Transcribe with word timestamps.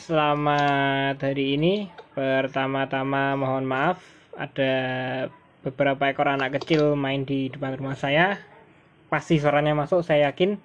selamat 0.00 1.20
hari 1.20 1.60
ini. 1.60 1.92
Pertama-tama 2.16 3.36
mohon 3.36 3.68
maaf 3.68 4.00
ada 4.32 4.72
beberapa 5.60 6.08
ekor 6.08 6.32
anak 6.32 6.56
kecil 6.56 6.96
main 6.96 7.28
di 7.28 7.52
depan 7.52 7.76
rumah 7.76 7.94
saya. 8.00 8.40
Pasti 9.12 9.36
suaranya 9.36 9.76
masuk, 9.76 10.00
saya 10.00 10.32
yakin. 10.32 10.56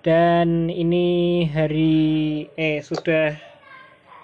Dan 0.00 0.72
ini 0.72 1.44
hari 1.52 2.48
eh 2.56 2.80
sudah 2.80 3.36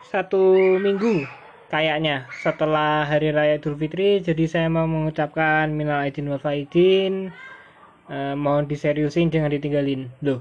satu 0.08 0.56
minggu 0.80 1.28
kayaknya 1.68 2.28
setelah 2.40 3.04
hari 3.04 3.36
raya 3.36 3.60
Idul 3.60 3.76
Fitri. 3.76 4.24
Jadi 4.24 4.48
saya 4.48 4.72
mau 4.72 4.88
mengucapkan 4.88 5.68
minal 5.68 6.08
aidin 6.08 6.32
wal 6.32 6.40
faizin. 6.40 7.36
Eh, 8.08 8.34
mohon 8.34 8.64
diseriusin 8.64 9.28
jangan 9.28 9.52
ditinggalin. 9.52 10.08
Loh. 10.24 10.40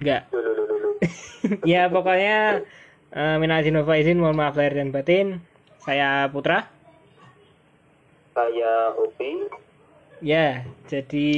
Enggak 0.00 0.32
ya 1.64 1.88
pokoknya 1.88 2.64
uh, 3.16 3.36
minal 3.40 3.62
wal 3.62 3.86
faizin 3.88 4.20
mohon 4.20 4.36
maaf 4.36 4.56
lahir 4.56 4.76
dan 4.76 4.92
batin. 4.92 5.40
Saya 5.80 6.28
Putra. 6.28 6.68
Saya 8.36 8.94
Hobi. 8.94 9.48
Ya 10.20 10.68
jadi 10.84 11.28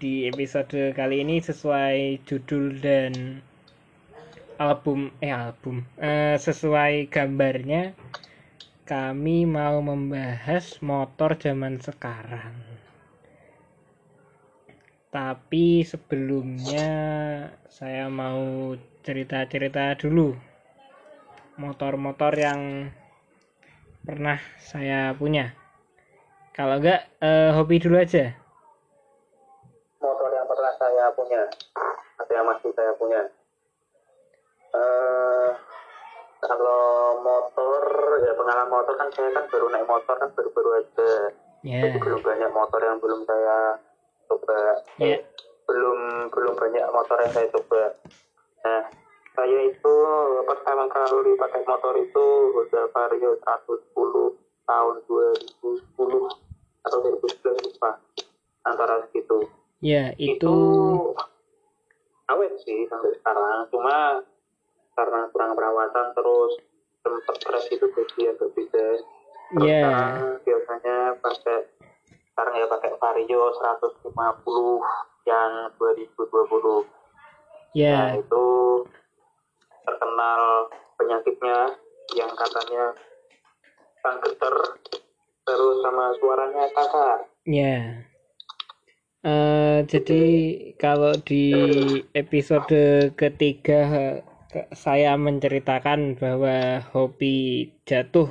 di 0.00 0.24
episode 0.32 0.96
kali 0.96 1.20
ini 1.20 1.44
sesuai 1.44 2.24
judul 2.24 2.80
dan 2.80 3.44
album 4.56 5.12
eh 5.20 5.28
album 5.34 5.84
eh, 6.00 6.38
sesuai 6.40 7.12
gambarnya 7.12 7.92
kami 8.84 9.44
mau 9.44 9.80
membahas 9.80 10.80
motor 10.80 11.36
zaman 11.36 11.80
sekarang. 11.80 12.56
Tapi 15.08 15.84
sebelumnya 15.84 16.90
saya 17.68 18.08
mau 18.08 18.74
cerita-cerita 19.04 19.92
dulu 20.00 20.32
motor-motor 21.54 22.32
yang 22.34 22.88
pernah 24.02 24.40
saya 24.58 25.12
punya. 25.14 25.52
Kalau 26.50 26.80
enggak 26.80 27.04
eh, 27.20 27.50
hobi 27.52 27.76
dulu 27.78 28.00
aja. 28.00 28.32
motor 30.00 30.28
yang 30.28 30.44
pernah 30.44 30.72
saya 30.76 31.08
punya 31.16 31.42
atau 32.20 32.32
yang 32.32 32.44
masih 32.44 32.68
saya 32.76 32.92
punya 32.94 33.24
eh 34.74 35.50
kalau 36.40 36.84
motor 37.24 37.80
ya 38.20 38.36
pengalaman 38.36 38.68
motor 38.68 38.94
kan 39.00 39.08
saya 39.16 39.32
kan 39.32 39.48
baru 39.48 39.72
naik 39.72 39.88
motor 39.88 40.12
kan 40.16 40.28
baru-baru 40.32 40.70
aja 40.80 41.12
Ya. 41.64 41.80
jadi 41.80 41.96
belum 41.96 42.20
banyak 42.20 42.50
motor 42.52 42.76
yang 42.76 43.00
belum 43.00 43.24
saya 43.24 43.80
coba 44.28 44.84
Ya. 45.00 45.16
belum 45.64 46.28
belum 46.28 46.52
banyak 46.52 46.84
motor 46.92 47.16
yang 47.24 47.32
saya 47.32 47.48
coba 47.48 47.82
nah 48.64 48.82
saya 49.34 49.60
itu 49.68 49.94
pertama 50.46 50.88
kali 50.88 51.36
pakai 51.36 51.62
motor 51.66 51.94
itu 51.98 52.26
Honda 52.54 52.82
Vario 52.94 53.36
110 53.36 54.38
tahun 54.64 54.94
2010 55.04 55.84
atau 56.84 56.98
2011 57.02 57.66
lupa 57.66 57.90
antara 58.64 59.04
segitu. 59.08 59.44
Ya, 59.84 60.16
itu 60.16 60.56
awet 62.30 62.56
sih 62.64 62.88
sampai 62.88 63.12
sekarang. 63.20 63.68
Cuma 63.68 64.22
karena 64.94 65.28
kurang 65.34 65.52
perawatan 65.58 66.06
terus 66.16 66.52
sempat 67.04 67.36
crash 67.44 67.68
itu 67.68 67.84
jadi 67.90 68.32
agak 68.32 68.48
beda. 68.54 68.86
Terus 69.52 69.68
Ya. 69.68 69.82
sekarang 69.84 70.16
biasanya 70.40 70.96
pakai 71.20 71.58
sekarang 72.32 72.54
ya 72.58 72.66
pakai 72.66 72.90
Vario 72.96 73.42
150 73.52 74.08
yang 75.28 75.52
2020 75.76 76.88
nah 77.74 78.14
ya, 78.14 78.14
itu 78.14 78.46
terkenal 79.84 80.40
penyakitnya 80.96 81.58
yang 82.14 82.30
katanya 82.34 82.94
sang 83.98 84.18
geter 84.22 84.54
terus 85.44 85.76
sama 85.82 86.14
suaranya 86.18 86.64
kasar 86.70 87.28
ya. 87.44 88.04
Eh, 89.24 89.78
jadi 89.88 90.22
kalau 90.76 91.16
di 91.16 91.48
episode 92.12 93.08
ketiga 93.16 93.80
ke- 94.52 94.68
saya 94.76 95.16
menceritakan 95.16 96.20
bahwa 96.20 96.84
hobi 96.92 97.72
jatuh 97.88 98.28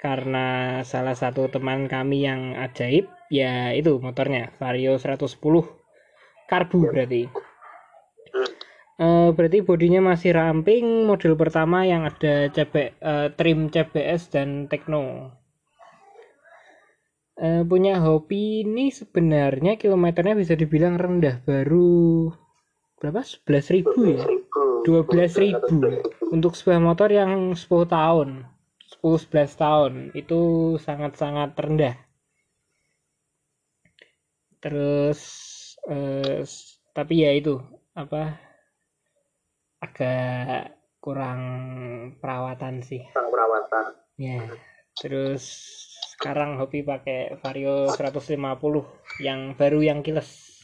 karena 0.00 0.80
salah 0.88 1.12
satu 1.12 1.52
teman 1.52 1.92
kami 1.92 2.24
yang 2.24 2.56
ajaib 2.56 3.04
ya 3.28 3.76
itu 3.76 4.00
motornya 4.00 4.48
Vario 4.56 4.96
110 4.96 5.68
karbu 6.48 6.88
berarti. 6.88 7.28
Eh, 8.98 9.30
berarti 9.30 9.58
bodinya 9.62 10.00
masih 10.02 10.34
ramping 10.34 11.06
model 11.06 11.38
pertama 11.38 11.86
yang 11.86 12.02
ada 12.08 12.50
CB, 12.50 12.74
eh, 12.98 13.28
trim 13.36 13.70
CBS 13.70 14.32
dan 14.32 14.66
Tekno 14.66 15.36
Eh, 17.38 17.62
punya 17.62 18.02
hobi 18.02 18.66
ini 18.66 18.90
sebenarnya 18.90 19.78
kilometernya 19.78 20.34
bisa 20.34 20.58
dibilang 20.58 20.98
rendah 20.98 21.38
baru 21.46 22.34
berapa? 22.98 23.22
11.000 23.22 23.86
ya? 24.10 24.26
12.000 24.82 26.34
untuk 26.34 26.58
sebuah 26.58 26.82
motor 26.82 27.14
yang 27.14 27.54
10 27.54 27.86
tahun 27.86 28.42
10-11 28.98 29.54
tahun 29.54 29.92
itu 30.18 30.40
sangat-sangat 30.82 31.54
rendah. 31.54 31.94
Terus 34.58 35.20
eh, 35.86 36.42
tapi 36.90 37.22
ya 37.22 37.30
itu 37.38 37.62
apa 37.94 38.34
agak 39.78 40.74
kurang 40.98 41.40
perawatan 42.18 42.82
sih. 42.82 43.06
Sang 43.14 43.30
perawatan. 43.30 43.94
Ya 44.18 44.42
terus 44.98 45.44
sekarang 46.18 46.58
hobi 46.58 46.82
pakai 46.82 47.38
Vario 47.38 47.94
150 47.94 48.42
yang 49.22 49.54
baru 49.54 49.78
yang 49.86 50.02
kiles 50.02 50.58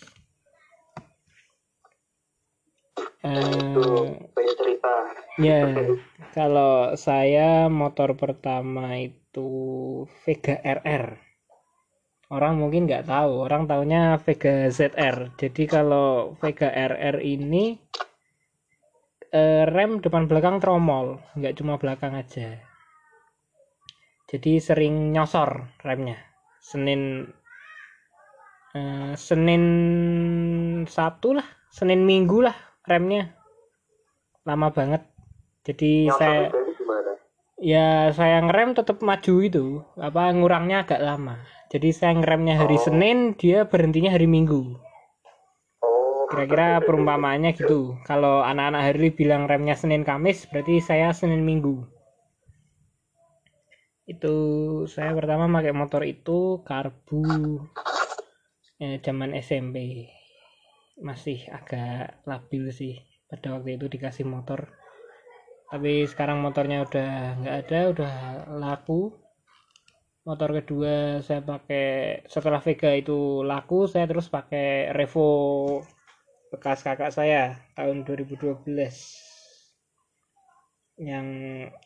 itu 3.24 3.86
Eh, 4.04 4.04
banyak 4.36 4.54
cerita 4.60 4.92
Ya, 5.40 5.66
kalau 6.36 6.92
saya 6.94 7.66
motor 7.72 8.14
pertama 8.14 8.98
itu 9.00 9.48
Vega 10.22 10.60
RR. 10.60 11.16
Orang 12.30 12.60
mungkin 12.60 12.84
nggak 12.84 13.08
tahu, 13.08 13.42
orang 13.42 13.64
taunya 13.64 14.20
Vega 14.20 14.68
ZR. 14.70 15.34
Jadi 15.40 15.64
kalau 15.70 16.36
Vega 16.38 16.68
RR 16.70 17.18
ini 17.24 17.78
eh, 19.32 19.64
rem 19.66 19.98
depan 19.98 20.30
belakang 20.30 20.62
tromol, 20.62 21.18
nggak 21.34 21.54
cuma 21.58 21.80
belakang 21.80 22.14
aja. 22.14 22.73
Jadi 24.34 24.58
sering 24.58 25.14
nyosor 25.14 25.78
remnya. 25.86 26.18
Senin 26.58 27.30
eh, 28.74 29.14
Senin 29.14 29.64
Sabtu 30.90 31.38
lah, 31.38 31.46
Senin 31.70 32.02
Minggu 32.02 32.42
lah 32.42 32.56
remnya. 32.82 33.30
Lama 34.42 34.74
banget. 34.74 35.06
Jadi 35.62 36.10
yang 36.10 36.18
saya 36.18 36.50
ya 37.64 38.10
saya 38.12 38.42
ngerem 38.44 38.74
tetap 38.74 39.00
maju 39.00 39.34
itu 39.40 39.66
apa 39.96 40.34
ngurangnya 40.34 40.84
agak 40.84 41.00
lama 41.00 41.40
jadi 41.70 41.96
saya 41.96 42.12
ngeremnya 42.18 42.60
hari 42.60 42.76
Oh. 42.76 42.84
Senin 42.84 43.38
dia 43.38 43.64
berhentinya 43.64 44.12
hari 44.12 44.26
Minggu 44.26 44.74
oh 45.80 46.26
kira-kira 46.28 46.82
perumpamaannya 46.82 47.54
gitu 47.54 47.96
kalau 48.04 48.42
anak-anak 48.42 48.92
hari 48.92 49.08
bilang 49.14 49.46
remnya 49.46 49.78
Senin 49.78 50.02
Kamis 50.02 50.44
berarti 50.50 50.82
saya 50.82 51.14
Senin 51.14 51.46
Minggu 51.46 51.86
itu 54.04 54.36
saya 54.84 55.16
pertama 55.16 55.48
pakai 55.48 55.72
motor 55.72 56.02
itu 56.04 56.60
karbu. 56.60 57.24
Eh, 58.82 58.98
zaman 59.00 59.32
SMP 59.38 60.08
masih 61.00 61.46
agak 61.48 62.20
labil 62.28 62.68
sih 62.74 63.00
pada 63.30 63.56
waktu 63.56 63.80
itu 63.80 63.86
dikasih 63.88 64.26
motor. 64.28 64.68
Tapi 65.72 66.04
sekarang 66.04 66.44
motornya 66.44 66.84
udah 66.84 67.10
nggak 67.40 67.56
ada 67.64 67.80
udah 67.94 68.14
laku. 68.60 69.14
Motor 70.24 70.60
kedua 70.60 71.20
saya 71.20 71.44
pakai 71.44 72.20
setelah 72.28 72.60
Vega 72.60 72.92
itu 72.96 73.44
laku 73.44 73.84
saya 73.88 74.08
terus 74.08 74.32
pakai 74.32 74.92
Revo 74.92 75.28
bekas 76.48 76.86
kakak 76.86 77.12
saya 77.12 77.60
tahun 77.74 78.06
2012 78.06 78.62
yang 81.02 81.26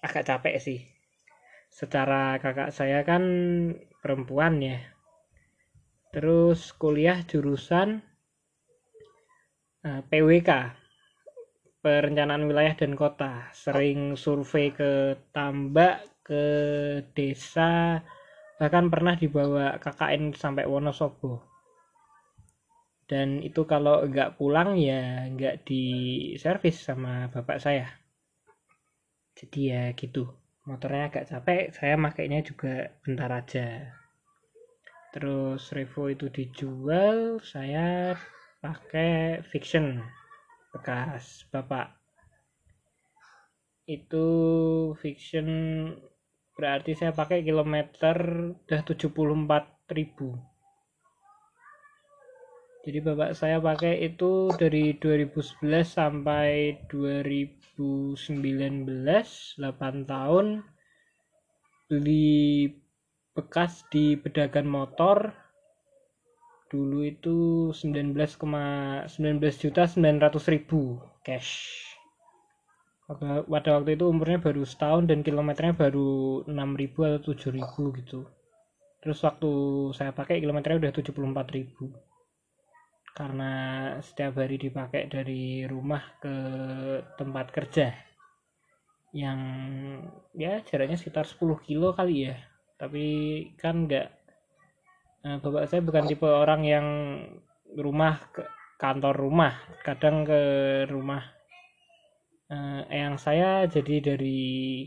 agak 0.04 0.28
capek 0.28 0.60
sih 0.60 0.97
secara 1.78 2.42
kakak 2.42 2.74
saya 2.74 3.06
kan 3.06 3.22
perempuan 4.02 4.58
ya. 4.58 4.82
Terus 6.10 6.74
kuliah 6.74 7.22
jurusan 7.22 8.02
eh, 9.86 10.02
PWK 10.10 10.50
perencanaan 11.78 12.50
wilayah 12.50 12.74
dan 12.74 12.98
kota. 12.98 13.54
Sering 13.54 14.18
survei 14.18 14.74
ke 14.74 15.14
tambak 15.30 16.02
ke 16.26 16.44
desa 17.14 18.02
bahkan 18.58 18.90
pernah 18.90 19.14
dibawa 19.14 19.78
KKN 19.78 20.34
sampai 20.34 20.66
Wonosobo. 20.66 21.46
Dan 23.06 23.38
itu 23.38 23.62
kalau 23.70 24.02
nggak 24.02 24.34
pulang 24.34 24.74
ya 24.74 25.30
nggak 25.30 25.62
di 25.62 25.84
servis 26.42 26.82
sama 26.82 27.30
bapak 27.30 27.62
saya. 27.62 27.86
Jadi 29.38 29.70
ya 29.70 29.94
gitu 29.94 30.37
motornya 30.68 31.08
agak 31.08 31.32
capek 31.32 31.72
saya 31.72 31.96
makainya 31.96 32.44
juga 32.44 32.92
bentar 33.00 33.32
aja. 33.32 33.88
Terus 35.16 35.72
Revo 35.72 36.12
itu 36.12 36.28
dijual 36.28 37.40
saya 37.40 38.12
pakai 38.60 39.40
Fiction 39.48 40.04
bekas 40.76 41.48
bapak. 41.48 41.96
Itu 43.88 44.28
Fiction 45.00 45.48
berarti 46.52 46.92
saya 46.92 47.16
pakai 47.16 47.40
kilometer 47.40 48.52
udah 48.52 48.80
74.000 48.84 50.57
jadi 52.88 53.04
bapak 53.04 53.36
saya 53.36 53.60
pakai 53.60 54.00
itu 54.00 54.48
dari 54.56 54.96
2011 54.96 55.60
sampai 55.84 56.80
2019 56.88 57.76
8 57.76 60.08
tahun. 60.08 60.64
Beli 61.84 62.64
bekas 63.36 63.84
di 63.92 64.16
pedagang 64.16 64.72
motor. 64.72 65.36
Dulu 66.72 67.04
itu 67.04 67.68
19, 67.76 68.16
19 68.16 68.56
juta 69.60 69.84
900 69.84 70.48
ribu 70.48 70.96
cash. 71.20 71.84
Pada, 73.04 73.44
waktu 73.52 74.00
itu 74.00 74.08
umurnya 74.08 74.40
baru 74.40 74.64
setahun 74.64 75.12
dan 75.12 75.20
kilometernya 75.20 75.76
baru 75.76 76.40
6000 76.48 77.20
atau 77.20 77.36
7000 77.36 78.00
gitu. 78.00 78.24
Terus 79.04 79.20
waktu 79.20 79.52
saya 79.92 80.16
pakai 80.16 80.40
kilometernya 80.40 80.88
udah 80.88 80.92
74000 80.96 82.07
karena 83.18 83.52
setiap 83.98 84.38
hari 84.38 84.62
dipakai 84.62 85.10
dari 85.10 85.66
rumah 85.66 85.98
ke 86.22 86.36
tempat 87.18 87.50
kerja. 87.50 87.90
Yang 89.10 89.40
ya 90.38 90.62
jaraknya 90.62 90.94
sekitar 90.94 91.26
10 91.26 91.58
kilo 91.66 91.90
kali 91.98 92.30
ya. 92.30 92.38
Tapi 92.78 93.06
kan 93.58 93.90
enggak 93.90 94.14
nah, 95.26 95.42
bapak 95.42 95.66
saya 95.66 95.82
bukan 95.82 96.06
tipe 96.06 96.30
orang 96.30 96.62
yang 96.62 96.86
rumah 97.74 98.22
ke 98.30 98.46
kantor 98.78 99.18
rumah. 99.18 99.58
Kadang 99.82 100.22
ke 100.22 100.42
rumah 100.86 101.26
eh, 102.54 102.82
yang 103.02 103.18
saya 103.18 103.66
jadi 103.66 104.14
dari 104.14 104.86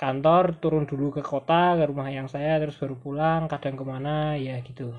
kantor 0.00 0.56
turun 0.56 0.88
dulu 0.88 1.12
ke 1.12 1.20
kota 1.20 1.76
ke 1.76 1.84
rumah 1.84 2.08
yang 2.08 2.24
saya 2.32 2.56
terus 2.56 2.80
baru 2.80 2.96
pulang 2.96 3.44
kadang 3.52 3.76
ke 3.76 3.84
mana 3.84 4.32
ya 4.40 4.56
gitu 4.64 4.96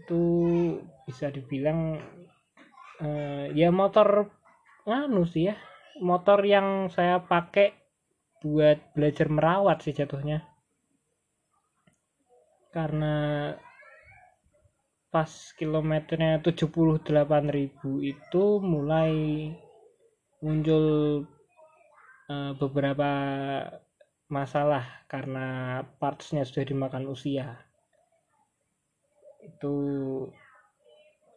itu 0.00 0.24
bisa 1.04 1.28
dibilang 1.28 2.00
uh, 3.04 3.46
ya 3.52 3.68
motor 3.68 4.32
anu 4.88 5.28
sih 5.28 5.52
ya 5.52 5.56
motor 6.00 6.40
yang 6.42 6.88
saya 6.88 7.20
pakai 7.20 7.76
buat 8.40 8.96
belajar 8.96 9.28
merawat 9.28 9.84
sih 9.84 9.92
jatuhnya. 9.92 10.48
Karena 12.72 13.52
pas 15.10 15.30
kilometernya 15.58 16.40
78.000 16.40 17.82
itu 18.00 18.44
mulai 18.62 19.12
muncul 20.40 20.86
uh, 22.30 22.52
beberapa 22.56 23.12
masalah 24.30 25.04
karena 25.10 25.82
partsnya 25.98 26.46
sudah 26.46 26.62
dimakan 26.62 27.10
usia 27.10 27.58
itu 29.60 29.76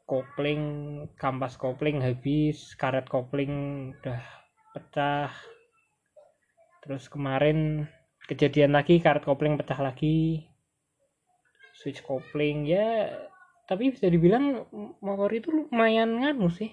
kopling 0.08 0.64
kampas 1.20 1.60
kopling 1.60 2.00
habis 2.00 2.72
karet 2.80 3.04
kopling 3.12 3.92
udah 4.00 4.24
pecah. 4.72 5.28
Terus 6.80 7.12
kemarin 7.12 7.84
kejadian 8.24 8.80
lagi 8.80 9.04
karet 9.04 9.28
kopling 9.28 9.60
pecah 9.60 9.76
lagi. 9.76 10.48
Switch 11.76 12.00
kopling 12.00 12.64
ya 12.64 13.12
tapi 13.68 13.92
bisa 13.92 14.08
dibilang 14.08 14.64
motor 15.04 15.28
itu 15.36 15.52
lumayan 15.52 16.24
nganu 16.24 16.48
sih. 16.48 16.72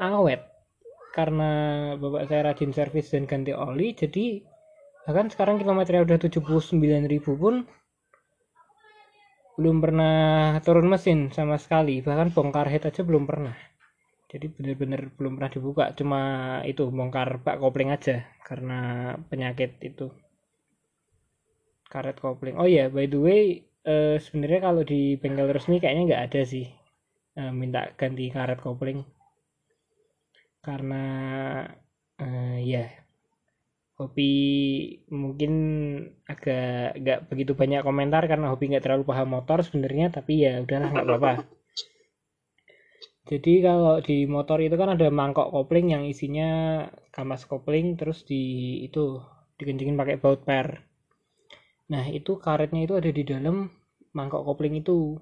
Awet. 0.00 0.48
Karena 1.12 1.92
bapak 2.00 2.24
saya 2.32 2.48
rajin 2.48 2.72
servis 2.72 3.12
dan 3.12 3.28
ganti 3.28 3.52
oli 3.52 3.92
jadi 3.92 4.40
bahkan 5.04 5.28
sekarang 5.28 5.60
kilometernya 5.60 6.08
udah 6.08 6.16
79.000 6.24 6.72
pun 7.36 7.68
belum 9.54 9.78
pernah 9.78 10.58
turun 10.66 10.90
mesin 10.90 11.30
sama 11.30 11.56
sekali. 11.58 12.02
Bahkan 12.02 12.34
bongkar 12.34 12.66
head 12.66 12.86
aja 12.86 13.06
belum 13.06 13.24
pernah. 13.26 13.54
Jadi 14.26 14.50
bener-bener 14.50 15.14
belum 15.14 15.38
pernah 15.38 15.52
dibuka. 15.52 15.84
Cuma 15.94 16.20
itu 16.66 16.90
bongkar 16.90 17.38
bak 17.38 17.62
kopling 17.62 17.94
aja 17.94 18.26
karena 18.42 19.14
penyakit 19.30 19.78
itu. 19.78 20.10
Karet 21.86 22.18
kopling. 22.18 22.58
Oh 22.58 22.66
ya 22.66 22.86
yeah, 22.86 22.86
by 22.90 23.06
the 23.06 23.20
way 23.20 23.62
uh, 23.86 24.18
sebenarnya 24.18 24.66
kalau 24.66 24.82
di 24.82 25.14
bengkel 25.14 25.54
resmi 25.54 25.78
kayaknya 25.78 26.02
nggak 26.10 26.24
ada 26.30 26.42
sih 26.42 26.66
uh, 27.38 27.54
minta 27.54 27.94
ganti 27.94 28.26
karet 28.34 28.58
kopling. 28.58 29.06
Karena 30.58 31.04
uh, 32.18 32.58
ya 32.58 32.90
yeah, 32.90 33.03
hobi 34.04 34.32
mungkin 35.08 35.52
agak 36.28 37.00
nggak 37.00 37.18
begitu 37.32 37.56
banyak 37.56 37.80
komentar 37.80 38.28
karena 38.28 38.52
hobi 38.52 38.70
nggak 38.70 38.84
terlalu 38.84 39.04
paham 39.08 39.32
motor 39.32 39.64
sebenarnya 39.64 40.12
tapi 40.12 40.44
ya 40.44 40.60
udahlah 40.60 40.92
nggak 40.92 41.06
apa-apa. 41.08 41.32
Jadi 43.24 43.64
kalau 43.64 44.04
di 44.04 44.28
motor 44.28 44.60
itu 44.60 44.76
kan 44.76 44.92
ada 44.92 45.08
mangkok 45.08 45.48
kopling 45.48 45.96
yang 45.96 46.04
isinya 46.04 46.84
kampas 47.08 47.48
kopling 47.48 47.96
terus 47.96 48.28
di 48.28 48.84
itu 48.84 49.16
dikencingin 49.56 49.96
pakai 49.96 50.20
baut 50.20 50.44
per. 50.44 50.84
Nah 51.88 52.04
itu 52.12 52.36
karetnya 52.36 52.84
itu 52.84 53.00
ada 53.00 53.08
di 53.08 53.24
dalam 53.24 53.72
mangkok 54.12 54.44
kopling 54.44 54.76
itu. 54.76 55.16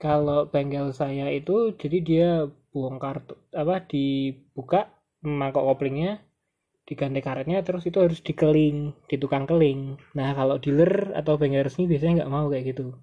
Kalau 0.00 0.48
bengkel 0.48 0.92
saya 0.96 1.28
itu 1.32 1.76
jadi 1.76 1.98
dia 2.00 2.28
bongkar 2.72 3.24
apa 3.56 3.80
dibuka 3.88 4.92
mangkok 5.24 5.64
koplingnya 5.64 6.20
diganti 6.86 7.18
karetnya 7.18 7.66
terus 7.66 7.82
itu 7.82 7.98
harus 7.98 8.22
dikeling 8.22 8.94
di 9.10 9.16
tukang 9.18 9.42
keling. 9.44 9.98
Nah 10.14 10.30
kalau 10.38 10.62
dealer 10.62 11.10
atau 11.18 11.34
bengkel 11.34 11.66
resmi 11.66 11.90
biasanya 11.90 12.22
nggak 12.22 12.32
mau 12.32 12.46
kayak 12.46 12.72
gitu. 12.72 12.94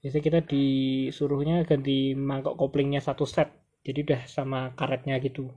Biasanya 0.00 0.24
kita 0.24 0.40
disuruhnya 0.48 1.56
ganti 1.68 2.16
mangkok 2.16 2.56
koplingnya 2.56 3.04
satu 3.04 3.28
set 3.28 3.52
jadi 3.84 4.00
udah 4.08 4.20
sama 4.24 4.72
karetnya 4.72 5.20
gitu. 5.20 5.52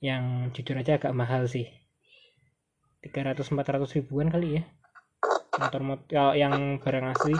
Yang 0.00 0.56
jujur 0.56 0.80
aja 0.80 0.96
agak 0.96 1.12
mahal 1.12 1.44
sih. 1.44 1.68
300-400 3.04 4.00
ribuan 4.00 4.32
kali 4.32 4.60
ya. 4.60 4.62
Motor 5.60 5.82
motor 5.84 6.32
yang 6.32 6.80
barang 6.80 7.06
asli. 7.12 7.36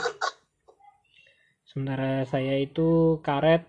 Sementara 1.65 2.25
saya 2.29 2.61
itu 2.61 3.21
karet 3.25 3.65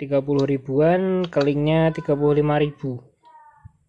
30 0.00 0.16
ribuan 0.48 1.28
kelingnya 1.28 1.92
35 1.92 2.18
ribu 2.58 3.11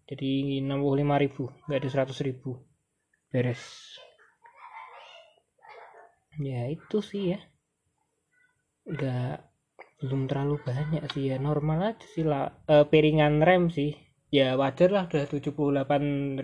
jadi 0.04 0.60
65.000 0.60 1.64
nggak 1.64 1.80
ada 1.80 1.88
100.000 1.88 3.32
beres. 3.32 3.62
Ya 6.36 6.68
itu 6.68 7.00
sih 7.00 7.32
ya. 7.32 7.40
Nggak 8.84 9.48
belum 10.04 10.28
terlalu 10.28 10.60
banyak 10.60 11.02
sih 11.16 11.32
ya. 11.32 11.40
Normal 11.40 11.96
aja 11.96 12.06
sih 12.12 12.20
lah. 12.20 12.52
E, 12.68 12.84
piringan 12.84 13.40
rem 13.40 13.72
sih. 13.72 13.96
Ya 14.28 14.58
wajar 14.60 14.92
lah 14.92 15.04
udah 15.08 15.24
78.000 15.24 16.36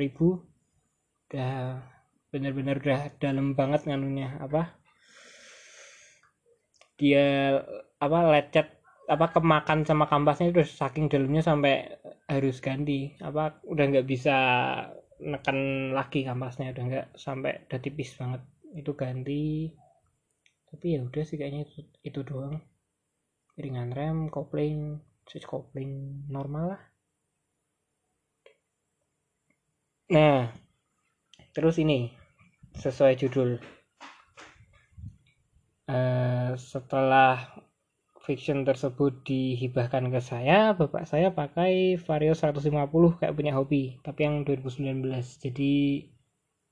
udah 1.30 1.54
bener-bener 2.32 2.76
udah 2.80 3.12
dalam 3.20 3.52
banget 3.52 3.84
nganunya. 3.84 4.40
Apa? 4.40 4.72
Dia 6.96 7.60
apa 8.00 8.18
lecet 8.24 8.79
apa 9.10 9.26
kemakan 9.34 9.82
sama 9.82 10.06
kampasnya 10.06 10.54
itu 10.54 10.62
saking 10.62 11.10
dalamnya 11.10 11.42
sampai 11.42 11.98
harus 12.30 12.62
ganti. 12.62 13.18
Apa 13.18 13.58
udah 13.66 13.84
nggak 13.90 14.06
bisa 14.06 14.36
neken 15.18 15.90
lagi 15.90 16.22
kampasnya 16.22 16.70
udah 16.70 16.84
nggak 16.86 17.06
sampai 17.18 17.66
udah 17.66 17.80
tipis 17.82 18.14
banget. 18.14 18.42
Itu 18.70 18.94
ganti. 18.94 19.74
Tapi 20.70 20.86
ya 20.94 21.02
udah 21.02 21.22
sih 21.26 21.34
kayaknya 21.34 21.66
itu, 21.66 21.82
itu 22.06 22.20
doang. 22.22 22.62
Ringan 23.58 23.90
rem 23.90 24.30
kopling 24.30 25.02
switch 25.26 25.44
kopling 25.50 26.22
normal 26.30 26.78
lah. 26.78 26.82
Nah 30.14 30.54
terus 31.50 31.82
ini 31.82 32.14
sesuai 32.78 33.18
judul. 33.18 33.58
Uh, 35.90 36.54
setelah 36.54 37.50
fiction 38.30 38.62
tersebut 38.62 39.26
dihibahkan 39.26 40.06
ke 40.14 40.22
saya 40.22 40.70
bapak 40.78 41.02
saya 41.10 41.34
pakai 41.34 41.98
Vario 41.98 42.38
150 42.38 42.70
kayak 43.18 43.34
punya 43.34 43.58
hobi 43.58 43.98
tapi 44.06 44.22
yang 44.22 44.46
2019 44.46 45.02
jadi 45.42 45.74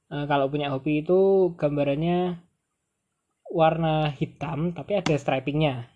e, 0.07 0.17
kalau 0.31 0.47
punya 0.47 0.71
hobi 0.71 1.03
itu 1.03 1.51
gambarannya 1.59 2.39
warna 3.49 4.13
hitam 4.13 4.77
tapi 4.77 5.01
ada 5.01 5.17
stripingnya. 5.17 5.89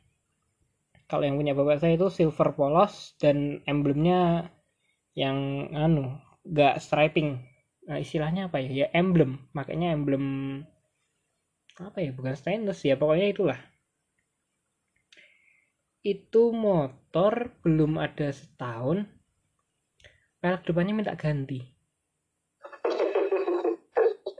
Kalau 1.07 1.29
yang 1.29 1.37
punya 1.37 1.53
bapak 1.53 1.85
saya 1.85 2.01
itu 2.01 2.09
silver 2.09 2.57
polos 2.57 3.13
dan 3.21 3.61
emblemnya 3.69 4.49
yang 5.13 5.69
anu 5.77 6.17
nggak 6.49 6.81
striping. 6.81 7.37
Nah, 7.85 8.01
istilahnya 8.01 8.49
apa 8.49 8.65
ya? 8.65 8.71
Ya 8.73 8.87
emblem. 8.97 9.45
Makanya 9.53 9.93
emblem 9.93 10.25
apa 11.77 12.01
ya? 12.01 12.17
Bukan 12.17 12.33
stainless 12.33 12.81
ya 12.81 12.97
pokoknya 12.97 13.29
itulah 13.29 13.61
itu 16.03 16.51
motor 16.51 17.55
belum 17.63 17.99
ada 18.03 18.35
setahun. 18.35 19.07
Pelek 20.43 20.63
depannya 20.67 20.93
minta 20.95 21.15
ganti. 21.15 21.63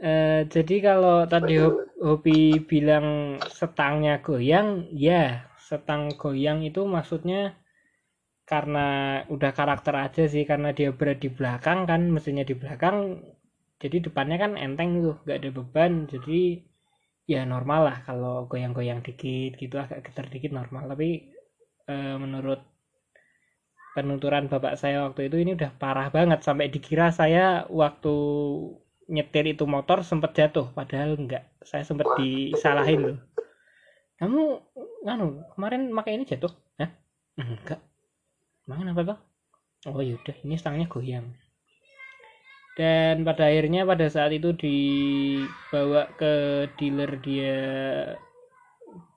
Eh, 0.03 0.43
jadi 0.51 0.83
kalau 0.83 1.31
tadi 1.31 1.63
Hobi 2.03 2.59
bilang 2.67 3.39
setangnya 3.47 4.19
goyang, 4.19 4.91
ya 4.91 5.47
setang 5.63 6.11
goyang 6.19 6.67
itu 6.67 6.83
maksudnya 6.83 7.55
karena 8.43 9.23
udah 9.31 9.51
karakter 9.55 9.95
aja 9.95 10.27
sih 10.27 10.45
karena 10.45 10.75
dia 10.75 10.91
berada 10.93 11.23
di 11.23 11.31
belakang 11.31 11.87
kan 11.87 12.11
mesinnya 12.11 12.45
di 12.45 12.59
belakang 12.59 13.23
jadi 13.81 14.05
depannya 14.05 14.37
kan 14.37 14.53
enteng 14.59 15.01
tuh 15.01 15.17
gak 15.25 15.39
ada 15.41 15.51
beban 15.55 16.05
jadi 16.11 16.61
ya 17.25 17.47
normal 17.47 17.81
lah 17.89 17.97
kalau 18.05 18.51
goyang-goyang 18.51 19.01
dikit 19.01 19.57
gitu 19.57 19.79
agak 19.81 20.11
getar 20.11 20.27
dikit 20.29 20.53
normal 20.53 20.91
tapi 20.91 21.32
e, 21.89 21.95
menurut 22.19 22.61
penuturan 23.93 24.49
bapak 24.49 24.81
saya 24.81 25.05
waktu 25.05 25.29
itu 25.29 25.37
ini 25.43 25.51
udah 25.59 25.71
parah 25.77 26.09
banget. 26.09 26.41
Sampai 26.45 26.73
dikira 26.73 27.13
saya 27.13 27.69
waktu 27.69 28.15
nyetir 29.11 29.45
itu 29.51 29.69
motor 29.69 30.07
sempat 30.07 30.33
jatuh 30.33 30.71
padahal 30.73 31.19
enggak 31.19 31.45
saya 31.67 31.85
sempat 31.85 32.17
disalahin 32.17 33.13
loh 33.13 33.19
kamu 34.23 34.63
nganu 35.03 35.43
kemarin 35.59 35.91
pakai 35.99 36.15
ini 36.15 36.25
jatuh? 36.31 36.55
Hah? 36.79 36.91
enggak. 37.43 37.83
Emang 38.71 38.95
apa 38.95 39.03
tuh 39.03 39.19
oh 39.91 39.99
yaudah 39.99 40.37
ini 40.47 40.55
stangnya 40.55 40.87
goyang. 40.87 41.27
Dan 42.79 43.27
pada 43.27 43.51
akhirnya 43.51 43.83
pada 43.83 44.07
saat 44.07 44.31
itu 44.31 44.55
dibawa 44.55 46.07
ke 46.15 46.33
dealer 46.79 47.19
dia 47.19 47.59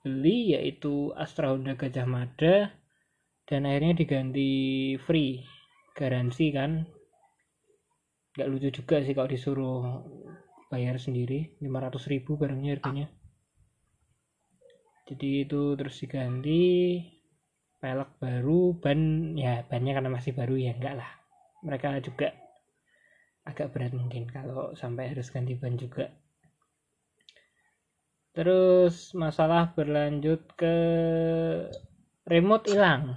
beli 0.00 0.56
yaitu 0.56 1.12
Astra 1.12 1.52
Honda 1.52 1.76
Gajah 1.76 2.08
Mada 2.08 2.72
dan 3.46 3.68
akhirnya 3.68 3.94
diganti 3.94 4.50
free 5.04 5.44
garansi 5.94 6.46
kan. 6.50 6.84
Nggak 8.36 8.48
lucu 8.52 8.68
juga 8.82 9.00
sih 9.00 9.14
kalau 9.16 9.28
disuruh 9.30 9.80
bayar 10.68 10.98
sendiri 10.98 11.56
500 11.62 12.12
ribu 12.12 12.36
barangnya 12.36 12.76
harganya. 12.76 13.06
Jadi 15.06 15.46
itu 15.46 15.78
terus 15.78 15.96
diganti 16.02 16.98
pelek 17.78 18.18
baru 18.18 18.74
ban 18.74 19.32
ya 19.38 19.62
bannya 19.62 19.92
karena 19.94 20.10
masih 20.10 20.34
baru 20.34 20.58
ya 20.58 20.74
enggak 20.74 20.98
lah. 20.98 21.10
Mereka 21.62 22.02
juga 22.02 22.34
agak 23.46 23.70
berat 23.70 23.94
mungkin 23.94 24.26
kalau 24.26 24.74
sampai 24.74 25.14
harus 25.14 25.30
ganti 25.30 25.54
ban 25.54 25.78
juga 25.78 26.10
terus 28.36 29.16
masalah 29.16 29.72
berlanjut 29.72 30.44
ke 30.60 30.76
remote 32.28 32.68
hilang. 32.68 33.16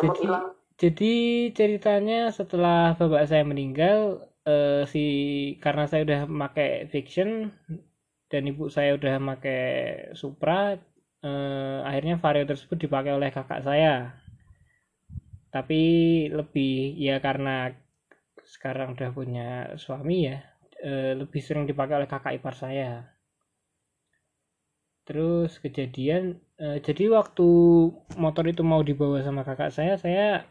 Jadi 0.00 0.24
jadi 0.80 1.14
ceritanya 1.52 2.32
setelah 2.32 2.96
bapak 2.96 3.28
saya 3.28 3.44
meninggal 3.44 4.24
uh, 4.48 4.88
si 4.88 5.04
karena 5.60 5.84
saya 5.84 6.08
udah 6.08 6.20
pakai 6.48 6.88
fiction 6.88 7.52
dan 8.32 8.48
ibu 8.48 8.72
saya 8.72 8.96
udah 8.96 9.20
pakai 9.36 9.62
Supra 10.16 10.80
uh, 11.20 11.78
akhirnya 11.84 12.16
vario 12.16 12.48
tersebut 12.48 12.88
dipakai 12.88 13.12
oleh 13.12 13.28
kakak 13.28 13.68
saya. 13.68 14.16
Tapi 15.52 15.82
lebih 16.32 16.96
ya 16.96 17.20
karena 17.20 17.68
sekarang 18.48 18.96
udah 18.96 19.10
punya 19.12 19.48
suami 19.76 20.24
ya 20.24 20.40
uh, 20.84 21.12
lebih 21.18 21.40
sering 21.42 21.64
dipakai 21.66 21.98
oleh 21.98 22.10
kakak 22.10 22.36
ipar 22.38 22.54
saya. 22.54 23.06
Terus 25.08 25.56
kejadian 25.58 26.36
uh, 26.60 26.78
jadi 26.84 27.08
waktu 27.14 27.48
motor 28.20 28.44
itu 28.44 28.60
mau 28.60 28.84
dibawa 28.84 29.24
sama 29.24 29.40
kakak 29.42 29.72
saya 29.72 29.96
saya 29.96 30.44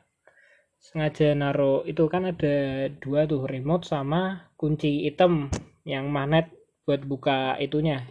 sengaja 0.77 1.33
naruh 1.33 1.81
itu 1.89 2.05
kan 2.09 2.29
ada 2.29 2.89
dua 3.01 3.25
tuh 3.25 3.49
remote 3.49 3.85
sama 3.85 4.53
kunci 4.57 5.09
item 5.09 5.49
yang 5.85 6.09
magnet 6.09 6.49
buat 6.85 7.03
buka 7.03 7.57
itunya. 7.59 8.05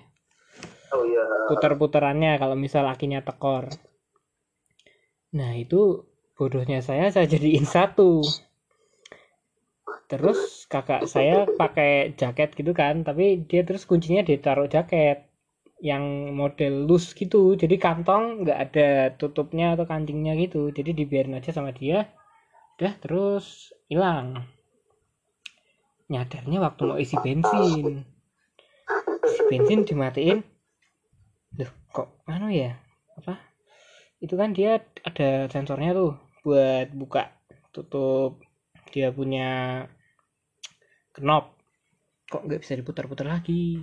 Oh 0.92 1.02
iya. 1.02 1.24
Putar-putarannya 1.50 2.36
kalau 2.36 2.54
misal 2.58 2.84
akinya 2.86 3.22
tekor. 3.22 3.70
Nah 5.34 5.56
itu 5.56 6.04
bodohnya 6.36 6.84
saya 6.84 7.08
saya 7.08 7.24
jadiin 7.24 7.64
satu 7.64 8.20
terus 10.06 10.70
kakak 10.70 11.10
saya 11.10 11.46
pakai 11.46 12.14
jaket 12.14 12.54
gitu 12.54 12.70
kan 12.70 13.02
tapi 13.02 13.42
dia 13.46 13.66
terus 13.66 13.82
kuncinya 13.84 14.22
ditaruh 14.22 14.70
jaket 14.70 15.26
yang 15.80 16.32
model 16.32 16.88
loose 16.88 17.12
gitu. 17.12 17.56
Jadi 17.56 17.76
kantong 17.76 18.44
nggak 18.44 18.58
ada 18.70 18.88
tutupnya 19.16 19.76
atau 19.76 19.84
kancingnya 19.84 20.32
gitu. 20.40 20.72
Jadi 20.72 20.96
dibiarin 20.96 21.36
aja 21.36 21.52
sama 21.52 21.72
dia. 21.72 22.08
Udah 22.76 22.92
terus 23.00 23.72
hilang. 23.88 24.44
Nyadarnya 26.08 26.58
waktu 26.62 26.82
mau 26.86 26.98
isi 27.00 27.16
bensin. 27.20 28.04
Isi 29.26 29.42
bensin 29.50 29.84
dimatiin. 29.84 30.38
Loh 31.60 31.70
kok 31.92 32.08
anu 32.28 32.48
ya? 32.52 32.76
Apa? 33.20 33.36
Itu 34.20 34.36
kan 34.40 34.56
dia 34.56 34.80
ada 35.04 35.48
sensornya 35.52 35.92
tuh 35.92 36.16
buat 36.40 36.88
buka 36.96 37.36
tutup. 37.72 38.40
Dia 38.94 39.12
punya 39.12 39.82
knop 41.18 41.56
kok 42.26 42.42
nggak 42.42 42.60
bisa 42.62 42.74
diputar-putar 42.74 43.26
lagi? 43.30 43.80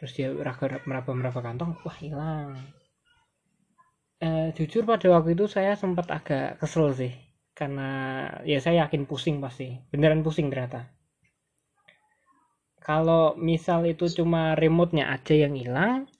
Terus 0.00 0.12
dia 0.16 0.28
meraba 0.32 1.12
meraba 1.12 1.40
kantong 1.44 1.78
wah 1.84 1.96
hilang. 2.00 2.56
Eh, 4.22 4.54
jujur 4.56 4.86
pada 4.86 5.06
waktu 5.12 5.34
itu 5.36 5.46
saya 5.50 5.76
sempat 5.76 6.08
agak 6.10 6.58
kesel 6.62 6.90
sih. 6.94 7.12
Karena 7.52 7.90
ya 8.48 8.58
saya 8.64 8.86
yakin 8.86 9.04
pusing 9.04 9.38
pasti. 9.44 9.76
Beneran 9.92 10.24
pusing 10.24 10.48
ternyata. 10.48 10.88
Kalau 12.82 13.38
misal 13.38 13.86
itu 13.86 14.10
cuma 14.10 14.58
remote-nya 14.58 15.14
aja 15.14 15.34
yang 15.38 15.54
hilang 15.54 16.10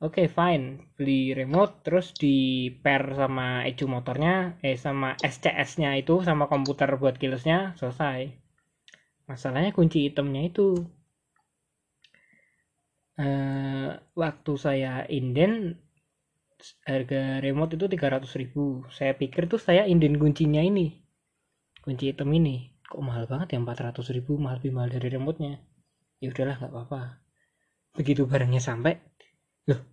oke 0.00 0.14
okay, 0.14 0.26
fine. 0.30 0.88
Beli 0.96 1.34
remote 1.36 1.84
terus 1.84 2.14
di 2.16 2.68
pair 2.80 3.12
sama 3.12 3.66
ECU 3.68 3.90
motornya 3.90 4.56
eh 4.64 4.78
sama 4.78 5.18
SCS-nya 5.20 5.98
itu 6.00 6.22
sama 6.24 6.48
komputer 6.48 6.88
buat 6.96 7.20
keyless-nya 7.20 7.76
selesai 7.76 8.47
masalahnya 9.28 9.70
kunci 9.76 10.08
itemnya 10.08 10.48
itu 10.48 10.88
uh, 13.20 13.90
waktu 14.16 14.52
saya 14.56 15.04
inden 15.06 15.76
harga 16.82 17.38
remote 17.38 17.78
itu 17.78 17.86
300 17.86 18.26
ribu. 18.40 18.82
Saya 18.90 19.14
pikir 19.14 19.46
tuh 19.46 19.60
saya 19.62 19.86
inden 19.86 20.18
kuncinya 20.18 20.64
ini 20.64 20.98
kunci 21.82 22.10
hitam 22.10 22.32
ini. 22.34 22.74
Kok 22.88 23.04
mahal 23.04 23.28
banget 23.28 23.54
ya 23.54 23.58
400 23.60 24.16
ribu 24.16 24.40
mahal 24.40 24.58
lebih 24.58 24.72
mahal 24.74 24.90
dari 24.90 25.08
remote-nya. 25.12 25.60
Ya 26.18 26.32
udahlah 26.32 26.56
nggak 26.58 26.72
apa-apa. 26.72 27.02
Begitu 27.94 28.24
barangnya 28.24 28.62
sampai 28.62 28.98
loh 29.68 29.84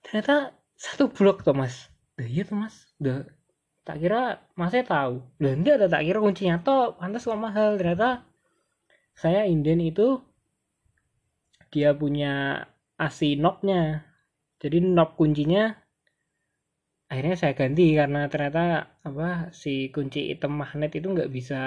ternyata 0.00 0.54
satu 0.78 1.10
blok 1.10 1.42
tuh 1.42 1.52
mas. 1.52 1.90
Iya 2.16 2.46
tuh 2.46 2.56
mas. 2.56 2.74
Udah 3.02 3.26
tak 3.84 4.00
kira 4.00 4.40
masnya 4.54 4.86
tahu. 4.86 5.20
Loh 5.42 5.52
enggak 5.52 5.82
ada 5.82 5.86
tak 5.90 6.06
kira 6.06 6.18
kuncinya 6.22 6.62
toh 6.62 6.96
pantas 6.96 7.26
kok 7.26 7.36
mahal. 7.36 7.76
Ternyata 7.76 8.29
saya 9.20 9.44
inden 9.44 9.84
itu 9.84 10.16
dia 11.68 11.92
punya 11.92 12.64
asi 12.96 13.36
knob-nya. 13.36 14.00
Jadi 14.62 14.76
knob 14.80 15.10
kuncinya 15.20 15.76
akhirnya 17.10 17.36
saya 17.36 17.52
ganti 17.60 17.86
karena 18.00 18.20
ternyata 18.32 18.64
apa 19.08 19.52
si 19.52 19.92
kunci 19.94 20.32
item 20.32 20.52
magnet 20.60 20.92
itu 20.96 21.06
nggak 21.12 21.32
bisa 21.36 21.60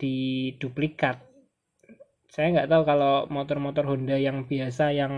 diduplikat. 0.00 1.16
Saya 2.28 2.46
nggak 2.52 2.70
tahu 2.70 2.82
kalau 2.84 3.14
motor-motor 3.32 3.84
Honda 3.88 4.20
yang 4.20 4.44
biasa 4.44 4.92
yang 4.92 5.14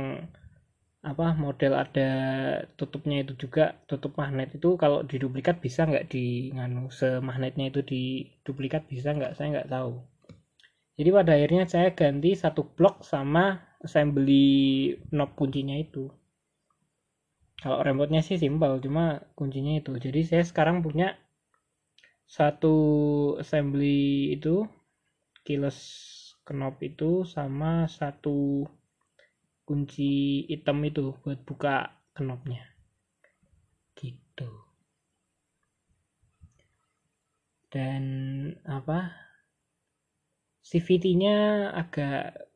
apa 1.03 1.35
model 1.35 1.75
ada 1.75 2.11
tutupnya 2.79 3.27
itu 3.27 3.35
juga 3.35 3.75
tutup 3.91 4.15
magnet 4.15 4.55
itu 4.55 4.79
kalau 4.79 5.03
diduplikat 5.03 5.59
bisa 5.59 5.83
nggak 5.91 6.07
di 6.07 6.55
nganu 6.55 6.87
semagnetnya 6.95 7.75
itu 7.75 7.81
diduplikat 7.83 8.87
bisa 8.87 9.11
nggak? 9.11 9.35
Saya 9.35 9.49
nggak 9.59 9.71
tahu 9.75 10.12
jadi 10.93 11.09
pada 11.09 11.33
akhirnya 11.33 11.65
saya 11.65 11.89
ganti 11.97 12.37
satu 12.37 12.69
blok 12.77 13.01
sama 13.01 13.65
assembly 13.81 14.45
knob 15.09 15.33
kuncinya 15.35 15.77
itu. 15.81 16.13
Kalau 17.63 17.81
remote-nya 17.81 18.21
sih 18.21 18.37
simpel 18.37 18.83
cuma 18.83 19.23
kuncinya 19.39 19.79
itu. 19.79 19.95
Jadi 19.97 20.21
saya 20.27 20.45
sekarang 20.45 20.83
punya 20.83 21.15
satu 22.29 22.77
assembly 23.39 24.35
itu 24.35 24.67
keyless 25.47 25.79
knob 26.45 26.77
itu 26.83 27.23
sama 27.25 27.87
satu 27.87 28.67
kunci 29.63 30.45
hitam 30.51 30.83
itu 30.85 31.15
buat 31.23 31.41
buka 31.47 32.03
knobnya. 32.19 32.67
Gitu. 33.97 34.51
Dan 37.73 38.05
apa 38.69 39.32
CVT-nya 40.63 41.71
agak 41.75 42.49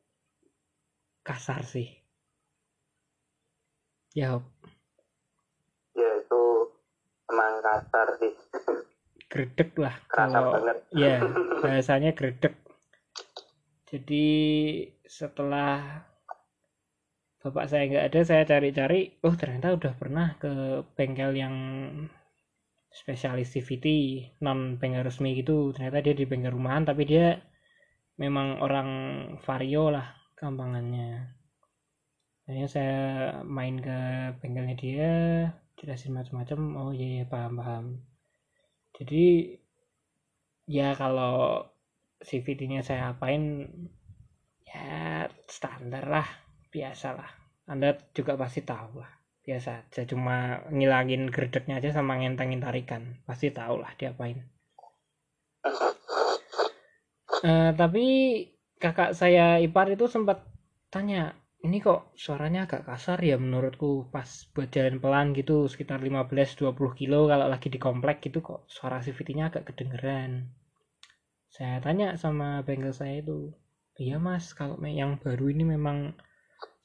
kasar 1.23 1.61
sih. 1.67 1.87
Ya 4.15 4.39
ya 5.93 6.09
itu 6.23 6.43
emang 7.29 7.61
kasar 7.61 8.07
sih. 8.19 8.33
Gredek 9.27 9.75
lah 9.75 9.95
kerasa 10.07 10.39
kalau 10.39 10.51
banget. 10.55 10.77
Ya 10.95 11.19
bahasanya 11.63 12.15
gredek 12.15 12.55
jadi 13.87 14.27
setelah 15.07 16.03
bapak 17.39 17.65
saya 17.71 17.87
nggak 17.87 18.05
ada 18.11 18.19
saya 18.27 18.43
cari-cari 18.43 19.15
oh 19.23 19.31
ternyata 19.39 19.79
udah 19.79 19.93
pernah 19.95 20.35
ke 20.35 20.83
bengkel 20.99 21.31
yang 21.39 21.55
spesialis 22.91 23.55
CVT 23.55 23.87
non 24.43 24.75
bengkel 24.75 25.07
resmi 25.07 25.39
gitu. 25.39 25.71
Ternyata 25.71 26.03
dia 26.03 26.15
di 26.19 26.27
bengkel 26.27 26.51
rumahan 26.51 26.83
tapi 26.83 27.07
dia 27.07 27.39
memang 28.17 28.61
orang 28.65 28.89
vario 29.45 29.93
lah 29.93 30.17
gampangannya. 30.33 31.37
Akhirnya 32.49 32.69
saya 32.69 32.99
main 33.45 33.77
ke 33.77 33.99
bengkelnya 34.41 34.75
dia 34.77 35.11
jelasin 35.77 36.17
macam-macam. 36.17 36.59
Oh 36.77 36.91
iya, 36.93 37.21
iya 37.21 37.25
paham 37.29 37.53
paham. 37.61 37.85
Jadi 38.97 39.53
ya 40.65 40.97
kalau 40.97 41.63
CVT-nya 42.17 42.81
saya 42.81 43.13
apain 43.13 43.69
ya 44.65 45.29
standar 45.45 46.09
lah 46.09 46.27
biasa 46.73 47.07
lah. 47.13 47.29
Anda 47.69 47.93
juga 48.17 48.33
pasti 48.39 48.65
tahu 48.65 49.03
lah 49.05 49.11
biasa 49.45 49.85
aja. 49.85 50.01
Cuma 50.09 50.65
ngilangin 50.73 51.29
gerdeknya 51.29 51.77
aja 51.77 51.93
sama 51.93 52.17
ngentengin 52.17 52.63
tarikan 52.63 53.21
pasti 53.29 53.53
tahu 53.53 53.79
lah 53.79 53.93
diapain 53.95 54.56
uh, 57.43 57.71
tapi 57.73 58.05
kakak 58.77 59.17
saya 59.17 59.57
ipar 59.57 59.89
itu 59.89 60.05
sempat 60.05 60.45
tanya 60.93 61.33
ini 61.65 61.81
kok 61.81 62.13
suaranya 62.13 62.69
agak 62.69 62.85
kasar 62.85 63.17
ya 63.19 63.35
menurutku 63.41 64.07
pas 64.13 64.29
buat 64.53 64.69
jalan 64.69 65.01
pelan 65.01 65.33
gitu 65.33 65.65
sekitar 65.65 65.99
15-20 65.99 66.77
kilo 66.93 67.25
kalau 67.25 67.49
lagi 67.49 67.67
di 67.73 67.81
komplek 67.81 68.21
gitu 68.29 68.45
kok 68.45 68.69
suara 68.69 69.01
CVT-nya 69.01 69.49
agak 69.49 69.73
kedengeran. 69.73 70.53
Saya 71.49 71.81
tanya 71.81 72.13
sama 72.15 72.61
bengkel 72.61 72.93
saya 72.93 73.19
itu 73.25 73.51
iya 73.97 74.21
mas 74.21 74.53
kalau 74.53 74.77
yang 74.85 75.17
baru 75.17 75.49
ini 75.49 75.65
memang 75.65 76.13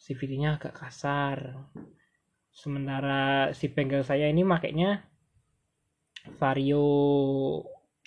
CVT-nya 0.01 0.57
agak 0.57 0.75
kasar. 0.81 1.69
Sementara 2.51 3.53
si 3.53 3.69
bengkel 3.69 4.03
saya 4.03 4.33
ini 4.33 4.41
makainya 4.41 5.05
vario 6.41 6.89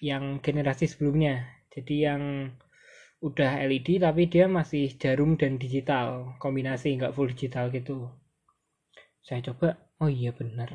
yang 0.01 0.41
generasi 0.41 0.89
sebelumnya 0.89 1.54
jadi 1.75 1.95
yang 2.11 2.21
udah 3.19 3.51
LED 3.67 3.99
tapi 4.01 4.27
dia 4.31 4.45
masih 4.47 4.95
jarum 4.95 5.35
dan 5.35 5.59
digital 5.59 6.35
kombinasi 6.39 6.95
nggak 6.97 7.13
full 7.15 7.27
digital 7.29 7.69
gitu. 7.69 8.09
Saya 9.21 9.43
coba 9.51 9.77
oh 9.99 10.09
iya 10.09 10.31
benar 10.35 10.71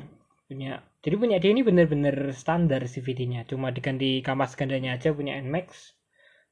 punya 0.51 0.83
jadi 0.99 1.15
punya 1.15 1.37
dia 1.39 1.55
ini 1.55 1.63
benar-benar 1.63 2.35
standar 2.35 2.83
CVT-nya 2.83 3.47
cuma 3.47 3.71
diganti 3.71 4.19
kampas 4.19 4.59
gandanya 4.59 4.99
aja 4.99 5.15
punya 5.15 5.39
Nmax 5.39 5.95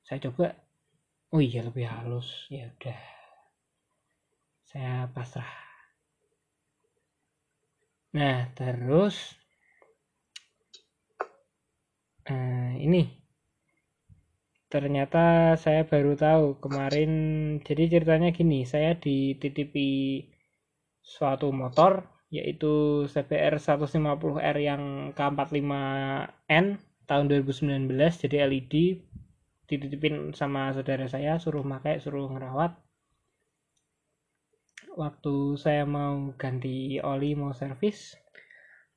saya 0.10 0.25
coba 0.25 0.58
oh 1.29 1.41
iya 1.41 1.62
lebih 1.62 1.86
halus. 1.86 2.50
Ya 2.50 2.74
udah. 2.74 3.00
Saya 4.65 5.10
pasrah. 5.13 5.54
Nah 8.17 8.50
terus 8.58 9.38
uh, 12.26 12.73
ini 12.82 13.18
ternyata 14.69 15.58
saya 15.58 15.82
baru 15.84 16.13
tahu 16.13 16.62
kemarin 16.62 17.12
jadi 17.65 17.89
ceritanya 17.89 18.29
gini 18.29 18.69
saya 18.69 18.93
dititipi 18.93 20.23
suatu 21.01 21.49
motor 21.49 22.05
yaitu 22.29 23.05
CBR 23.10 23.58
150R 23.58 24.58
yang 24.62 24.84
K45N 25.17 26.65
tahun 27.10 27.25
2019 27.25 27.89
jadi 27.97 28.45
LED 28.45 28.73
dititipin 29.69 30.34
sama 30.34 30.73
saudara 30.73 31.05
saya 31.05 31.38
suruh 31.38 31.62
pakai 31.62 32.01
suruh 32.01 32.25
ngerawat. 32.29 32.73
Waktu 34.97 35.36
saya 35.62 35.86
mau 35.86 36.34
ganti 36.38 36.97
oli 37.01 37.38
mau 37.38 37.53
servis 37.53 38.17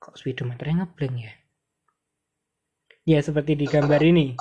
kok 0.00 0.16
speedometernya 0.16 0.82
ngeblank 0.82 1.16
ya? 1.20 1.32
Ya 3.02 3.18
seperti 3.20 3.56
di 3.56 3.66
gambar 3.68 4.00
ini 4.00 4.36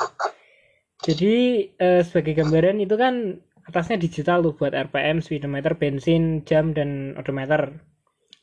jadi 1.02 1.66
eh, 1.82 2.02
sebagai 2.06 2.34
gambaran 2.40 2.78
itu 2.86 2.94
kan 2.94 3.42
atasnya 3.66 3.98
digital 3.98 4.46
tuh 4.46 4.54
buat 4.54 4.74
RPM, 4.74 5.18
speedometer, 5.26 5.74
bensin, 5.74 6.46
jam 6.46 6.78
dan 6.78 7.18
odometer. 7.18 7.82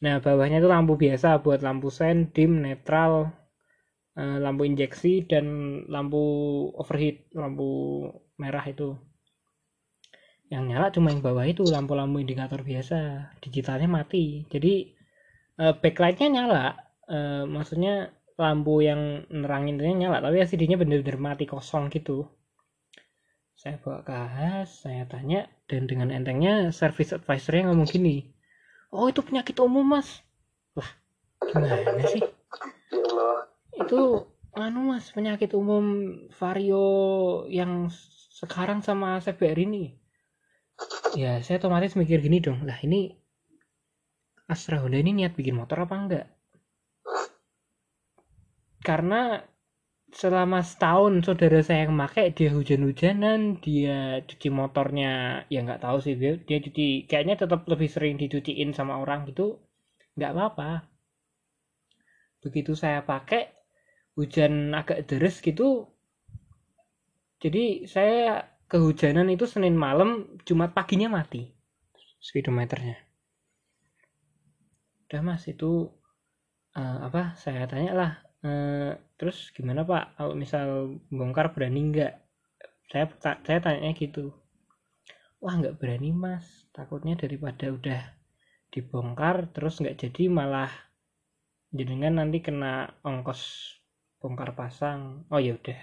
Nah 0.02 0.18
bawahnya 0.18 0.58
itu 0.62 0.66
lampu 0.70 0.98
biasa 0.98 1.38
buat 1.44 1.60
lampu 1.62 1.88
sen, 1.94 2.34
dim, 2.34 2.58
netral, 2.66 3.30
eh, 4.18 4.38
lampu 4.42 4.66
injeksi 4.66 5.26
dan 5.30 5.46
lampu 5.86 6.22
overheat, 6.74 7.30
lampu 7.34 7.68
merah 8.42 8.64
itu. 8.66 8.98
Yang 10.50 10.64
nyala 10.70 10.86
cuma 10.90 11.08
yang 11.12 11.22
bawah 11.22 11.44
itu 11.44 11.62
lampu-lampu 11.68 12.24
indikator 12.24 12.64
biasa, 12.64 12.98
digitalnya 13.44 13.86
mati. 13.86 14.48
Jadi 14.50 14.74
eh, 15.62 15.74
backlightnya 15.78 16.28
nyala, 16.36 16.64
eh, 17.06 17.44
maksudnya 17.46 18.10
lampu 18.38 18.82
yang 18.82 19.26
nerangin 19.30 19.78
nyala, 19.78 20.18
tapi 20.24 20.42
LCD-nya 20.42 20.78
bener-bener 20.78 21.18
mati 21.18 21.44
kosong 21.46 21.90
gitu 21.94 22.37
saya 23.58 23.74
bawa 23.82 24.06
ke 24.06 24.14
AHAS 24.14 24.86
saya 24.86 25.02
tanya 25.10 25.50
dan 25.66 25.90
dengan 25.90 26.14
entengnya 26.14 26.70
service 26.70 27.10
advisor 27.10 27.58
yang 27.58 27.74
ngomong 27.74 27.90
gini 27.90 28.38
oh 28.92 29.06
itu 29.08 29.20
penyakit 29.20 29.56
umum 29.60 29.84
mas. 29.84 30.24
Lah 30.76 30.90
gimana 31.44 32.02
sih? 32.08 32.22
Itu 33.76 34.28
anu 34.56 34.92
mas 34.92 35.12
penyakit 35.12 35.52
umum 35.54 36.16
vario 36.34 36.86
yang 37.52 37.92
sekarang 38.32 38.80
sama 38.80 39.20
CBR 39.20 39.58
ini. 39.68 39.98
Ya 41.18 41.42
saya 41.42 41.58
otomatis 41.58 41.98
mikir 41.98 42.22
gini 42.22 42.38
dong 42.38 42.62
lah 42.62 42.78
ini 42.86 43.10
Astra 44.48 44.80
Honda 44.80 44.96
ini 44.96 45.12
niat 45.12 45.36
bikin 45.36 45.58
motor 45.58 45.84
apa 45.84 45.94
enggak? 45.98 46.26
Karena 48.80 49.42
selama 50.08 50.64
setahun 50.64 51.20
saudara 51.20 51.60
saya 51.60 51.84
yang 51.84 51.96
pakai 52.00 52.32
dia 52.32 52.50
hujan-hujanan 52.56 53.60
dia 53.60 54.24
cuci 54.24 54.48
motornya 54.48 55.44
ya 55.52 55.60
nggak 55.60 55.84
tahu 55.84 56.00
sih 56.00 56.16
dia, 56.16 56.40
dia 56.40 56.58
cuci 56.64 57.04
kayaknya 57.04 57.36
tetap 57.44 57.68
lebih 57.68 57.88
sering 57.92 58.16
dicuciin 58.16 58.72
sama 58.72 58.96
orang 59.00 59.28
gitu 59.28 59.60
nggak 60.16 60.32
apa-apa. 60.32 60.70
Begitu 62.40 62.72
saya 62.72 63.04
pakai 63.04 63.52
hujan 64.16 64.74
agak 64.74 65.06
deres 65.06 65.38
gitu 65.44 65.86
jadi 67.38 67.86
saya 67.86 68.50
kehujanan 68.66 69.30
itu 69.30 69.46
Senin 69.46 69.78
malam 69.78 70.40
Jumat 70.42 70.74
paginya 70.74 71.06
mati 71.06 71.54
speedometernya. 72.18 72.98
Udah 75.08 75.22
mas 75.22 75.46
itu 75.46 75.88
uh, 76.74 76.98
apa 77.06 77.38
saya 77.38 77.64
tanya 77.70 77.94
lah 77.94 78.12
uh, 78.44 78.92
terus 79.18 79.50
gimana 79.54 79.82
pak? 79.82 80.14
Kalau 80.18 80.34
misal 80.34 80.98
bongkar 81.08 81.54
berani 81.54 81.80
nggak? 81.90 82.14
Saya 82.88 83.06
saya 83.20 83.58
tanya 83.60 83.90
gitu. 83.94 84.34
Wah 85.38 85.54
nggak 85.54 85.78
berani 85.78 86.10
mas. 86.10 86.66
Takutnya 86.74 87.14
daripada 87.18 87.70
udah 87.70 88.02
dibongkar 88.68 89.48
terus 89.54 89.80
nggak 89.80 89.96
jadi 89.96 90.28
malah 90.28 90.70
jenengan 91.72 92.20
nanti 92.20 92.40
kena 92.40 92.98
ongkos 93.04 93.74
bongkar 94.18 94.56
pasang. 94.56 95.26
Oh 95.30 95.38
ya 95.38 95.54
udah. 95.54 95.80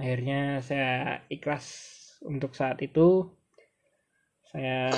Akhirnya 0.00 0.58
saya 0.64 1.22
ikhlas 1.30 1.66
untuk 2.24 2.56
saat 2.56 2.80
itu. 2.82 3.30
Saya 4.54 4.90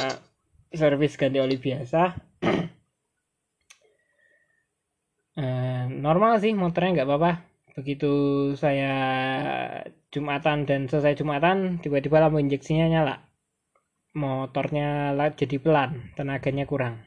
servis 0.76 1.16
ganti 1.16 1.40
oli 1.40 1.56
biasa 1.56 2.12
Eh, 5.36 5.84
normal 5.92 6.40
sih 6.40 6.52
motornya 6.56 6.90
nggak 6.96 7.08
apa-apa. 7.08 7.32
Begitu 7.76 8.12
saya 8.56 8.92
jumatan 10.08 10.64
dan 10.64 10.88
selesai 10.88 11.20
jumatan 11.20 11.76
tiba-tiba 11.84 12.24
lampu 12.24 12.40
injeksinya 12.40 12.88
nyala. 12.88 13.20
Motornya 14.16 15.12
jadi 15.36 15.56
pelan 15.60 16.16
tenaganya 16.16 16.64
kurang. 16.64 17.04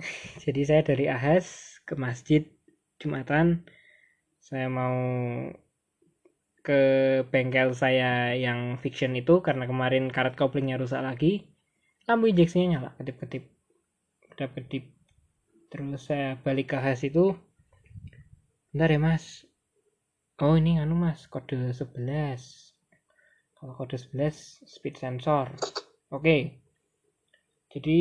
Jadi 0.42 0.60
saya 0.66 0.82
dari 0.82 1.06
Ahas 1.06 1.78
ke 1.84 1.94
masjid 1.94 2.42
jumatan. 2.96 3.68
Saya 4.40 4.66
mau 4.72 4.96
ke 6.66 6.80
bengkel 7.28 7.76
saya 7.76 8.32
yang 8.34 8.80
fiction 8.82 9.12
itu 9.12 9.44
karena 9.46 9.68
kemarin 9.68 10.08
karet 10.08 10.34
koplingnya 10.40 10.80
rusak 10.80 11.04
lagi. 11.04 11.52
Lampu 12.08 12.32
injeksinya 12.32 12.80
nyala 12.80 12.90
kedip-kedip 12.98 13.44
kedip-kedip 14.32 14.84
terus 15.72 16.04
saya 16.04 16.36
balik 16.44 16.76
ke 16.76 16.78
hash 16.84 17.08
itu 17.08 17.32
bentar 18.76 18.92
ya 18.92 19.00
mas. 19.00 19.48
Oh 20.44 20.52
ini 20.60 20.76
anu 20.76 20.92
mas 21.00 21.24
kode 21.32 21.72
11 21.72 22.76
kalau 23.56 23.72
kode 23.80 23.96
11 23.96 24.68
speed 24.68 25.00
sensor. 25.00 25.48
Oke. 26.12 26.60
Jadi 27.72 28.00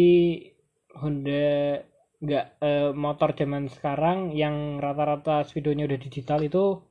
Honda 1.00 1.80
nggak 2.20 2.46
eh, 2.60 2.92
motor 2.92 3.32
zaman 3.40 3.72
sekarang 3.72 4.36
yang 4.36 4.84
rata-rata 4.84 5.48
speedonya 5.48 5.88
udah 5.88 6.00
digital 6.04 6.44
itu 6.44 6.84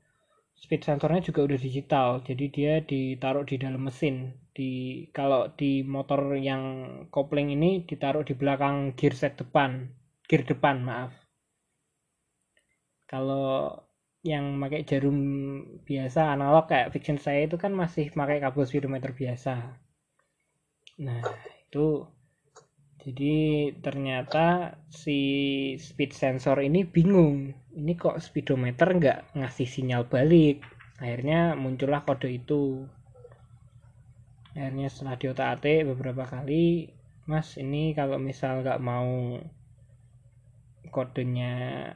speed 0.57 0.81
sensornya 0.81 1.21
juga 1.29 1.45
udah 1.45 1.61
digital. 1.61 2.25
Jadi 2.25 2.45
dia 2.49 2.81
ditaruh 2.81 3.45
di 3.45 3.61
dalam 3.61 3.85
mesin. 3.85 4.33
Di 4.57 5.05
kalau 5.13 5.53
di 5.53 5.85
motor 5.85 6.41
yang 6.41 6.65
kopling 7.13 7.53
ini 7.53 7.85
ditaruh 7.85 8.25
di 8.25 8.33
belakang 8.33 8.97
gear 8.97 9.13
set 9.13 9.37
depan 9.37 10.00
gear 10.31 10.47
depan 10.47 10.79
maaf. 10.87 11.11
Kalau 13.11 13.75
yang 14.23 14.63
pakai 14.63 14.87
jarum 14.87 15.19
biasa 15.83 16.31
analog 16.39 16.71
kayak 16.71 16.95
fiction 16.95 17.19
saya 17.19 17.51
itu 17.51 17.59
kan 17.59 17.75
masih 17.75 18.15
pakai 18.15 18.39
kabel 18.39 18.63
speedometer 18.63 19.11
biasa. 19.11 19.75
Nah 21.03 21.23
itu. 21.67 22.07
Jadi 23.01 23.73
ternyata 23.81 24.77
si 24.93 25.19
speed 25.81 26.13
sensor 26.13 26.63
ini 26.63 26.85
bingung. 26.87 27.51
Ini 27.73 27.97
kok 27.97 28.21
speedometer 28.23 28.93
nggak 28.93 29.35
ngasih 29.35 29.67
sinyal 29.67 30.07
balik? 30.07 30.63
Akhirnya 31.01 31.59
muncullah 31.59 32.05
kode 32.07 32.29
itu. 32.29 32.85
Akhirnya 34.53 34.93
setelah 34.93 35.17
diotak 35.17 35.49
atik 35.59 35.89
beberapa 35.89 36.29
kali 36.29 36.93
mas 37.25 37.57
ini 37.57 37.97
kalau 37.97 38.21
misal 38.21 38.61
nggak 38.61 38.83
mau 38.85 39.41
kodenya 40.95 41.53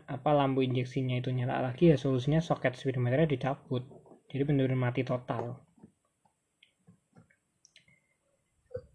apa 0.06 0.30
lampu 0.38 0.62
injeksinya 0.62 1.18
itu 1.20 1.30
nyala 1.34 1.60
lagi 1.66 1.90
ya 1.92 1.96
solusinya 1.98 2.40
soket 2.40 2.78
speedometernya 2.78 3.28
dicabut. 3.28 3.84
Jadi 4.30 4.42
benar-benar 4.48 4.80
mati 4.90 5.02
total. 5.06 5.58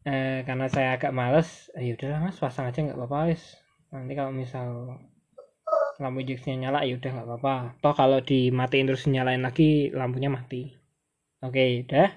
Eh, 0.07 0.41
karena 0.47 0.65
saya 0.71 0.95
agak 0.97 1.11
males 1.13 1.69
eh, 1.77 1.91
ya 1.91 1.93
udahlah 1.93 2.19
mas 2.25 2.39
pasang 2.39 2.65
aja 2.71 2.79
nggak 2.81 2.97
apa-apa 2.97 3.29
wis. 3.29 3.43
Nanti 3.93 4.13
kalau 4.15 4.31
misal 4.33 4.67
lampu 5.99 6.23
injeksinya 6.23 6.57
nyala 6.67 6.87
ya 6.87 6.95
udah 6.95 7.11
nggak 7.13 7.27
apa-apa. 7.27 7.55
Toh 7.83 7.93
kalau 7.93 8.19
dimatiin 8.23 8.87
terus 8.87 9.03
nyalain 9.05 9.43
lagi 9.43 9.91
lampunya 9.91 10.31
mati. 10.31 10.73
Oke 11.43 11.85
udah 11.85 12.09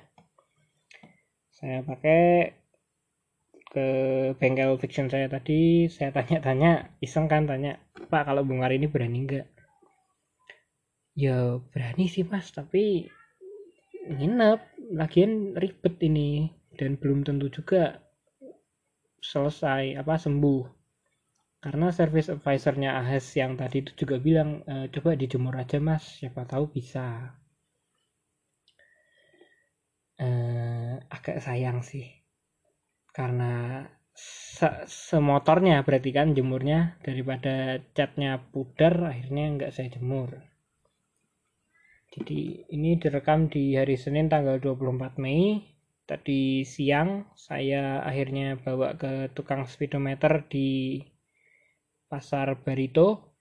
saya 1.52 1.78
pakai 1.86 2.50
ke 3.72 3.88
bengkel 4.36 4.76
fiction 4.76 5.08
saya 5.08 5.32
tadi 5.32 5.88
saya 5.88 6.12
tanya-tanya 6.12 6.92
iseng 7.00 7.24
kan 7.24 7.48
tanya 7.48 7.80
pak 8.12 8.28
kalau 8.28 8.44
bungar 8.44 8.68
ini 8.68 8.84
berani 8.84 9.24
nggak? 9.24 9.48
Ya 11.16 11.56
berani 11.72 12.04
sih 12.12 12.24
mas 12.28 12.52
tapi 12.52 13.08
nginep. 14.12 14.60
Lagian 14.92 15.56
ribet 15.56 15.96
ini 16.04 16.52
dan 16.76 17.00
belum 17.00 17.24
tentu 17.24 17.48
juga 17.48 18.04
selesai 19.24 19.96
apa 19.96 20.20
sembuh. 20.20 20.62
Karena 21.64 21.88
service 21.94 22.28
advisornya 22.28 23.00
AHES 23.00 23.40
yang 23.40 23.56
tadi 23.56 23.80
itu 23.80 24.04
juga 24.04 24.20
bilang 24.20 24.60
e, 24.68 24.92
coba 24.92 25.16
dijemur 25.16 25.56
aja 25.56 25.80
mas 25.80 26.20
siapa 26.20 26.44
tahu 26.44 26.68
bisa. 26.68 27.38
E, 30.20 30.28
agak 31.08 31.40
sayang 31.40 31.80
sih 31.80 32.21
karena 33.12 33.84
se 34.12 34.68
semotornya 34.88 35.84
berarti 35.84 36.10
kan 36.12 36.32
jemurnya 36.32 36.96
daripada 37.04 37.80
catnya 37.92 38.40
pudar 38.40 39.12
akhirnya 39.12 39.44
nggak 39.56 39.72
saya 39.72 39.88
jemur. 39.92 40.32
Jadi 42.12 42.68
ini 42.68 43.00
direkam 43.00 43.48
di 43.48 43.72
hari 43.72 43.96
Senin 43.96 44.28
tanggal 44.28 44.60
24 44.60 45.16
Mei. 45.16 45.64
Tadi 46.04 46.60
siang 46.60 47.24
saya 47.32 48.04
akhirnya 48.04 48.60
bawa 48.60 49.00
ke 49.00 49.32
tukang 49.32 49.64
speedometer 49.64 50.44
di 50.44 51.00
pasar 52.12 52.60
Barito. 52.60 53.32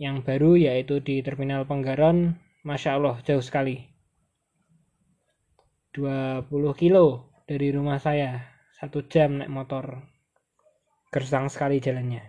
Yang 0.00 0.16
baru 0.24 0.56
yaitu 0.56 1.04
di 1.04 1.20
terminal 1.20 1.68
Penggaron. 1.68 2.32
Masya 2.64 2.96
Allah 2.96 3.20
jauh 3.28 3.44
sekali. 3.44 3.84
20 5.92 6.48
kilo 6.80 7.28
dari 7.44 7.68
rumah 7.76 8.00
saya 8.00 8.51
satu 8.82 9.06
jam 9.06 9.38
naik 9.38 9.54
motor. 9.54 10.02
Gersang 11.14 11.46
sekali 11.46 11.78
jalannya. 11.78 12.26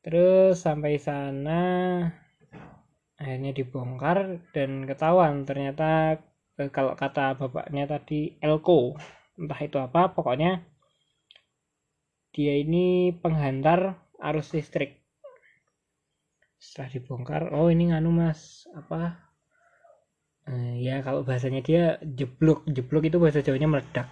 Terus 0.00 0.56
sampai 0.56 0.96
sana 0.96 1.60
akhirnya 3.20 3.52
dibongkar 3.52 4.48
dan 4.56 4.88
ketahuan 4.88 5.44
ternyata 5.44 6.16
Eh, 6.58 6.70
kalau 6.74 6.98
kata 6.98 7.38
bapaknya 7.38 7.86
tadi 7.86 8.34
elko. 8.42 8.98
Entah 9.38 9.60
itu 9.62 9.78
apa 9.78 10.10
pokoknya 10.10 10.66
dia 12.34 12.58
ini 12.58 13.14
penghantar 13.14 13.94
arus 14.18 14.50
listrik. 14.58 14.98
Setelah 16.58 16.90
dibongkar 16.90 17.42
oh 17.54 17.70
ini 17.70 17.94
nganu 17.94 18.10
mas. 18.10 18.66
Apa 18.74 19.27
ya 20.80 21.04
kalau 21.04 21.22
bahasanya 21.26 21.60
dia 21.60 21.82
jeblok. 22.02 22.64
Jeblok 22.68 23.08
itu 23.08 23.16
bahasa 23.20 23.44
jawanya 23.44 23.68
meledak. 23.68 24.08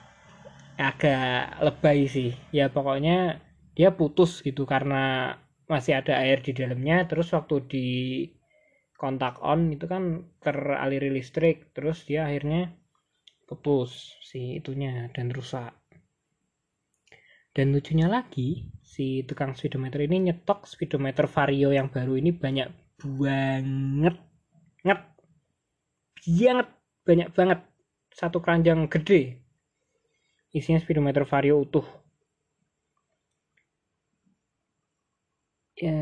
Agak 0.77 1.57
lebay 1.65 2.05
sih. 2.07 2.37
Ya 2.53 2.69
pokoknya 2.69 3.41
dia 3.77 3.93
putus 3.97 4.45
gitu 4.45 4.69
karena 4.69 5.37
masih 5.67 5.99
ada 5.99 6.21
air 6.21 6.45
di 6.45 6.53
dalamnya. 6.53 7.09
Terus 7.09 7.33
waktu 7.33 7.57
di 7.69 7.87
kontak 8.97 9.41
on 9.41 9.73
itu 9.73 9.89
kan 9.89 10.29
teraliri 10.45 11.09
listrik. 11.09 11.73
Terus 11.73 12.05
dia 12.05 12.29
akhirnya 12.29 12.77
putus 13.49 14.21
si 14.21 14.61
itunya 14.61 15.09
dan 15.17 15.33
rusak. 15.33 15.73
Dan 17.57 17.73
lucunya 17.73 18.05
lagi 18.05 18.69
si 18.85 19.25
tukang 19.25 19.57
speedometer 19.57 20.05
ini 20.05 20.29
nyetok 20.29 20.69
speedometer 20.69 21.25
vario 21.25 21.73
yang 21.73 21.89
baru 21.89 22.21
ini 22.21 22.37
banyak 22.37 22.69
banget. 23.01 24.17
Nget 24.85 25.16
banget 26.27 26.69
banyak 27.07 27.29
banget. 27.33 27.61
Satu 28.11 28.43
keranjang 28.43 28.91
gede. 28.91 29.39
Isinya 30.51 30.83
speedometer 30.83 31.23
vario 31.23 31.63
utuh. 31.63 31.87
Ya 35.79 35.97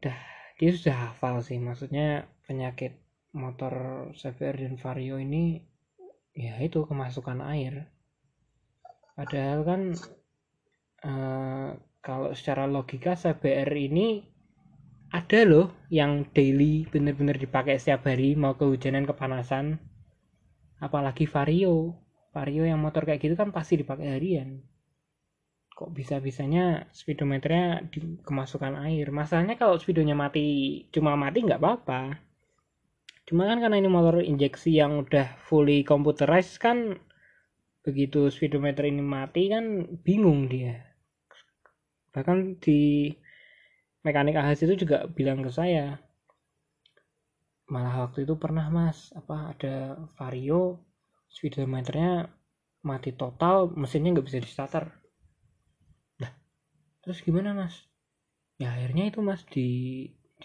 dah. 0.00 0.18
Dia 0.58 0.70
sudah 0.74 0.96
hafal 1.10 1.44
sih. 1.44 1.58
Maksudnya 1.60 2.26
penyakit 2.48 2.98
motor 3.36 3.74
CBR 4.16 4.64
dan 4.64 4.74
Vario 4.80 5.20
ini 5.20 5.60
ya 6.32 6.56
itu 6.62 6.86
kemasukan 6.86 7.44
air. 7.44 7.90
Padahal 9.18 9.60
kan 9.66 9.82
uh, 11.04 11.70
kalau 12.00 12.30
secara 12.32 12.64
logika 12.70 13.18
CBR 13.18 13.70
ini 13.74 14.22
ada 15.08 15.40
loh 15.48 15.72
yang 15.88 16.28
daily 16.36 16.84
bener-bener 16.92 17.40
dipakai 17.40 17.80
setiap 17.80 18.04
hari 18.08 18.36
mau 18.36 18.56
kehujanan 18.60 19.08
kepanasan. 19.08 19.80
Apalagi 20.78 21.24
Vario. 21.24 21.96
Vario 22.28 22.68
yang 22.68 22.78
motor 22.78 23.08
kayak 23.08 23.24
gitu 23.24 23.34
kan 23.34 23.48
pasti 23.50 23.80
dipakai 23.80 24.14
harian. 24.20 24.60
Kok 25.72 25.94
bisa-bisanya 25.96 26.92
speedometernya 26.92 27.88
di 27.88 28.20
kemasukan 28.20 28.84
air? 28.84 29.08
Masalahnya 29.08 29.56
kalau 29.56 29.80
speedonya 29.80 30.12
mati 30.12 30.84
cuma 30.92 31.16
mati 31.16 31.40
nggak 31.40 31.58
apa-apa. 31.62 32.20
Cuma 33.24 33.48
kan 33.48 33.64
karena 33.64 33.80
ini 33.80 33.88
motor 33.88 34.20
injeksi 34.20 34.76
yang 34.76 35.04
udah 35.04 35.40
fully 35.40 35.84
computerized 35.84 36.60
kan 36.60 37.00
begitu 37.80 38.28
speedometer 38.28 38.84
ini 38.84 39.00
mati 39.00 39.48
kan 39.48 39.88
bingung 40.04 40.52
dia. 40.52 40.84
Bahkan 42.12 42.60
di 42.60 43.12
mekanik 44.08 44.36
ahas 44.40 44.64
itu 44.64 44.74
juga 44.82 45.04
bilang 45.16 45.44
ke 45.44 45.52
saya 45.52 46.00
malah 47.68 48.08
waktu 48.08 48.24
itu 48.24 48.34
pernah 48.40 48.66
mas 48.72 49.12
apa 49.12 49.52
ada 49.52 49.76
vario 50.16 50.80
speedometernya 51.28 52.32
mati 52.88 53.12
total 53.12 53.68
mesinnya 53.76 54.16
nggak 54.16 54.26
bisa 54.28 54.40
di 54.40 54.48
starter 54.48 54.84
terus 57.08 57.24
gimana 57.24 57.56
mas? 57.56 57.88
Ya 58.60 58.68
akhirnya 58.76 59.08
itu 59.08 59.24
mas 59.24 59.40
di 59.48 59.68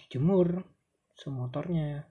dijemur 0.00 0.64
semotornya 1.12 2.08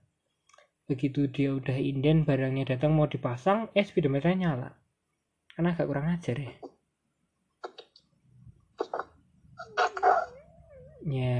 begitu 0.86 1.26
dia 1.26 1.58
udah 1.58 1.74
inden 1.74 2.22
barangnya 2.22 2.78
datang 2.78 2.94
mau 2.94 3.10
dipasang 3.10 3.74
eh 3.74 3.82
speedometernya 3.82 4.38
nyala. 4.38 4.70
Karena 5.58 5.74
agak 5.74 5.89
kurang 5.89 6.06
ajar 6.13 6.38
ya 6.38 6.54
ya 11.04 11.38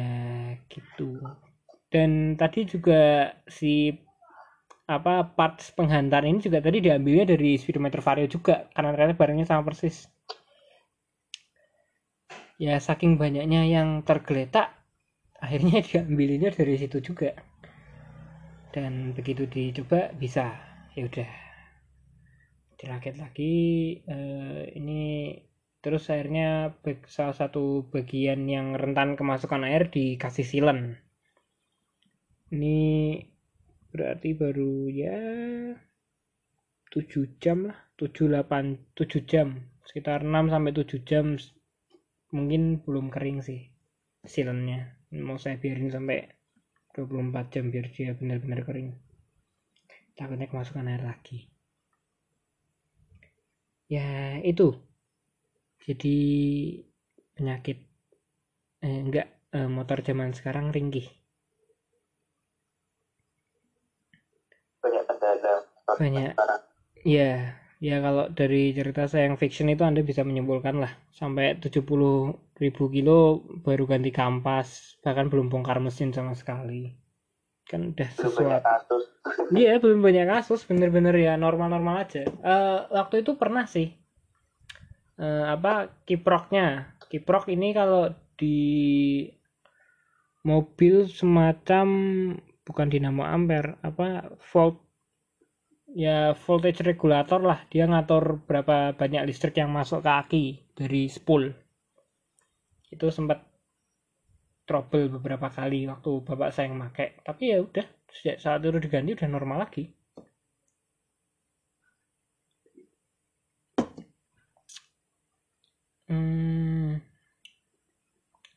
gitu. 0.68 1.20
Dan 1.88 2.36
tadi 2.36 2.66
juga 2.66 3.32
si 3.48 3.94
apa 4.84 5.24
parts 5.24 5.72
penghantar 5.72 6.28
ini 6.28 6.44
juga 6.44 6.60
tadi 6.60 6.84
diambilnya 6.84 7.24
dari 7.24 7.56
speedometer 7.56 8.04
vario 8.04 8.28
juga 8.28 8.68
karena 8.76 8.92
ternyata 8.92 9.16
barangnya 9.16 9.48
sama 9.48 9.64
persis. 9.64 10.12
Ya 12.60 12.78
saking 12.80 13.16
banyaknya 13.18 13.66
yang 13.66 14.04
tergeletak 14.04 14.72
akhirnya 15.40 15.84
diambilinnya 15.88 16.52
dari 16.52 16.76
situ 16.80 17.00
juga. 17.00 17.32
Dan 18.74 19.14
begitu 19.14 19.46
dicoba 19.46 20.12
bisa. 20.18 20.52
Ya 20.98 21.06
udah. 21.06 21.30
Dirakit 22.78 23.16
lagi 23.16 23.56
eh, 24.04 24.76
ini 24.76 25.32
terus 25.84 26.04
akhirnya 26.14 26.48
bag- 26.84 27.10
salah 27.16 27.36
satu 27.42 27.64
bagian 27.94 28.42
yang 28.56 28.68
rentan 28.82 29.10
kemasukan 29.20 29.62
air 29.70 29.84
dikasih 29.96 30.46
silen. 30.52 30.80
Ini 32.54 32.78
berarti 33.94 34.30
baru 34.42 34.74
ya 35.02 35.18
7 36.94 37.26
jam 37.44 37.58
lah 37.70 37.80
7 38.00 38.26
8 38.32 38.64
7 38.98 39.22
jam. 39.32 39.48
Sekitar 39.88 40.20
6 40.30 40.46
sampai 40.54 40.72
7 40.78 41.00
jam 41.10 41.26
mungkin 42.36 42.62
belum 42.86 43.06
kering 43.16 43.40
sih 43.48 43.62
silennya. 44.34 44.82
Mau 45.28 45.38
saya 45.44 45.56
biarin 45.62 45.92
sampai 45.96 46.18
24 46.96 47.46
jam 47.54 47.66
biar 47.74 47.86
dia 47.96 48.12
benar-benar 48.20 48.62
kering. 48.68 48.90
Takutnya 50.18 50.48
kemasukan 50.50 50.90
air 50.92 51.04
lagi. 51.12 51.38
Ya 53.94 54.42
itu 54.44 54.68
jadi 55.84 56.18
penyakit 57.36 57.78
eh, 58.84 59.00
enggak 59.04 59.28
eh, 59.52 59.68
motor 59.68 60.00
zaman 60.00 60.32
sekarang 60.32 60.72
ringkih. 60.72 61.08
Banyak 64.80 65.04
kendala 65.08 65.54
Banyak. 66.00 66.32
ya 67.04 67.60
ya 67.84 68.00
kalau 68.00 68.32
dari 68.32 68.72
cerita 68.72 69.12
saya 69.12 69.28
yang 69.28 69.36
fiction 69.36 69.68
itu 69.68 69.84
anda 69.84 70.00
bisa 70.00 70.24
menyimpulkan 70.24 70.80
lah 70.80 70.96
sampai 71.12 71.60
70 71.60 72.32
ribu 72.56 72.88
kilo 72.88 73.44
baru 73.60 73.84
ganti 73.84 74.16
kampas 74.16 74.96
bahkan 75.04 75.28
belum 75.28 75.52
bongkar 75.52 75.84
mesin 75.84 76.16
sama 76.16 76.32
sekali. 76.32 76.96
Kan 77.68 77.92
udah 77.92 78.10
sesuatu. 78.16 79.04
Iya 79.52 79.84
belum 79.84 80.00
banyak 80.00 80.28
kasus 80.32 80.64
bener-bener 80.64 81.16
ya 81.16 81.36
normal-normal 81.36 82.08
aja. 82.08 82.24
Eh, 82.24 82.80
waktu 82.92 83.24
itu 83.28 83.36
pernah 83.36 83.68
sih 83.68 84.03
Eh, 85.14 85.46
apa 85.46 86.02
kiproknya. 86.10 86.98
Kiprok 87.06 87.46
ini 87.54 87.70
kalau 87.78 88.10
di 88.34 88.58
mobil 90.42 91.06
semacam 91.06 91.88
bukan 92.66 92.88
dinamo 92.90 93.24
ampere 93.24 93.78
apa 93.86 94.34
volt 94.50 94.82
ya 95.94 96.34
voltage 96.34 96.82
regulator 96.82 97.46
lah. 97.46 97.62
Dia 97.70 97.86
ngatur 97.86 98.42
berapa 98.50 98.98
banyak 98.98 99.30
listrik 99.30 99.62
yang 99.62 99.70
masuk 99.70 100.02
ke 100.02 100.12
aki 100.12 100.46
dari 100.74 101.06
spool. 101.06 101.54
Itu 102.90 103.14
sempat 103.14 103.46
trouble 104.66 105.14
beberapa 105.22 105.48
kali 105.54 105.86
waktu 105.86 106.12
bapak 106.26 106.50
saya 106.50 106.74
yang 106.74 106.82
make. 106.82 107.22
Tapi 107.22 107.54
ya 107.54 107.62
udah 107.62 107.86
sejak 108.10 108.42
saat 108.42 108.66
itu 108.66 108.82
diganti 108.82 109.14
udah 109.14 109.30
normal 109.30 109.70
lagi 109.70 109.94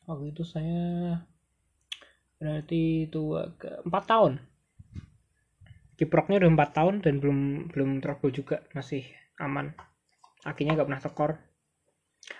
waktu 0.07 0.31
itu 0.31 0.43
saya 0.47 1.19
berarti 2.39 3.11
itu 3.11 3.35
agak 3.35 3.83
empat 3.83 4.03
tahun. 4.07 4.33
Kiproknya 5.97 6.39
udah 6.41 6.51
empat 6.53 6.69
tahun 6.77 6.95
dan 7.03 7.19
belum 7.19 7.69
belum 7.73 7.89
trouble 7.99 8.31
juga 8.31 8.63
masih 8.71 9.03
aman. 9.41 9.75
Akinya 10.47 10.77
nggak 10.77 10.87
pernah 10.87 11.03
tekor. 11.03 11.31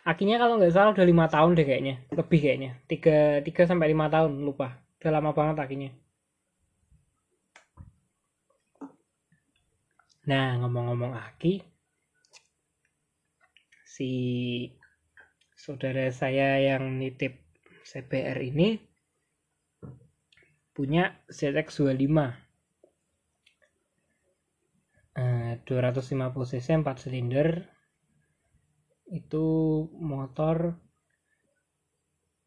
Akinya 0.07 0.39
kalau 0.39 0.61
nggak 0.61 0.73
salah 0.73 0.93
udah 0.95 1.07
lima 1.07 1.25
tahun 1.27 1.57
deh 1.57 1.65
kayaknya 1.67 1.95
lebih 2.13 2.39
kayaknya. 2.39 2.71
Tiga 2.87 3.43
tiga 3.43 3.63
sampai 3.67 3.91
lima 3.91 4.07
tahun 4.07 4.45
lupa. 4.45 4.79
Udah 5.01 5.11
lama 5.11 5.31
banget 5.35 5.57
akinya. 5.59 5.91
Nah 10.27 10.59
ngomong-ngomong 10.61 11.17
aki 11.17 11.63
si 13.87 14.11
saudara 15.57 16.05
saya 16.13 16.61
yang 16.61 17.01
nitip 17.01 17.46
CBR 17.87 18.43
ini 18.43 18.75
punya 20.75 21.23
ZX25 21.31 22.03
eh, 25.15 25.53
250 25.63 26.51
cc 26.51 26.67
4 26.83 26.83
silinder. 26.99 27.63
Itu 29.07 29.47
motor 29.95 30.75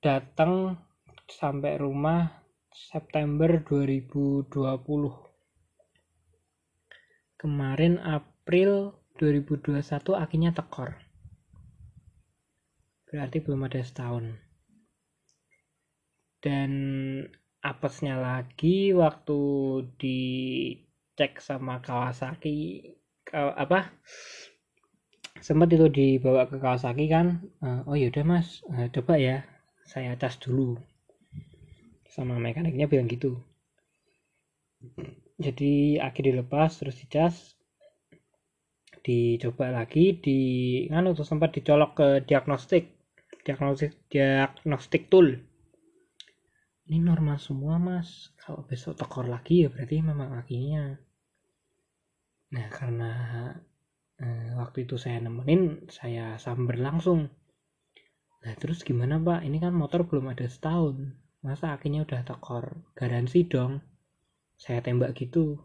datang 0.04 0.76
sampai 1.24 1.80
rumah 1.80 2.44
September 2.68 3.64
2020 3.64 4.52
kemarin 7.40 7.96
April 7.96 8.92
2021 9.16 9.80
akinya 10.20 10.52
tekor. 10.52 11.00
Berarti 13.08 13.40
belum 13.40 13.64
ada 13.64 13.80
setahun 13.80 14.49
dan 16.44 16.70
apesnya 17.72 18.14
lagi 18.26 18.76
waktu 19.02 19.40
dicek 20.00 21.32
sama 21.48 21.74
Kawasaki 21.86 22.58
ka- 23.28 23.56
apa 23.64 23.78
sempat 25.46 25.68
itu 25.76 25.86
dibawa 25.98 26.42
ke 26.50 26.56
Kawasaki 26.64 27.04
kan 27.14 27.26
eh, 27.66 27.80
oh 27.88 27.96
yaudah 28.02 28.24
mas 28.30 28.48
eh, 28.76 28.88
coba 28.94 29.14
ya 29.26 29.36
saya 29.90 30.12
cas 30.22 30.34
dulu. 30.44 30.68
Sama 32.14 32.34
mekaniknya 32.44 32.86
bilang 32.90 33.08
gitu. 33.14 33.30
Jadi 35.44 35.72
aki 36.06 36.20
dilepas 36.28 36.70
terus 36.78 36.96
dicas 37.00 37.34
dicoba 39.06 39.66
lagi 39.78 40.04
di 40.24 40.38
nganu 40.90 41.10
tuh 41.18 41.26
sempat 41.30 41.50
dicolok 41.56 41.90
ke 41.98 42.08
diagnostik 42.28 42.84
diagnostik 43.44 43.92
diagnostik 44.12 45.02
tool 45.10 45.28
ini 46.90 46.98
normal 46.98 47.38
semua 47.38 47.78
mas. 47.78 48.34
Kalau 48.34 48.66
besok 48.66 48.98
tekor 48.98 49.30
lagi 49.30 49.62
ya 49.62 49.70
berarti 49.70 50.02
memang 50.02 50.34
akinya 50.34 50.98
nah 52.50 52.66
karena 52.66 53.12
eh, 54.18 54.50
waktu 54.58 54.82
itu 54.82 54.98
saya 54.98 55.22
nemenin 55.22 55.86
saya 55.86 56.34
samber 56.34 56.82
langsung. 56.82 57.30
Nah 58.42 58.54
terus 58.58 58.82
gimana 58.82 59.22
pak? 59.22 59.46
Ini 59.46 59.62
kan 59.62 59.70
motor 59.70 60.02
belum 60.02 60.34
ada 60.34 60.50
setahun. 60.50 61.14
Masa 61.46 61.78
akinya 61.78 62.02
udah 62.02 62.26
tekor? 62.26 62.82
Garansi 62.98 63.46
dong. 63.46 63.78
Saya 64.58 64.82
tembak 64.82 65.14
gitu. 65.14 65.62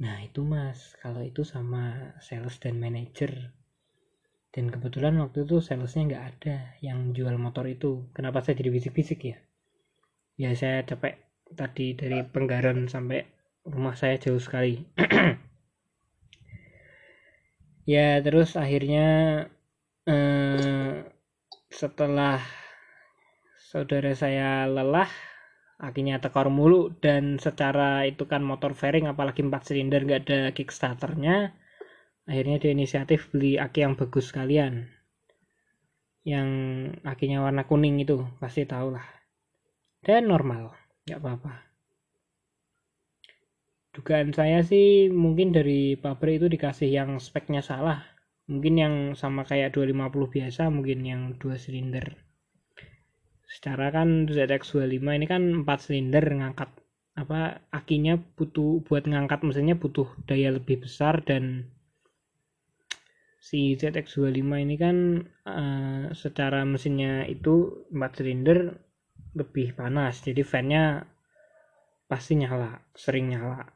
Nah 0.00 0.24
itu 0.24 0.40
mas. 0.40 0.96
Kalau 1.04 1.20
itu 1.20 1.44
sama 1.44 2.16
sales 2.24 2.56
dan 2.56 2.80
manajer 2.80 3.52
dan 4.48 4.72
kebetulan 4.72 5.20
waktu 5.20 5.44
itu 5.44 5.60
salesnya 5.60 6.08
nggak 6.08 6.24
ada 6.32 6.56
yang 6.80 7.12
jual 7.12 7.36
motor 7.36 7.68
itu. 7.68 8.08
Kenapa 8.16 8.40
saya 8.40 8.56
jadi 8.56 8.72
bisik-bisik 8.72 9.20
ya 9.20 9.36
ya 10.38 10.54
saya 10.54 10.86
capek 10.86 11.18
tadi 11.58 11.98
dari 11.98 12.22
Penggaron 12.22 12.86
sampai 12.86 13.26
rumah 13.66 13.98
saya 13.98 14.16
jauh 14.16 14.40
sekali. 14.40 14.78
Ya 17.88 18.20
terus 18.20 18.52
akhirnya 18.52 19.48
eh, 20.04 21.08
setelah 21.72 22.36
saudara 23.56 24.12
saya 24.12 24.68
lelah 24.68 25.08
akinya 25.80 26.20
tekor 26.20 26.52
mulu 26.52 26.92
dan 27.00 27.40
secara 27.40 28.04
itu 28.04 28.28
kan 28.28 28.44
motor 28.44 28.76
fairing 28.76 29.08
apalagi 29.08 29.40
4 29.40 29.64
silinder 29.64 30.04
nggak 30.04 30.20
ada 30.28 30.40
kickstarternya 30.52 31.56
akhirnya 32.28 32.60
dia 32.60 32.76
inisiatif 32.76 33.32
beli 33.32 33.56
aki 33.56 33.88
yang 33.88 33.96
bagus 33.96 34.36
sekalian. 34.36 34.92
Yang 36.28 36.48
akinya 37.08 37.40
warna 37.40 37.64
kuning 37.64 38.04
itu 38.04 38.20
pasti 38.36 38.68
tahu 38.68 39.00
lah 39.00 39.17
dan 40.02 40.30
normal 40.30 40.74
nggak 41.08 41.20
apa-apa. 41.20 41.52
Dugaan 43.96 44.30
saya 44.30 44.62
sih 44.62 45.10
mungkin 45.10 45.50
dari 45.50 45.98
pabrik 45.98 46.38
itu 46.38 46.46
dikasih 46.46 46.86
yang 46.86 47.18
speknya 47.18 47.64
salah. 47.64 48.04
Mungkin 48.46 48.74
yang 48.78 48.94
sama 49.18 49.42
kayak 49.42 49.74
250 49.74 50.30
biasa 50.30 50.62
mungkin 50.70 51.02
yang 51.02 51.22
dua 51.36 51.58
silinder. 51.58 52.14
Secara 53.48 53.90
kan 53.90 54.28
ZX25 54.28 55.02
ini 55.02 55.26
kan 55.26 55.42
4 55.64 55.84
silinder 55.84 56.24
ngangkat 56.30 56.70
apa 57.18 57.66
akinya 57.74 58.14
butuh 58.38 58.86
buat 58.86 59.02
ngangkat 59.02 59.42
mesinnya 59.42 59.74
butuh 59.74 60.06
daya 60.30 60.54
lebih 60.54 60.86
besar 60.86 61.18
dan 61.26 61.66
si 63.42 63.74
ZX25 63.74 64.46
ini 64.62 64.76
kan 64.78 64.96
eh, 65.42 66.04
secara 66.14 66.62
mesinnya 66.62 67.26
itu 67.26 67.88
4 67.90 67.98
silinder 68.14 68.78
lebih 69.38 69.78
panas 69.78 70.18
jadi 70.26 70.42
fan-nya 70.42 71.06
pasti 72.08 72.40
nyala 72.40 72.80
sering 72.96 73.30
nyala. 73.30 73.68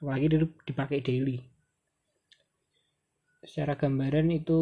Apalagi 0.00 0.26
dia 0.32 0.40
dipakai 0.64 1.04
daily. 1.04 1.38
Secara 3.46 3.78
gambaran 3.78 4.32
itu 4.32 4.60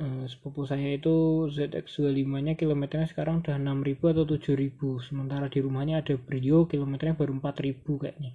eh, 0.00 0.24
sepupu 0.30 0.64
saya 0.64 0.96
itu 0.96 1.46
ZX25 1.52 2.32
nya 2.40 2.54
kilometernya 2.56 3.10
sekarang 3.10 3.44
udah 3.44 3.60
6000 3.60 4.14
atau 4.14 4.24
7000 4.24 5.06
sementara 5.06 5.46
di 5.52 5.60
rumahnya 5.60 6.00
ada 6.00 6.14
Brio 6.16 6.64
kilometernya 6.64 7.18
baru 7.18 7.36
4000 7.36 7.84
kayaknya. 7.84 8.32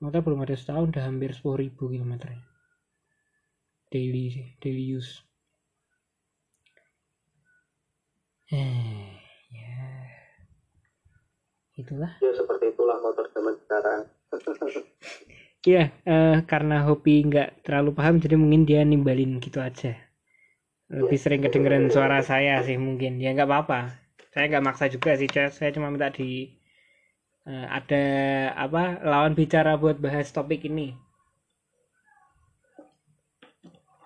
Motor 0.00 0.20
belum 0.24 0.40
ada 0.48 0.56
setahun 0.56 0.96
udah 0.96 1.04
hampir 1.04 1.36
10.000 1.36 1.76
kilometernya. 1.76 2.44
Daily 3.92 4.32
sih 4.32 4.48
daily 4.64 4.96
use 4.96 5.29
eh 8.50 9.06
ya 9.54 9.78
itulah 11.80 12.12
ya 12.20 12.30
seperti 12.34 12.64
itulah 12.74 12.96
motor 13.04 13.26
zaman 13.34 13.54
sekarang 13.64 14.00
Iya, 15.60 15.92
eh, 16.08 16.36
karena 16.48 16.88
hobi 16.88 17.20
nggak 17.28 17.68
terlalu 17.68 17.90
paham 17.92 18.16
jadi 18.16 18.32
mungkin 18.40 18.64
dia 18.64 18.80
nimbalin 18.80 19.36
gitu 19.44 19.60
aja. 19.60 19.92
Lebih 20.88 21.18
sering 21.20 21.40
kedengeran 21.44 21.86
suara 21.94 22.18
saya 22.30 22.54
sih 22.66 22.80
mungkin. 22.86 23.12
Ya 23.20 23.30
nggak 23.36 23.48
apa-apa. 23.48 23.80
Saya 24.32 24.44
nggak 24.48 24.64
maksa 24.64 24.84
juga 24.94 25.10
sih, 25.20 25.28
saya 25.28 25.70
cuma 25.76 25.92
minta 25.92 26.08
di 26.08 26.30
eh, 27.44 27.66
ada 27.78 28.04
apa 28.64 28.82
lawan 29.04 29.32
bicara 29.36 29.72
buat 29.82 29.96
bahas 30.04 30.32
topik 30.32 30.64
ini. 30.70 30.88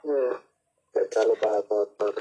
ya 0.05 0.37
nggak 0.93 1.07
terlalu 1.11 1.35
paham 1.41 1.65
motor 1.71 2.13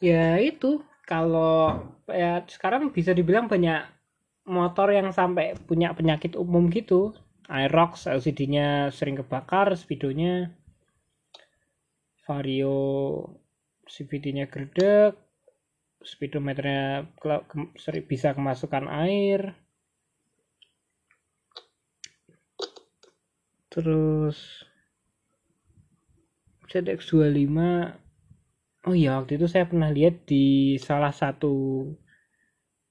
Ya 0.00 0.40
itu 0.40 0.80
kalau 1.04 1.92
ya 2.08 2.40
sekarang 2.48 2.88
bisa 2.88 3.12
dibilang 3.12 3.52
banyak 3.52 3.84
motor 4.48 4.88
yang 4.90 5.12
sampai 5.12 5.54
punya 5.68 5.92
penyakit 5.92 6.34
umum 6.40 6.72
gitu. 6.72 7.12
Aerox 7.50 8.06
LCD-nya 8.06 8.94
sering 8.94 9.18
kebakar, 9.20 9.74
speedonya 9.74 10.54
Vario 12.24 13.26
CVT-nya 13.90 14.46
gredek, 14.46 15.18
speedometernya 15.98 17.10
sering 17.74 18.06
bisa 18.06 18.30
kemasukan 18.32 18.86
air. 18.86 19.58
Terus 23.66 24.62
ZX25 26.70 27.58
Oh 28.88 28.96
iya, 28.96 29.20
waktu 29.20 29.36
itu 29.36 29.44
saya 29.44 29.68
pernah 29.68 29.92
lihat 29.92 30.24
di 30.24 30.76
salah 30.80 31.12
satu 31.12 31.84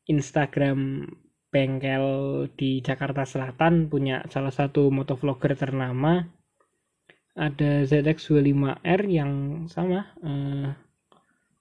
Instagram 0.05 1.01
bengkel 1.49 2.05
di 2.53 2.77
Jakarta 2.85 3.25
Selatan 3.25 3.89
punya 3.89 4.21
salah 4.29 4.53
satu 4.53 4.93
motovlogger 4.93 5.57
ternama. 5.57 6.29
Ada 7.33 7.89
ZX25R 7.89 9.01
yang 9.09 9.31
sama, 9.65 10.13
eh, 10.21 10.69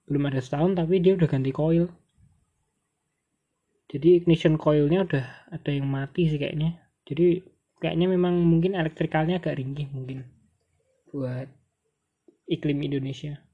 belum 0.05 0.23
ada 0.29 0.41
setahun 0.41 0.77
tapi 0.77 1.01
dia 1.01 1.17
udah 1.17 1.25
ganti 1.29 1.49
coil. 1.49 1.89
Jadi 3.89 4.21
ignition 4.21 4.61
coilnya 4.61 5.09
udah 5.09 5.25
ada 5.49 5.71
yang 5.73 5.89
mati 5.89 6.29
sih 6.29 6.37
kayaknya. 6.37 6.77
Jadi 7.09 7.41
kayaknya 7.81 8.13
memang 8.13 8.37
mungkin 8.45 8.77
elektrikalnya 8.77 9.41
agak 9.41 9.57
ringkih 9.57 9.89
mungkin 9.89 10.29
buat 11.09 11.49
iklim 12.45 12.77
Indonesia. 12.85 13.48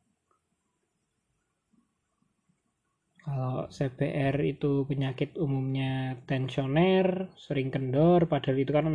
Kalau 3.25 3.57
CBR 3.75 4.37
itu 4.53 4.71
penyakit 4.89 5.29
umumnya 5.45 5.93
tensioner, 6.29 7.07
sering 7.45 7.67
kendor, 7.75 8.19
padahal 8.31 8.57
itu 8.63 8.71
kan 8.77 8.85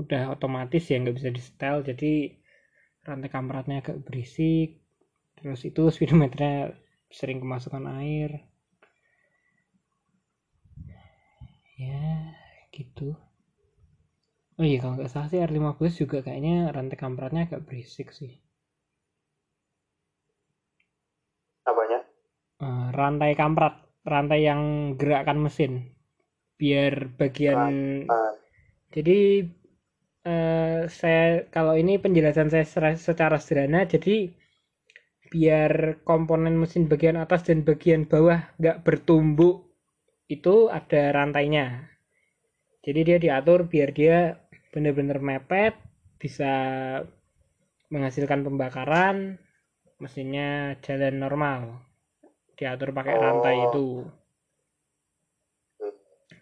udah 0.00 0.22
otomatis 0.34 0.82
ya 0.90 0.96
nggak 1.00 1.16
bisa 1.18 1.30
di 1.36 1.42
setel, 1.46 1.76
jadi 1.88 2.12
rantai 3.08 3.30
kamratnya 3.34 3.76
agak 3.82 3.98
berisik. 4.06 4.68
Terus 5.38 5.60
itu 5.70 5.82
speedometernya 5.94 6.56
sering 7.18 7.38
kemasukan 7.42 7.84
air. 8.00 8.30
Ya, 11.76 12.34
gitu. 12.72 13.16
Oh 14.60 14.64
iya, 14.68 14.78
kalau 14.82 14.94
nggak 14.96 15.10
salah 15.12 15.28
sih 15.30 15.40
R15 15.48 15.92
juga 16.02 16.18
kayaknya 16.26 16.54
rantai 16.74 16.96
kamratnya 17.02 17.40
agak 17.46 17.60
berisik 17.66 18.08
sih. 18.18 18.32
apanya 21.66 21.98
Eh, 22.56 22.88
rantai 22.96 23.36
kamprat, 23.36 23.84
rantai 24.08 24.48
yang 24.48 24.96
gerakkan 24.96 25.36
mesin, 25.36 25.92
biar 26.56 27.12
bagian 27.20 27.60
Jadi 28.94 29.44
eh, 30.24 30.80
saya 30.88 31.44
kalau 31.52 31.76
ini 31.76 32.00
penjelasan 32.00 32.48
saya 32.48 32.64
secara, 32.64 32.90
secara 32.96 33.36
sederhana, 33.36 33.84
jadi 33.84 34.32
biar 35.28 36.00
komponen 36.08 36.56
mesin 36.56 36.88
bagian 36.88 37.20
atas 37.20 37.44
dan 37.44 37.60
bagian 37.60 38.08
bawah 38.08 38.40
nggak 38.56 38.80
bertumbuk 38.88 39.68
itu 40.32 40.72
ada 40.72 41.12
rantainya. 41.12 41.92
Jadi 42.80 43.00
dia 43.04 43.18
diatur 43.20 43.68
biar 43.68 43.90
dia 43.92 44.40
benar-benar 44.72 45.20
mepet, 45.20 45.76
bisa 46.16 46.52
menghasilkan 47.92 48.40
pembakaran, 48.46 49.36
mesinnya 50.00 50.80
jalan 50.80 51.20
normal. 51.20 51.85
Diatur 52.58 52.90
pakai 52.96 53.14
rantai 53.24 53.54
Oh. 53.58 53.64
itu 53.68 53.86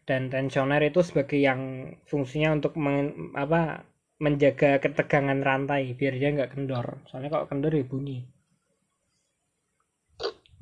dan 0.08 0.22
tensioner 0.32 0.80
itu 0.90 1.00
sebagai 1.08 1.40
yang 1.48 1.60
fungsinya 2.10 2.48
untuk 2.56 2.72
men- 2.84 3.32
apa 3.44 3.60
menjaga 4.24 4.70
ketegangan 4.84 5.38
rantai 5.48 5.82
biar 5.98 6.14
dia 6.20 6.30
nggak 6.36 6.52
kendor. 6.56 6.86
Soalnya 7.08 7.30
kalau 7.34 7.46
kendor 7.50 7.72
ya 7.78 7.84
bunyi. 7.92 8.18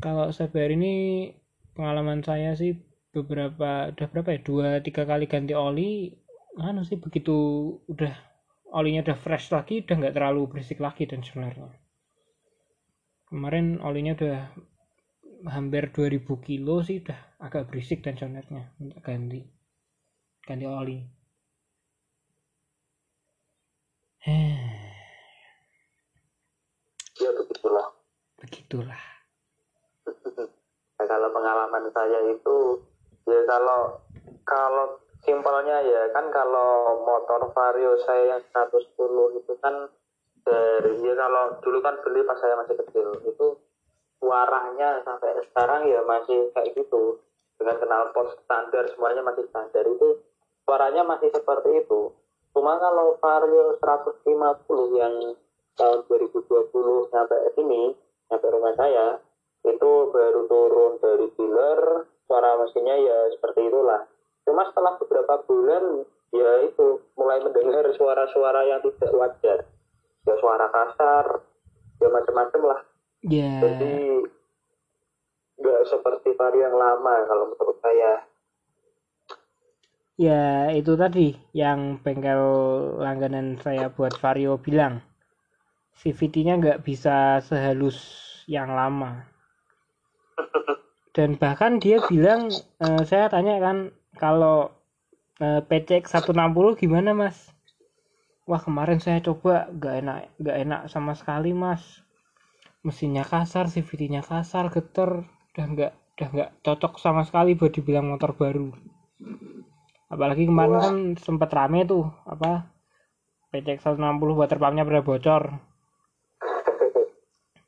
Kalau 0.04 0.26
CBR 0.36 0.72
ini 0.78 0.94
pengalaman 1.76 2.20
saya 2.28 2.50
sih 2.60 2.72
beberapa 3.14 3.70
udah 3.94 4.06
berapa 4.12 4.28
ya? 4.34 4.40
Dua 4.48 4.68
tiga 4.86 5.02
kali 5.10 5.24
ganti 5.32 5.54
oli. 5.68 5.92
Anu 6.68 6.82
sih 6.88 6.98
begitu 7.04 7.36
udah 7.92 8.12
olinya 8.78 9.00
udah 9.06 9.16
fresh 9.24 9.46
lagi 9.56 9.74
udah 9.84 9.94
nggak 10.00 10.14
terlalu 10.16 10.40
berisik 10.50 10.78
lagi 10.86 11.04
tensionernya. 11.12 11.70
Kemarin 13.30 13.66
olinya 13.88 14.12
udah 14.18 14.38
hampir 15.48 15.90
2000 15.90 16.22
kilo 16.42 16.83
sih 16.87 17.02
udah 17.02 17.42
agak 17.42 17.70
berisik 17.70 18.02
tensionernya 18.05 18.74
minta 18.78 19.02
ganti. 19.02 19.42
Ganti 20.42 20.66
oli. 20.66 20.98
Ya 27.22 27.31
begitulah. 27.35 27.87
Begitulah. 28.38 29.02
Nah, 30.98 31.07
kalau 31.07 31.28
pengalaman 31.35 31.90
saya 31.90 32.18
itu 32.31 32.78
ya 33.26 33.42
kalau 33.46 33.98
kalau 34.46 34.98
simpelnya 35.22 35.83
ya 35.83 36.11
kan 36.14 36.31
kalau 36.35 37.02
motor 37.07 37.50
vario 37.55 37.94
saya 38.07 38.38
yang 38.38 38.42
110 38.55 39.38
itu 39.38 39.52
kan 39.62 39.90
dari 40.42 40.94
ya 41.02 41.14
kalau 41.14 41.59
dulu 41.62 41.78
kan 41.83 41.98
beli 42.02 42.26
pas 42.26 42.38
saya 42.38 42.59
masih 42.59 42.74
kecil 42.87 43.07
itu 43.26 43.46
suaranya 44.22 45.02
sampai 45.02 45.35
sekarang 45.50 45.90
ya 45.90 46.06
masih 46.06 46.54
kayak 46.54 46.78
gitu. 46.78 47.18
Dengan 47.58 47.82
knalpot 47.82 48.38
standar 48.46 48.87
semuanya 48.94 49.26
masih 49.26 49.50
standar. 49.50 49.82
Itu 49.82 50.22
suaranya 50.62 51.02
masih 51.02 51.35
seperti 51.35 51.82
itu. 51.82 52.14
Cuma 52.54 52.78
kalau 52.78 53.18
vario 53.18 53.74
150 53.82 54.22
yang 54.94 55.14
tahun 55.74 55.98
2020 56.06 57.10
sampai 57.10 57.50
sini 57.58 57.96
sampai 58.29 58.48
rumah 58.52 58.77
saya 58.77 59.18
itu 59.64 59.92
baru 60.12 60.44
turun 60.46 60.92
dari 61.00 61.27
dealer 61.33 62.04
suara 62.29 62.60
mesinnya 62.60 62.96
ya 62.98 63.18
seperti 63.35 63.73
itulah. 63.73 64.06
Cuma 64.46 64.68
setelah 64.68 65.00
beberapa 65.00 65.35
bulan 65.48 66.04
ya 66.35 66.66
itu 66.66 67.00
mulai 67.16 67.40
mendengar 67.40 67.88
suara-suara 67.96 68.68
yang 68.68 68.81
tidak 68.85 69.12
wajar. 69.16 69.58
Ya 70.23 70.35
suara 70.38 70.68
kasar 70.70 71.40
ya 71.98 72.08
macam-macam 72.10 72.62
lah 72.68 72.81
ya. 73.27 73.62
Jadi 73.62 73.94
nggak 75.62 75.81
seperti 75.87 76.35
vario 76.35 76.66
yang 76.66 76.77
lama 76.77 77.14
kalau 77.31 77.44
menurut 77.54 77.79
saya. 77.79 78.12
Ya 80.20 80.70
itu 80.75 80.92
tadi 80.94 81.35
yang 81.56 81.98
bengkel 82.02 82.42
langganan 83.00 83.58
saya 83.58 83.88
buat 83.88 84.12
Vario 84.20 84.60
bilang. 84.60 85.00
CVT-nya 85.98 86.58
nggak 86.60 86.83
bisa 86.85 87.40
sehalus 87.40 87.98
yang 88.50 88.75
lama. 88.75 89.25
Dan 91.16 91.37
bahkan 91.37 91.81
dia 91.81 92.00
bilang 92.06 92.52
eh, 92.81 93.02
saya 93.08 93.29
tanya 93.33 93.56
kan 93.60 93.92
kalau 94.20 94.73
eh, 95.40 95.64
PCX 95.64 96.23
160 96.23 96.77
gimana 96.77 97.16
mas? 97.16 97.48
Wah 98.44 98.60
kemarin 98.60 98.98
saya 98.98 99.23
coba 99.23 99.70
nggak 99.70 99.94
enak 100.02 100.18
nggak 100.42 100.56
enak 100.66 100.81
sama 100.90 101.14
sekali 101.14 101.54
mas 101.54 102.02
mesinnya 102.83 103.22
kasar 103.22 103.70
CVT-nya 103.70 104.26
kasar 104.26 104.66
getar 104.74 105.22
udah 105.54 105.66
nggak 105.70 105.92
udah 106.18 106.28
nggak 106.35 106.50
cocok 106.66 106.98
sama 106.98 107.22
sekali 107.22 107.54
buat 107.54 107.72
dibilang 107.72 108.10
motor 108.10 108.35
baru. 108.35 108.74
Apalagi 110.12 110.44
kemarin 110.44 110.76
kan 110.83 110.96
sempat 111.16 111.50
rame 111.56 111.88
tuh 111.88 112.10
apa 112.28 112.68
PCX 113.54 113.96
160 113.96 114.37
water 114.37 114.58
pumpnya 114.60 114.85
pernah 114.85 115.04
bocor. 115.06 115.42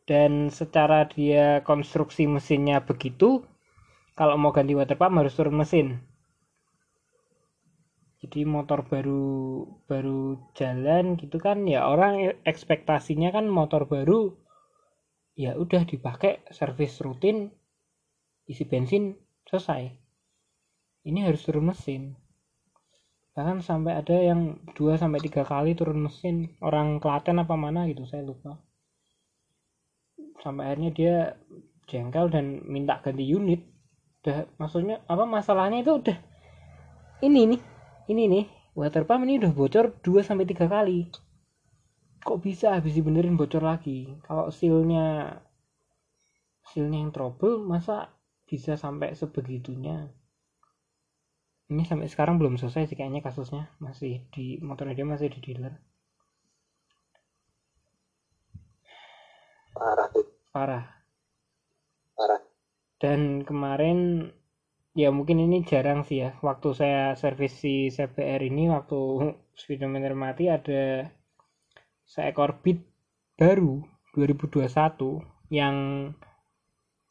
Dan 0.04 0.52
secara 0.52 1.08
dia 1.08 1.64
konstruksi 1.64 2.28
mesinnya 2.28 2.84
begitu 2.84 3.40
kalau 4.12 4.36
mau 4.36 4.52
ganti 4.52 4.76
water 4.76 5.00
pump 5.00 5.16
harus 5.24 5.32
turun 5.32 5.56
mesin. 5.56 6.04
Jadi 8.20 8.44
motor 8.44 8.84
baru 8.84 9.64
baru 9.88 10.36
jalan 10.56 11.16
gitu 11.20 11.36
kan 11.40 11.64
ya 11.68 11.84
orang 11.88 12.40
ekspektasinya 12.44 13.32
kan 13.32 13.48
motor 13.48 13.84
baru 13.84 14.43
ya 15.34 15.58
udah 15.58 15.82
dipakai 15.82 16.46
servis 16.54 16.98
rutin 17.02 17.50
isi 18.46 18.64
bensin 18.66 19.14
selesai. 19.46 19.90
Ini 21.04 21.20
harus 21.28 21.44
turun 21.44 21.68
mesin. 21.68 22.16
Bahkan 23.34 23.60
sampai 23.66 23.98
ada 23.98 24.14
yang 24.14 24.62
2 24.78 24.96
sampai 24.96 25.20
tiga 25.20 25.42
kali 25.44 25.76
turun 25.76 26.06
mesin. 26.06 26.54
Orang 26.62 27.02
Klaten 27.02 27.42
apa 27.42 27.58
mana 27.58 27.84
gitu 27.90 28.06
saya 28.06 28.24
lupa. 28.24 28.56
Sampai 30.40 30.70
akhirnya 30.70 30.90
dia 30.94 31.16
jengkel 31.90 32.32
dan 32.32 32.64
minta 32.64 33.02
ganti 33.04 33.26
unit. 33.26 33.60
Udah 34.24 34.48
maksudnya 34.56 35.04
apa 35.04 35.28
masalahnya 35.28 35.84
itu 35.84 35.92
udah 36.00 36.16
ini 37.20 37.56
nih 37.56 37.60
ini 38.12 38.22
nih 38.28 38.44
water 38.76 39.04
pump 39.08 39.24
ini 39.24 39.40
udah 39.40 39.52
bocor 39.52 39.96
2 40.00 40.24
sampai 40.24 40.44
tiga 40.48 40.66
kali 40.68 41.08
kok 42.24 42.40
bisa 42.40 42.66
habis 42.80 42.96
dibenerin 42.96 43.36
bocor 43.36 43.60
lagi? 43.60 44.08
Kalau 44.24 44.48
sealnya 44.48 45.38
sealnya 46.72 46.98
yang 47.04 47.12
trouble 47.12 47.60
masa 47.60 48.08
bisa 48.48 48.80
sampai 48.80 49.12
sebegitunya? 49.12 50.08
Ini 51.68 51.84
sampai 51.84 52.08
sekarang 52.08 52.40
belum 52.40 52.56
selesai 52.56 52.88
sih 52.88 52.96
kayaknya 52.96 53.20
kasusnya. 53.20 53.68
Masih 53.80 54.24
di 54.32 54.56
motornya 54.64 54.96
dia 54.96 55.06
masih 55.08 55.28
di 55.32 55.40
dealer. 55.44 55.74
Parah 59.76 60.08
tuh. 60.08 60.26
Parah. 60.52 60.84
Parah. 62.16 62.40
Dan 63.00 63.44
kemarin 63.48 64.30
ya 64.94 65.10
mungkin 65.10 65.42
ini 65.44 65.66
jarang 65.66 66.06
sih 66.08 66.24
ya. 66.24 66.30
Waktu 66.40 66.68
saya 66.72 67.02
servis 67.18 67.52
si 67.58 67.90
CBR 67.90 68.40
ini 68.48 68.70
waktu 68.70 69.00
speedometer 69.56 70.14
mati 70.14 70.48
ada 70.48 71.10
seekor 72.04 72.60
bit 72.60 72.84
baru 73.34 73.82
2021 74.14 74.70
yang 75.50 75.76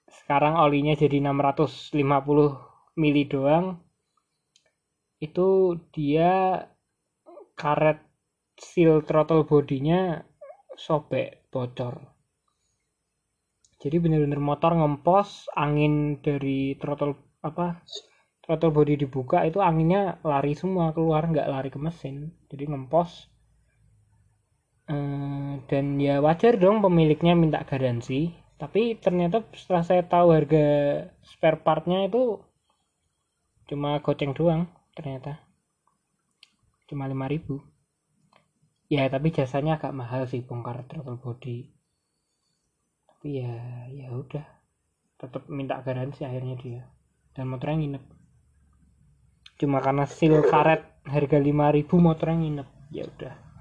sekarang 0.07 0.55
olinya 0.55 0.93
jadi 0.93 1.19
650 1.19 1.97
mili 2.95 3.25
doang. 3.25 3.81
Itu 5.17 5.79
dia 5.91 6.63
karet 7.57 7.99
seal 8.59 9.01
throttle 9.03 9.43
bodinya 9.47 10.21
sobek 10.77 11.49
bocor. 11.49 12.13
Jadi 13.83 13.99
bener-bener 13.99 14.39
motor 14.39 14.79
ngempos 14.79 15.51
angin 15.59 16.23
dari 16.23 16.79
throttle 16.79 17.19
apa 17.43 17.83
throttle 18.39 18.71
body 18.71 18.95
dibuka 18.95 19.43
itu 19.43 19.59
anginnya 19.59 20.23
lari 20.23 20.55
semua 20.55 20.95
keluar 20.95 21.27
nggak 21.27 21.51
lari 21.51 21.67
ke 21.67 21.79
mesin. 21.79 22.31
Jadi 22.47 22.71
ngempos 22.71 23.32
ehm, 24.91 25.63
dan 25.69 25.85
ya 25.99 26.19
wajar 26.19 26.59
dong 26.59 26.83
pemiliknya 26.83 27.33
minta 27.37 27.63
garansi. 27.63 28.33
Tapi 28.59 28.95
ternyata 28.99 29.43
setelah 29.51 29.83
saya 29.83 30.03
tahu 30.07 30.31
harga 30.31 30.65
spare 31.23 31.59
partnya 31.59 32.07
itu 32.07 32.39
cuma 33.67 33.99
goceng 33.99 34.31
doang 34.35 34.67
ternyata. 34.95 35.39
Cuma 36.87 37.07
5000 37.07 37.59
ya 38.91 39.09
tapi 39.09 39.33
jasanya 39.33 39.81
agak 39.81 39.95
mahal 39.95 40.29
sih 40.29 40.43
bongkar 40.45 40.85
throttle 40.87 41.19
body. 41.19 41.71
Tapi 43.07 43.27
ya 43.39 43.55
ya 43.91 44.07
udah. 44.13 44.45
Tetap 45.19 45.47
minta 45.47 45.79
garansi 45.79 46.27
akhirnya 46.27 46.55
dia. 46.59 46.83
Dan 47.31 47.47
motornya 47.49 47.79
nginep. 47.79 48.03
Cuma 49.59 49.79
karena 49.79 50.03
seal 50.03 50.43
karet 50.43 50.83
harga 51.07 51.37
5000 51.39 51.95
motornya 51.99 52.37
nginep. 52.43 52.69
Ya 52.93 53.03
udah 53.07 53.52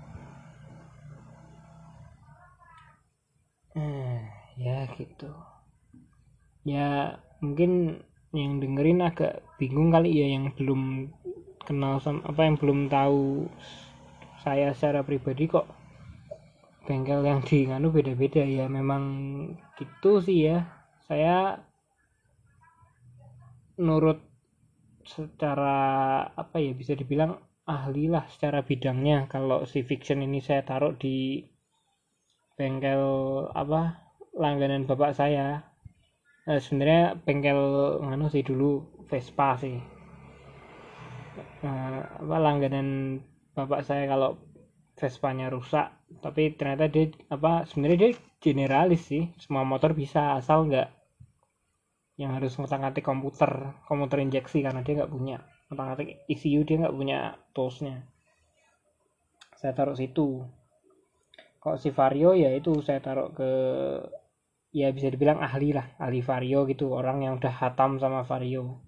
eh 3.76 4.20
ya 4.60 4.86
gitu. 4.96 5.30
Ya 6.62 7.18
mungkin 7.42 8.02
yang 8.32 8.62
dengerin 8.62 9.04
agak 9.04 9.44
bingung 9.60 9.92
kali 9.92 10.12
ya 10.12 10.26
yang 10.38 10.54
belum 10.56 11.12
kenal 11.62 12.00
sama 12.00 12.24
apa 12.26 12.48
yang 12.48 12.56
belum 12.56 12.88
tahu 12.88 13.46
saya 14.42 14.74
secara 14.74 15.06
pribadi 15.06 15.46
kok 15.46 15.68
bengkel 16.82 17.22
yang 17.22 17.40
di 17.46 17.68
nganu 17.68 17.94
beda-beda. 17.94 18.42
Ya 18.42 18.66
memang 18.66 19.04
gitu 19.78 20.22
sih 20.22 20.50
ya. 20.50 20.68
Saya 21.06 21.60
nurut 23.78 24.20
secara 25.02 25.76
apa 26.32 26.62
ya 26.62 26.72
bisa 26.76 26.94
dibilang 26.94 27.38
ahli 27.66 28.10
lah 28.10 28.26
secara 28.30 28.62
bidangnya. 28.62 29.26
Kalau 29.30 29.66
si 29.66 29.82
fiction 29.86 30.22
ini 30.22 30.42
saya 30.42 30.62
taruh 30.66 30.94
di 30.94 31.46
bengkel 32.56 33.04
apa 33.52 34.02
langganan 34.36 34.88
bapak 34.88 35.12
saya. 35.16 35.64
Nah, 36.42 36.58
sebenarnya 36.58 37.16
bengkel 37.22 37.60
nganu 38.02 38.26
sih 38.32 38.42
dulu 38.42 38.82
Vespa 39.06 39.56
sih. 39.60 39.78
Uh, 41.62 42.00
apa 42.26 42.36
langganan 42.42 43.20
bapak 43.54 43.86
saya 43.86 44.10
kalau 44.10 44.36
Vespanya 44.92 45.48
rusak 45.48 45.88
tapi 46.20 46.52
ternyata 46.52 46.84
dia 46.92 47.08
apa 47.32 47.64
sebenarnya 47.64 47.98
dia 47.98 48.10
generalis 48.38 49.08
sih. 49.08 49.32
Semua 49.40 49.64
motor 49.64 49.96
bisa 49.96 50.36
asal 50.36 50.68
nggak 50.68 50.88
yang 52.20 52.36
harus 52.36 52.54
ngotak-ngatik 52.60 53.00
komputer 53.00 53.72
komputer 53.88 54.20
injeksi 54.20 54.60
karena 54.60 54.84
dia 54.84 55.00
nggak 55.00 55.12
punya 55.12 55.40
ngotak-ngatik 55.72 56.28
ECU 56.28 56.60
dia 56.68 56.84
nggak 56.84 56.94
punya 56.94 57.18
toolsnya. 57.56 58.04
Saya 59.56 59.72
taruh 59.72 59.96
situ 59.96 60.44
kalau 61.62 61.78
si 61.78 61.94
Vario 61.94 62.34
ya 62.34 62.50
itu 62.50 62.82
saya 62.82 62.98
taruh 62.98 63.30
ke 63.30 63.50
ya 64.74 64.90
bisa 64.90 65.06
dibilang 65.14 65.38
ahli 65.38 65.70
lah 65.70 65.94
ahli 66.02 66.18
Vario 66.18 66.66
gitu 66.66 66.90
orang 66.90 67.22
yang 67.22 67.38
udah 67.38 67.54
hatam 67.54 68.02
sama 68.02 68.26
Vario. 68.26 68.82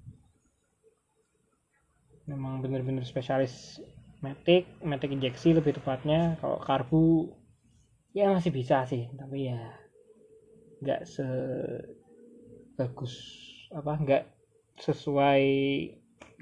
Memang 2.26 2.58
bener-bener 2.58 3.06
spesialis 3.06 3.78
matic 4.18 4.66
matic 4.82 5.14
injeksi 5.14 5.54
lebih 5.54 5.78
tepatnya. 5.78 6.34
Kalau 6.42 6.58
karbu 6.58 7.30
ya 8.10 8.34
masih 8.34 8.50
bisa 8.50 8.82
sih 8.90 9.06
tapi 9.14 9.54
ya 9.54 9.60
nggak 10.82 11.06
se 11.06 11.26
bagus 12.74 13.14
apa 13.70 13.92
nggak 14.02 14.24
sesuai 14.82 15.46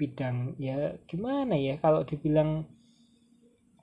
bidang. 0.01 0.57
Ya 0.57 0.97
gimana 1.05 1.53
ya 1.61 1.77
kalau 1.77 2.01
dibilang 2.01 2.65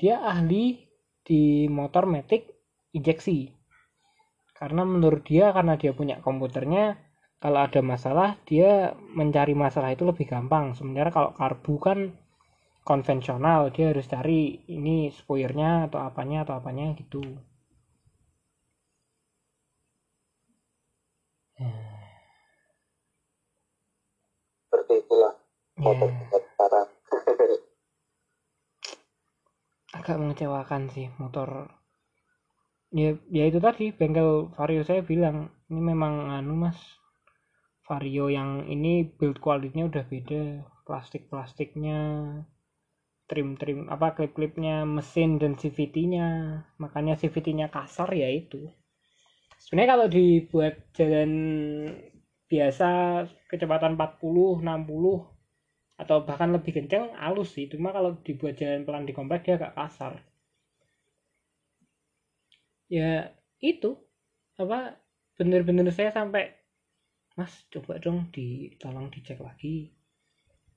dia 0.02 0.18
ahli 0.18 0.89
di 1.30 1.70
motor 1.70 2.10
matic 2.10 2.50
injeksi. 2.90 3.54
Karena 4.58 4.82
menurut 4.82 5.22
dia 5.22 5.54
karena 5.54 5.78
dia 5.78 5.94
punya 5.94 6.18
komputernya 6.18 6.98
kalau 7.38 7.62
ada 7.62 7.78
masalah 7.80 8.34
dia 8.50 8.98
mencari 9.14 9.54
masalah 9.54 9.94
itu 9.94 10.02
lebih 10.02 10.26
gampang. 10.26 10.74
Sementara 10.74 11.14
kalau 11.14 11.30
karbu 11.30 11.74
kan 11.78 11.98
konvensional 12.82 13.70
dia 13.70 13.94
harus 13.94 14.10
cari 14.10 14.66
ini 14.66 15.14
spoilernya 15.14 15.86
atau 15.86 16.02
apanya 16.02 16.42
atau 16.42 16.58
apanya 16.58 16.90
gitu. 16.98 17.22
Seperti 24.66 24.94
itulah. 24.98 25.38
Motor 25.80 26.12
ya, 26.12 26.38
sekarang 26.44 26.88
agak 30.00 30.16
mengecewakan 30.16 30.88
sih 30.88 31.12
motor. 31.20 31.68
Ya 32.90 33.14
ya 33.30 33.44
itu 33.46 33.60
tadi 33.60 33.92
bengkel 33.92 34.50
vario. 34.56 34.82
Saya 34.82 35.04
bilang 35.04 35.52
ini 35.70 35.80
memang 35.80 36.32
anu 36.32 36.56
mas 36.56 36.80
vario 37.86 38.32
yang 38.32 38.66
ini 38.66 39.04
build 39.06 39.38
quality-nya 39.38 39.86
udah 39.90 40.04
beda 40.06 40.42
plastik-plastiknya 40.88 41.98
trim-trim 43.30 43.86
apa 43.86 44.18
klip-klipnya 44.18 44.82
mesin 44.82 45.38
dan 45.38 45.54
CVT-nya 45.54 46.26
makanya 46.82 47.14
CVT-nya 47.14 47.70
kasar 47.70 48.10
ya 48.10 48.26
itu. 48.26 48.66
Sebenarnya 49.60 49.90
kalau 49.94 50.06
dibuat 50.10 50.74
jalan 50.98 51.32
biasa 52.50 52.88
kecepatan 53.46 53.94
40 53.94 54.66
60 54.66 55.39
atau 56.00 56.24
bahkan 56.24 56.50
lebih 56.50 56.72
kenceng 56.72 57.12
halus 57.20 57.52
sih. 57.54 57.68
Cuma 57.68 57.92
kalau 57.92 58.16
dibuat 58.24 58.56
jalan 58.56 58.88
pelan 58.88 59.04
di 59.04 59.12
komplek 59.12 59.44
dia 59.44 59.60
agak 59.60 59.76
kasar. 59.76 60.14
Ya 62.88 63.36
itu. 63.60 64.00
Apa 64.56 64.96
bener-bener 65.36 65.88
saya 65.92 66.12
sampai 66.12 66.52
mas 67.36 67.64
coba 67.72 67.96
dong 67.96 68.28
di 68.32 68.76
tolong 68.80 69.12
dicek 69.12 69.40
lagi. 69.40 69.92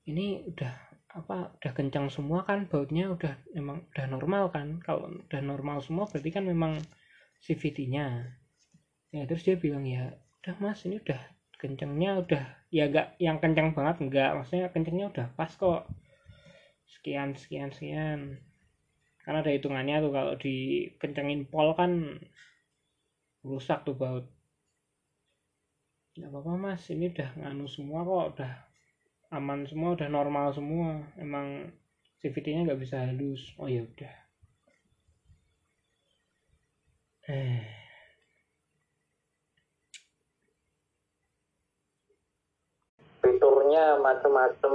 Ini 0.04 0.44
udah 0.48 0.74
apa 1.14 1.56
udah 1.56 1.72
kencang 1.72 2.10
semua 2.10 2.42
kan 2.42 2.66
bautnya 2.66 3.08
udah 3.12 3.34
emang 3.56 3.88
udah 3.92 4.06
normal 4.08 4.52
kan? 4.52 4.80
Kalau 4.84 5.08
udah 5.08 5.40
normal 5.40 5.80
semua 5.80 6.04
berarti 6.08 6.30
kan 6.32 6.44
memang 6.44 6.80
CVT-nya 7.44 8.24
ya 9.14 9.22
terus 9.30 9.46
dia 9.46 9.54
bilang 9.54 9.86
ya 9.86 10.10
udah 10.42 10.54
mas 10.58 10.82
ini 10.88 10.98
udah 10.98 11.20
kencangnya 11.60 12.24
udah 12.24 12.44
ya 12.74 12.90
gak 12.90 13.14
yang 13.22 13.38
kencang 13.38 13.70
banget 13.70 13.96
enggak 14.02 14.30
maksudnya 14.34 14.66
kencangnya 14.74 15.06
udah 15.14 15.26
pas 15.38 15.52
kok. 15.54 15.86
Sekian 16.90 17.38
sekian 17.38 17.70
sekian. 17.70 18.42
Karena 19.22 19.40
ada 19.40 19.54
hitungannya 19.54 19.96
tuh 20.04 20.12
kalau 20.12 20.34
dikencengin 20.36 21.46
pol 21.46 21.72
kan 21.78 22.18
rusak 23.46 23.86
tuh 23.86 23.94
baut. 23.94 24.26
Nggak 26.18 26.30
apa-apa 26.34 26.52
mas. 26.58 26.82
Ini 26.90 27.14
udah 27.14 27.30
nganu 27.38 27.66
semua 27.70 28.02
kok 28.02 28.26
udah 28.36 28.52
aman 29.30 29.60
semua 29.70 29.94
udah 29.94 30.08
normal 30.10 30.50
semua. 30.50 31.06
Emang 31.14 31.70
CVT-nya 32.20 32.66
nggak 32.66 32.82
bisa 32.82 33.06
halus. 33.06 33.54
Oh 33.62 33.70
ya 33.70 33.86
udah. 33.86 34.14
Eh 37.30 37.83
fiturnya 43.64 43.96
macam-macam 43.96 44.74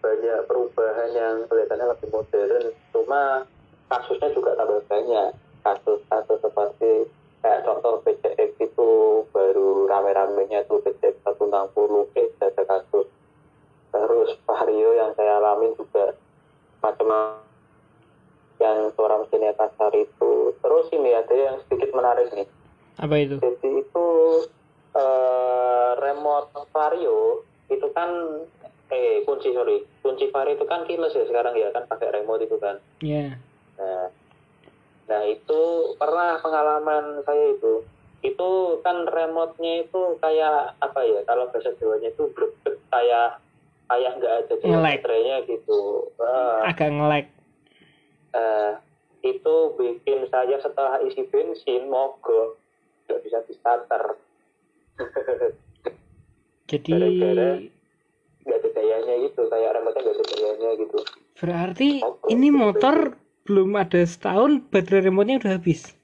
banyak 0.00 0.40
perubahan 0.48 1.10
yang 1.12 1.36
kelihatannya 1.52 1.86
lebih 1.92 2.08
modern. 2.16 2.64
Cuma 2.88 3.44
kasusnya 3.92 4.32
juga 4.32 4.56
tambah 4.56 4.80
banyak. 4.88 5.36
Kasus-kasus 5.60 6.40
seperti 6.40 7.12
kayak 7.44 7.68
contoh 7.68 8.00
PCX 8.08 8.56
itu 8.56 8.90
baru 9.36 9.84
rame-ramenya 9.84 10.64
tuh 10.64 10.80
PCX 10.80 11.20
160 11.28 12.08
eh 12.16 12.32
ada 12.40 12.64
kasus. 12.64 13.04
Terus 13.92 14.30
vario 14.48 14.90
yang 14.96 15.12
saya 15.12 15.36
alami 15.36 15.76
juga 15.76 16.16
macam 16.80 17.36
yang 18.56 18.96
suara 18.96 19.20
mesinnya 19.20 19.52
kasar 19.60 19.92
itu. 19.92 20.56
Terus 20.56 20.86
ini 20.96 21.12
ada 21.12 21.36
yang 21.36 21.60
sedikit 21.68 21.92
menarik 21.92 22.32
nih. 22.32 22.48
Apa 22.96 23.14
itu? 23.20 23.36
Jadi 23.44 23.68
itu 23.84 24.08
eh, 24.96 25.90
remote 26.00 26.64
vario 26.72 27.51
itu 27.72 27.88
kan 27.96 28.10
eh 28.92 29.24
kunci 29.24 29.56
sorry 29.56 29.80
kunci 30.04 30.28
vario 30.28 30.54
itu 30.54 30.66
kan 30.68 30.84
keyless 30.84 31.16
ya 31.16 31.24
sekarang 31.24 31.56
ya 31.56 31.72
kan 31.72 31.88
pakai 31.88 32.12
remote 32.12 32.44
itu 32.44 32.56
kan 32.60 32.76
ya 33.00 33.36
Nah, 33.82 34.06
nah 35.08 35.22
itu 35.26 35.60
pernah 35.96 36.38
pengalaman 36.40 37.24
saya 37.24 37.56
itu. 37.56 37.82
Itu 38.22 38.78
kan 38.86 39.08
remote-nya 39.10 39.88
itu 39.88 40.20
kayak 40.22 40.78
apa 40.78 41.00
ya? 41.02 41.20
Kalau 41.26 41.50
bahasa 41.50 41.74
Jawanya 41.80 42.14
itu 42.14 42.30
grebek 42.30 42.78
kayak 42.92 43.42
kayak 43.90 44.12
nggak 44.22 44.34
ada 44.46 44.54
baterainya 44.56 45.36
gitu. 45.50 46.06
Ah, 46.22 46.70
agak 46.70 46.94
nge-lag 46.94 47.26
eh, 48.32 48.72
itu 49.26 49.54
bikin 49.76 50.30
saya 50.30 50.56
setelah 50.62 51.02
isi 51.04 51.26
bensin 51.28 51.90
mogok 51.90 52.56
nggak 53.10 53.20
bisa 53.26 53.42
di 53.50 53.54
starter. 53.58 54.04
jadi 56.72 56.92
Gara-gara- 56.96 57.60
ada 58.42 58.68
dayanya 58.74 59.14
gitu 59.28 59.40
kayak 59.46 59.70
remote-nya 59.78 60.02
nggak 60.02 60.16
ada 60.16 60.24
dayanya 60.32 60.70
gitu. 60.80 60.98
berarti 61.38 61.88
ini 62.32 62.48
motor 62.50 63.14
belum 63.44 63.70
ada 63.78 64.00
setahun 64.02 64.64
baterai 64.72 65.06
remote-nya 65.06 65.38
udah 65.42 65.52
habis 65.60 65.94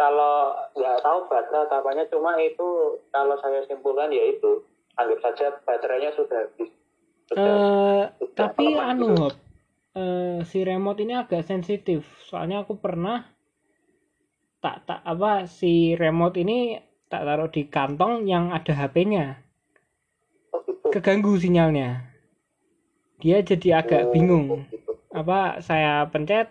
kalau 0.00 0.56
nggak 0.74 0.98
tahu 1.04 1.18
baterai 1.28 1.66
kapannya 1.68 2.04
cuma 2.08 2.32
itu 2.40 2.98
kalau 3.12 3.36
saya 3.38 3.60
simpulkan 3.68 4.10
ya 4.10 4.24
itu 4.32 4.64
anggap 4.98 5.18
saja 5.22 5.46
baterainya 5.62 6.10
sudah 6.16 6.38
habis 6.48 6.70
sudah, 7.30 7.44
eh 7.44 8.04
sudah 8.18 8.34
tapi 8.34 8.66
anu 8.74 9.14
gitu. 9.14 9.28
Eh, 9.90 10.46
si 10.46 10.62
remote 10.62 11.02
ini 11.02 11.18
agak 11.18 11.42
sensitif 11.42 12.06
soalnya 12.30 12.62
aku 12.62 12.78
pernah 12.78 13.26
tak 14.62 14.86
tak 14.86 15.02
apa 15.02 15.50
si 15.50 15.98
remote 15.98 16.38
ini 16.38 16.78
tak 17.10 17.26
taruh 17.26 17.50
di 17.50 17.66
kantong 17.66 18.22
yang 18.22 18.54
ada 18.54 18.70
HP-nya 18.70 19.26
oh. 19.34 19.49
Keganggu 20.90 21.38
sinyalnya. 21.38 22.10
Dia 23.22 23.40
jadi 23.46 23.80
agak 23.84 24.10
Oh, 24.10 24.12
bingung. 24.12 24.66
Apa 25.14 25.62
saya 25.62 26.06
pencet 26.10 26.50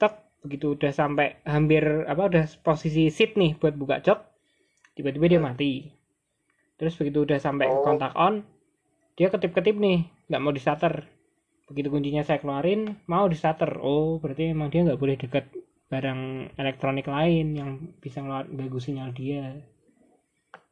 tek 0.00 0.24
begitu 0.44 0.76
udah 0.76 0.92
sampai 0.92 1.40
hampir 1.44 1.84
apa 2.08 2.28
udah 2.28 2.44
posisi 2.64 3.08
sit 3.08 3.36
nih 3.36 3.56
buat 3.56 3.76
buka 3.76 4.00
jok 4.00 4.20
tiba-tiba 4.96 5.26
dia 5.28 5.40
mati. 5.40 5.88
Terus 6.80 6.96
begitu 6.96 7.24
udah 7.28 7.38
sampai 7.40 7.68
Oh. 7.68 7.82
kontak 7.84 8.12
on 8.16 8.44
dia 9.14 9.30
ketip-ketip 9.30 9.76
nih 9.78 10.10
nggak 10.26 10.42
mau 10.42 10.50
di 10.50 10.58
starter 10.58 11.06
begitu 11.64 11.88
kuncinya 11.88 12.20
saya 12.20 12.42
keluarin 12.42 12.98
mau 13.08 13.24
di 13.24 13.38
starter 13.38 13.80
oh 13.80 14.20
berarti 14.20 14.52
emang 14.52 14.68
dia 14.68 14.84
nggak 14.84 15.00
boleh 15.00 15.16
deket 15.16 15.48
barang 15.88 16.50
elektronik 16.58 17.06
lain 17.06 17.54
yang 17.54 17.70
bisa 18.02 18.18
ngeluar 18.20 18.44
ganggu 18.50 18.80
sinyal 18.82 19.14
dia. 19.14 19.54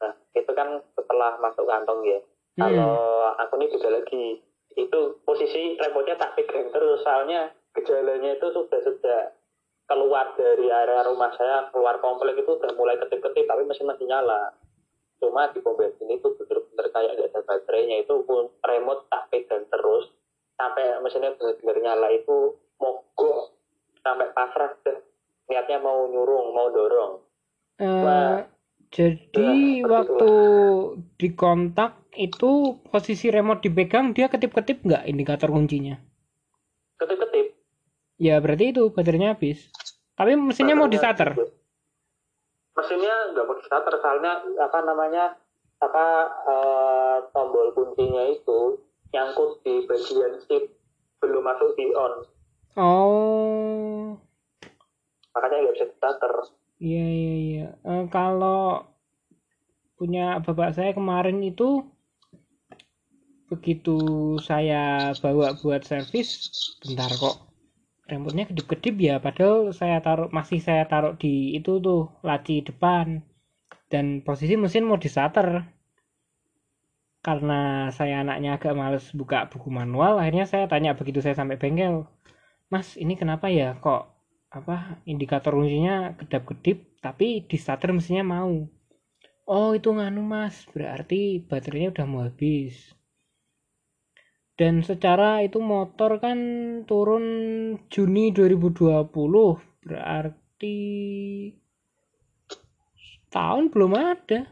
Nah, 0.03 0.15
itu 0.35 0.53
kan 0.53 0.83
setelah 0.99 1.39
masuk 1.39 1.63
kantong 1.65 2.01
ya. 2.03 2.19
Hmm. 2.57 2.69
Kalau 2.69 2.97
aku 3.41 3.55
nih 3.57 3.69
beda 3.73 3.89
lagi. 3.89 4.27
Itu 4.73 5.21
posisi 5.25 5.77
remote-nya 5.77 6.17
tak 6.17 6.37
pegang 6.37 6.69
terus. 6.73 7.01
Soalnya 7.05 7.53
gejalanya 7.73 8.37
itu 8.37 8.47
sudah 8.53 8.81
sejak 8.85 9.37
keluar 9.89 10.33
dari 10.37 10.73
area 10.73 11.05
rumah 11.05 11.33
saya, 11.37 11.69
keluar 11.73 12.01
komplek 12.01 12.41
itu 12.41 12.57
udah 12.57 12.73
mulai 12.77 12.97
ketip-ketip, 12.97 13.45
tapi 13.45 13.63
mesin 13.69 13.89
masih 13.89 14.09
nyala. 14.09 14.57
Cuma 15.21 15.53
di 15.53 15.61
pom 15.61 15.77
bensin 15.79 16.09
itu 16.11 16.35
bener-bener 16.35 16.87
kayak 16.91 17.13
gak 17.15 17.29
ada 17.31 17.41
baterainya. 17.47 17.97
Itu 18.03 18.27
pun 18.27 18.51
remote 18.65 19.07
tak 19.07 19.31
pegang 19.31 19.65
terus. 19.71 20.11
Sampai 20.59 20.99
mesinnya 21.01 21.37
bener-bener 21.39 21.77
nyala 21.79 22.09
itu 22.11 22.59
mogok. 22.81 23.55
Sampai 24.03 24.35
pasrah 24.35 24.75
deh. 24.83 24.99
Niatnya 25.47 25.79
mau 25.79 26.11
nyurung, 26.11 26.51
mau 26.57 26.69
dorong. 26.75 27.13
Wah. 27.79 28.43
Jadi 28.93 29.82
Wah, 29.88 30.05
waktu 30.05 30.32
dikontak 31.16 31.97
itu 32.12 32.76
posisi 32.93 33.32
remote 33.32 33.64
dipegang 33.64 34.12
dia 34.12 34.28
ketip-ketip 34.28 34.84
nggak 34.84 35.09
indikator 35.09 35.49
kuncinya? 35.49 35.97
Ketip-ketip. 37.01 37.57
ya 38.22 38.38
berarti 38.38 38.70
itu 38.70 38.93
baterainya 38.93 39.34
habis. 39.34 39.66
Tapi 40.14 40.36
mesinnya 40.36 40.76
mau 40.76 40.86
di 40.86 41.01
starter 41.01 41.34
mesinnya 42.72 43.14
nggak 43.32 43.45
mau 43.45 43.57
di 43.57 43.64
starter 43.64 43.95
soalnya 44.01 44.32
apa 44.61 44.78
namanya 44.84 45.24
apa 45.82 46.07
eh, 46.49 47.18
tombol 47.34 47.74
kuncinya 47.76 48.24
itu 48.32 48.80
nyangkut 49.12 49.61
di 49.66 49.84
bagian 49.84 50.40
shift 50.49 50.72
belum 51.20 51.45
masuk 51.45 51.76
di 51.76 51.93
on. 51.93 52.24
Oh. 52.74 54.16
Makanya 55.36 55.57
nggak 55.68 55.76
bisa 55.76 55.86
starter 56.01 56.32
iya 56.87 57.05
iya 57.20 57.35
iya. 57.47 57.66
Eh, 57.91 58.05
kalau 58.11 58.62
punya 59.99 60.43
bapak 60.45 60.74
saya 60.76 60.91
kemarin 60.99 61.39
itu 61.51 61.87
begitu 63.51 63.97
saya 64.49 65.12
bawa 65.22 65.55
buat 65.61 65.85
servis 65.85 66.28
bentar 66.83 67.12
kok 67.22 67.37
remote-nya 68.11 68.49
kedip-kedip 68.51 68.97
ya 68.99 69.14
padahal 69.22 69.70
saya 69.70 70.03
taruh 70.03 70.28
masih 70.33 70.59
saya 70.59 70.85
taruh 70.91 71.14
di 71.16 71.57
itu 71.57 71.78
tuh 71.78 72.11
laci 72.26 72.61
depan. 72.66 73.22
Dan 73.93 74.24
posisi 74.24 74.57
mesin 74.57 74.89
mau 74.89 74.97
di 74.97 75.09
karena 77.22 77.61
saya 77.95 78.24
anaknya 78.24 78.57
agak 78.57 78.74
males 78.74 79.07
buka 79.14 79.47
buku 79.47 79.68
manual 79.70 80.18
akhirnya 80.18 80.43
saya 80.49 80.66
tanya 80.66 80.99
begitu 80.99 81.22
saya 81.22 81.39
sampai 81.39 81.55
bengkel 81.55 82.09
mas 82.72 82.97
ini 82.99 83.14
kenapa 83.14 83.47
ya? 83.53 83.78
Kok 83.78 84.12
apa 84.53 85.01
indikator 85.09 85.57
kuncinya 85.57 86.13
kedap-kedip 86.21 87.01
tapi 87.01 87.49
di 87.49 87.57
starter 87.57 87.97
mesinnya 87.97 88.21
mau. 88.21 88.69
Oh 89.49 89.73
itu 89.73 89.89
nganu 89.91 90.21
mas. 90.23 90.69
Berarti 90.71 91.41
baterainya 91.41 91.97
udah 91.97 92.07
mau 92.07 92.21
habis. 92.23 92.93
Dan 94.53 94.85
secara 94.85 95.41
itu 95.41 95.59
motor 95.59 96.21
kan 96.21 96.39
turun 96.85 97.25
Juni 97.89 98.31
2020 98.31 99.09
berarti 99.83 100.79
setahun 103.01 103.73
belum 103.73 103.93
ada. 103.97 104.47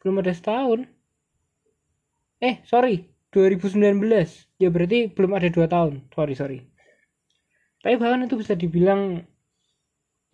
Belum 0.00 0.24
ada 0.24 0.32
setahun. 0.32 0.88
Eh 2.40 2.64
sorry 2.64 3.04
2019 3.28 3.76
ya 4.56 4.72
berarti 4.72 5.12
belum 5.12 5.36
ada 5.36 5.52
dua 5.52 5.68
tahun. 5.68 6.08
Sorry 6.16 6.34
sorry 6.34 6.77
tapi 7.78 7.94
bahkan 7.96 8.26
itu 8.26 8.36
bisa 8.38 8.54
dibilang 8.58 9.22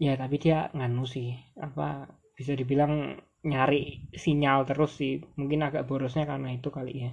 ya 0.00 0.16
tapi 0.16 0.36
dia 0.42 0.72
nganu 0.74 1.04
sih 1.04 1.36
apa 1.60 2.08
bisa 2.34 2.52
dibilang 2.58 3.20
nyari 3.44 4.10
sinyal 4.16 4.64
terus 4.64 4.96
sih. 4.98 5.20
Mungkin 5.36 5.62
agak 5.62 5.86
borosnya 5.86 6.24
karena 6.24 6.56
itu 6.56 6.72
kali 6.72 7.08
ya. 7.08 7.12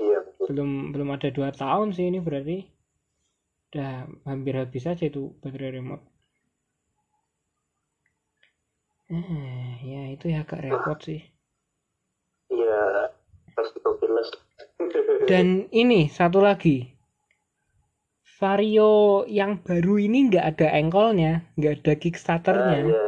Iya 0.00 0.18
betul. 0.24 0.46
belum 0.50 0.70
belum 0.96 1.08
ada 1.14 1.28
dua 1.28 1.52
tahun 1.52 1.92
sih 1.92 2.08
ini 2.08 2.18
berarti. 2.18 2.64
Udah 3.70 4.08
hampir 4.26 4.58
habis 4.58 4.88
aja 4.88 5.04
itu 5.06 5.36
baterai 5.38 5.78
remote. 5.78 6.02
Eh 9.12 9.78
ya 9.84 10.02
itu 10.10 10.32
ya 10.32 10.42
agak 10.42 10.64
repot 10.64 10.98
sih. 11.04 11.20
Iya 12.50 13.12
keyless 14.10 14.30
dan 15.28 15.68
ini 15.70 16.08
satu 16.08 16.40
lagi 16.40 16.99
Vario 18.40 19.28
yang 19.28 19.60
baru 19.60 20.00
ini 20.00 20.32
nggak 20.32 20.46
ada 20.56 20.72
engkolnya, 20.80 21.44
nggak 21.60 21.84
ada 21.84 21.92
Nah, 21.92 22.00
Kickstarternya. 22.00 22.78
ya, 22.88 23.04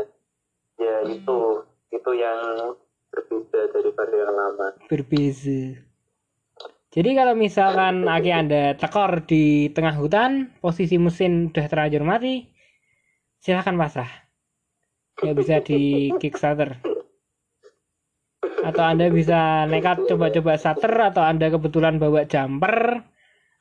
ya 0.76 0.96
itu 1.08 1.38
itu 1.88 2.10
yang 2.12 2.76
berbeda 3.08 3.60
dari 3.72 3.90
vario 3.96 4.18
yang 4.28 4.36
lama. 4.36 4.68
berbeza. 4.92 5.80
Jadi 6.92 7.10
kalau 7.16 7.32
misalkan 7.32 8.04
aki 8.04 8.28
anda 8.28 8.76
tekor 8.76 9.24
di 9.24 9.72
tengah 9.72 9.96
hutan, 9.96 10.52
posisi 10.60 11.00
mesin 11.00 11.48
udah 11.48 11.64
terlanjur 11.64 12.04
mati, 12.04 12.52
silahkan 13.40 13.72
pasrah. 13.80 14.12
Ya 15.24 15.32
bisa 15.32 15.64
di 15.64 16.12
Kickstarter. 16.20 16.76
Atau 18.60 18.84
anda 18.84 19.08
bisa 19.08 19.64
nekat 19.64 20.04
coba-coba 20.04 20.60
starter, 20.60 20.92
atau 20.92 21.24
anda 21.24 21.48
kebetulan 21.48 21.96
bawa 21.96 22.28
jumper, 22.28 23.00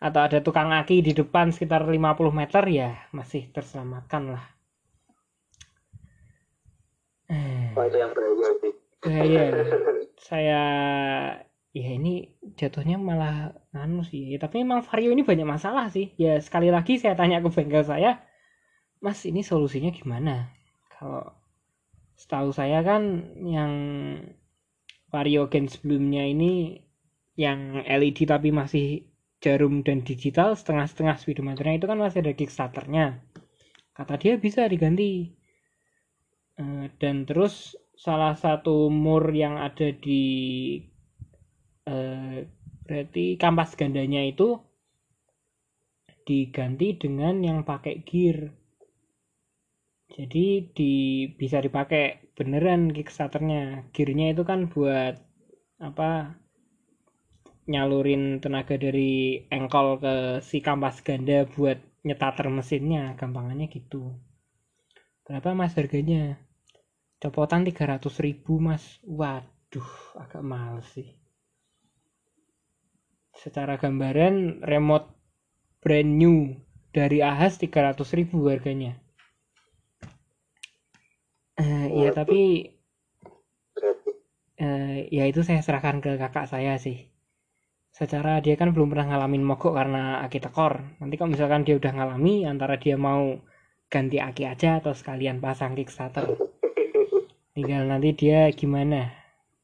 atau 0.01 0.21
ada 0.25 0.41
tukang 0.41 0.73
aki 0.73 1.05
di 1.05 1.13
depan 1.13 1.53
sekitar 1.53 1.85
50 1.85 2.33
meter, 2.33 2.63
ya 2.65 2.89
masih 3.13 3.53
terselamatkan 3.53 4.33
lah. 4.33 4.45
Wah 7.77 7.85
itu 7.87 7.97
yang 7.97 8.11
bahaya 8.11 8.49
sih. 8.59 8.73
Bahaya. 9.01 9.41
saya 10.21 10.61
ya 11.71 11.89
ini 11.95 12.35
jatuhnya 12.59 12.99
malah 12.99 13.55
anu 13.71 14.03
sih. 14.03 14.35
Ya, 14.35 14.37
tapi 14.41 14.61
memang 14.61 14.83
Vario 14.83 15.13
ini 15.15 15.23
banyak 15.23 15.47
masalah 15.47 15.87
sih. 15.87 16.11
Ya 16.19 16.37
sekali 16.43 16.67
lagi 16.73 16.99
saya 16.99 17.15
tanya 17.15 17.39
ke 17.39 17.49
bengkel 17.53 17.85
saya, 17.87 18.19
Mas 18.99 19.23
ini 19.23 19.41
solusinya 19.41 19.89
gimana? 19.95 20.51
Kalau 20.91 21.31
setahu 22.19 22.51
saya 22.53 22.83
kan 22.83 23.33
yang 23.41 23.73
Vario 25.09 25.47
Gen 25.47 25.71
sebelumnya 25.71 26.27
ini 26.27 26.83
yang 27.39 27.81
LED 27.81 28.27
tapi 28.27 28.51
masih 28.53 29.10
jarum 29.41 29.81
dan 29.81 30.05
digital 30.05 30.53
setengah-setengah 30.53 31.17
speedometernya 31.17 31.81
itu 31.81 31.87
kan 31.89 31.97
masih 31.97 32.21
ada 32.21 32.33
Kickstarternya. 32.37 33.19
Kata 33.97 34.15
dia 34.21 34.37
bisa 34.37 34.69
diganti. 34.69 35.33
Eh, 36.61 36.85
dan 37.01 37.25
terus 37.25 37.73
salah 37.97 38.37
satu 38.37 38.87
mur 38.93 39.25
yang 39.33 39.57
ada 39.57 39.89
di 39.89 40.23
eh, 41.89 42.45
berarti 42.85 43.25
kampas 43.41 43.73
gandanya 43.73 44.21
itu 44.25 44.61
diganti 46.25 46.97
dengan 47.01 47.41
yang 47.41 47.65
pakai 47.65 48.05
gear 48.05 48.53
jadi 50.11 50.69
di 50.75 50.93
bisa 51.39 51.63
dipakai 51.63 52.35
beneran 52.35 52.91
Kickstarternya 52.91 53.89
gearnya 53.95 54.35
itu 54.35 54.43
kan 54.43 54.67
buat 54.67 55.17
apa 55.79 56.40
nyalurin 57.69 58.41
tenaga 58.41 58.73
dari 58.77 59.45
engkol 59.53 60.01
ke 60.01 60.15
si 60.41 60.63
kampas 60.63 61.05
ganda 61.05 61.45
buat 61.45 61.77
nyetater 62.01 62.49
mesinnya. 62.49 63.13
Gampangannya 63.13 63.69
gitu. 63.69 64.17
Berapa 65.25 65.53
mas 65.53 65.77
harganya? 65.77 66.41
Copotan 67.21 67.61
300 67.61 68.01
ribu 68.23 68.57
mas. 68.57 68.97
Waduh 69.05 69.91
agak 70.17 70.41
mahal 70.41 70.81
sih. 70.81 71.13
Secara 73.37 73.77
gambaran 73.77 74.65
remote 74.65 75.07
brand 75.81 76.11
new 76.17 76.57
dari 76.93 77.21
Ahas 77.21 77.57
300 77.61 77.97
ribu 78.17 78.49
harganya. 78.49 78.97
Eh, 81.61 81.87
iya 81.93 82.09
tapi 82.09 82.73
eh, 84.57 84.97
ya 85.13 85.23
itu 85.29 85.45
saya 85.45 85.61
serahkan 85.61 86.01
ke 86.01 86.17
kakak 86.17 86.49
saya 86.49 86.79
sih 86.81 87.10
secara 88.01 88.41
dia 88.41 88.57
kan 88.57 88.73
belum 88.73 88.89
pernah 88.89 89.13
ngalamin 89.13 89.45
mogok 89.45 89.77
karena 89.77 90.25
aki 90.25 90.41
tekor. 90.41 90.81
Nanti 90.97 91.21
kalau 91.21 91.37
misalkan 91.37 91.61
dia 91.61 91.77
udah 91.77 91.93
ngalami 91.93 92.49
antara 92.49 92.81
dia 92.81 92.97
mau 92.97 93.37
ganti 93.93 94.17
aki 94.17 94.49
aja 94.49 94.81
atau 94.81 94.97
sekalian 94.97 95.37
pasang 95.37 95.77
Kickstarter. 95.77 96.25
Tinggal 97.53 97.85
nanti 97.85 98.17
dia 98.17 98.49
gimana? 98.57 99.13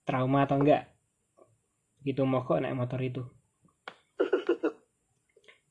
Trauma 0.06 0.46
atau 0.46 0.62
enggak? 0.62 0.86
Gitu 2.06 2.22
mogok 2.30 2.62
naik 2.62 2.78
motor 2.78 3.02
itu. 3.02 3.26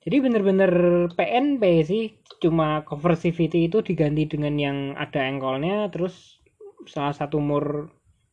Jadi 0.02 0.16
bener-bener 0.18 0.72
PNP 1.14 1.62
sih 1.86 2.04
cuma 2.42 2.82
cover 2.82 3.14
CVT 3.14 3.70
itu 3.70 3.78
diganti 3.86 4.26
dengan 4.26 4.54
yang 4.58 4.78
ada 4.98 5.22
engkolnya 5.22 5.86
terus 5.94 6.42
salah 6.86 7.14
satu 7.14 7.38
mur 7.38 7.90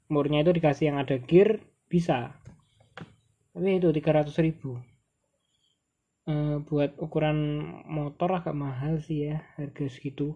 murnya 0.09 0.45
itu 0.45 0.53
dikasih 0.53 0.93
yang 0.93 0.97
ada 1.01 1.17
gear 1.17 1.57
bisa 1.89 2.42
tapi 3.53 3.77
itu 3.77 3.89
300 3.93 4.33
ribu. 4.41 4.81
Eh, 6.23 6.57
buat 6.63 6.95
ukuran 6.97 7.37
motor 7.85 8.39
agak 8.39 8.55
mahal 8.55 8.97
sih 9.03 9.29
ya 9.29 9.43
harga 9.59 9.85
segitu. 9.91 10.33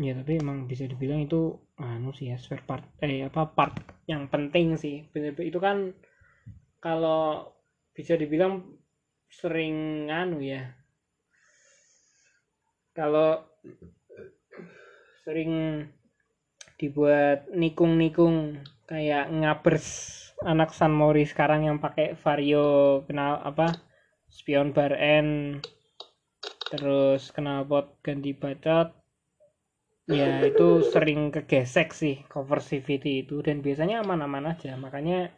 Ya 0.00 0.16
tapi 0.16 0.40
emang 0.40 0.64
bisa 0.64 0.88
dibilang 0.88 1.26
itu 1.28 1.60
anu 1.76 2.16
sih 2.16 2.32
ya 2.32 2.40
spare 2.40 2.64
part. 2.64 2.86
Eh 3.04 3.20
apa 3.26 3.50
part 3.52 3.74
yang 4.08 4.30
penting 4.32 4.80
sih. 4.80 5.04
Bener 5.12 5.36
itu 5.42 5.60
kan 5.60 5.92
kalau 6.80 7.52
bisa 7.92 8.16
dibilang 8.16 8.64
sering 9.28 10.08
anu 10.08 10.40
ya. 10.40 10.70
Kalau 12.96 13.44
sering 15.26 15.84
dibuat 16.78 17.50
nikung-nikung 17.52 18.62
kayak 18.88 19.28
ngabers 19.28 20.29
anak 20.46 20.72
San 20.72 20.92
Mori 20.96 21.24
sekarang 21.28 21.68
yang 21.68 21.78
pakai 21.78 22.16
vario 22.16 23.02
kenal 23.04 23.40
apa 23.44 23.76
spion 24.30 24.72
bar 24.72 24.96
N 24.96 25.60
terus 26.70 27.34
knalpot 27.34 27.98
ganti 28.00 28.32
bacot 28.32 28.94
ya 30.10 30.42
itu 30.42 30.82
sering 30.92 31.30
kegesek 31.34 31.92
sih 31.94 32.16
cover 32.26 32.58
CVT 32.58 33.26
itu 33.26 33.42
dan 33.44 33.62
biasanya 33.62 34.02
aman-aman 34.02 34.56
aja 34.56 34.74
makanya 34.74 35.30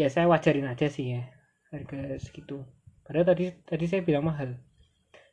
ya 0.00 0.08
saya 0.08 0.28
wajarin 0.30 0.68
aja 0.68 0.88
sih 0.88 1.18
ya 1.18 1.22
harga 1.72 2.20
segitu. 2.20 2.60
Padahal 3.02 3.26
tadi 3.32 3.44
tadi 3.64 3.84
saya 3.88 4.04
bilang 4.04 4.28
mahal. 4.28 4.60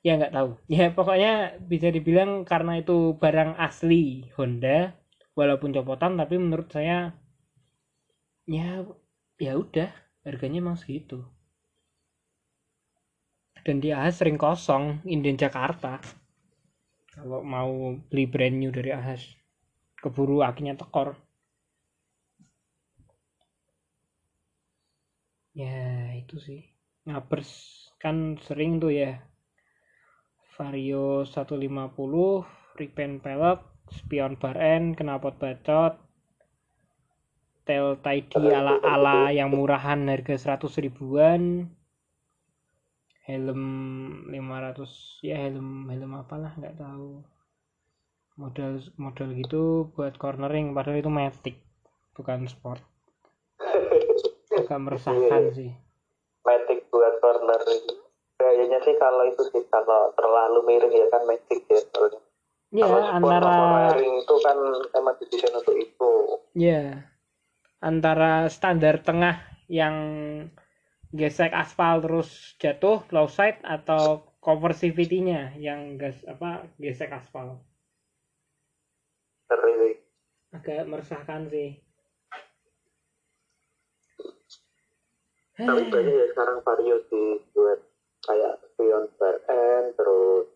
Ya 0.01 0.15
nggak 0.15 0.33
tahu. 0.33 0.49
Ya 0.71 0.91
pokoknya 0.95 1.59
bisa 1.59 1.91
dibilang 1.91 2.47
karena 2.47 2.79
itu 2.79 3.15
barang 3.19 3.59
asli 3.59 4.31
Honda 4.39 4.95
walaupun 5.35 5.75
copotan 5.75 6.15
tapi 6.19 6.35
menurut 6.39 6.71
saya 6.71 7.15
ya 8.49 8.81
ya 9.37 9.53
udah 9.53 9.93
harganya 10.25 10.57
emang 10.57 10.77
segitu. 10.81 11.21
Dan 13.61 13.77
dia 13.77 14.01
sering 14.09 14.41
kosong 14.41 15.05
inden 15.05 15.37
Jakarta. 15.37 16.01
Kalau 17.13 17.45
mau 17.45 17.93
beli 18.09 18.25
brand 18.25 18.57
new 18.57 18.73
dari 18.73 18.89
Ahas 18.89 19.21
keburu 20.01 20.41
akinya 20.41 20.73
tekor. 20.73 21.13
Ya 25.53 26.15
itu 26.17 26.41
sih. 26.41 26.65
Ngapers 27.05 27.51
kan 28.01 28.39
sering 28.41 28.81
tuh 28.81 28.95
ya. 28.95 29.21
Vario 30.57 31.23
150 31.23 31.61
repaint 32.79 33.21
pelek 33.23 33.59
spion 33.91 34.35
bar 34.39 34.57
N 34.59 34.95
knalpot 34.95 35.35
bacot 35.39 36.08
tail 37.69 38.01
tidy 38.01 38.49
ala-ala 38.49 39.29
yang 39.29 39.53
murahan 39.53 40.01
harga 40.09 40.57
100 40.57 40.89
ribuan. 40.89 41.69
Helm 43.29 43.61
500 44.33 45.21
ya 45.21 45.37
helm 45.45 45.85
helm 45.85 46.17
apalah 46.17 46.49
nggak 46.57 46.81
tahu. 46.81 47.21
Model 48.41 48.81
model 48.97 49.37
gitu 49.37 49.93
buat 49.93 50.17
cornering 50.17 50.73
padahal 50.73 50.97
itu 50.97 51.13
matic 51.13 51.61
bukan 52.17 52.49
sport. 52.49 52.81
Agak 54.49 54.79
meresahkan 54.81 55.53
sih. 55.53 55.69
Matic 56.41 56.89
buat 56.89 57.21
corner 57.21 57.61
kayaknya 58.41 58.81
sih 58.81 58.97
kalau 58.97 59.29
itu 59.29 59.45
sih 59.53 59.61
kalau 59.69 60.09
terlalu 60.17 60.65
miring 60.65 60.95
ya 60.97 61.05
kan 61.13 61.21
Matic 61.29 61.69
ya 61.69 61.85
soalnya. 61.93 62.17
Ya 62.73 62.85
kalau 62.89 63.05
antara 63.13 63.45
cornering 63.45 64.25
itu 64.25 64.35
kan 64.41 64.57
emang 64.97 65.15
didesain 65.21 65.53
untuk 65.53 65.77
itu. 65.77 66.11
Ya 66.57 67.05
antara 67.79 68.51
standar 68.51 68.99
tengah 68.99 69.39
yang 69.71 69.95
gesek 71.15 71.55
aspal 71.55 72.03
terus 72.03 72.55
jatuh 72.61 73.01
low 73.09 73.25
side 73.25 73.63
atau 73.65 74.29
cover 74.39 74.75
CVT-nya 74.75 75.57
yang 75.57 75.97
gas 75.97 76.21
apa 76.27 76.69
gesek 76.77 77.09
aspal? 77.09 77.59
Agak 80.49 80.85
meresahkan 80.89 81.49
sih. 81.49 81.77
Tapi 85.59 85.91
banyak 85.91 86.15
ya 86.15 86.25
sekarang 86.31 86.63
vario 86.63 87.03
sih 87.11 87.43
buat 87.51 87.79
kayak 88.23 88.53
spion 88.63 89.11
bar 89.19 89.35
N 89.51 89.83
terus 89.91 90.47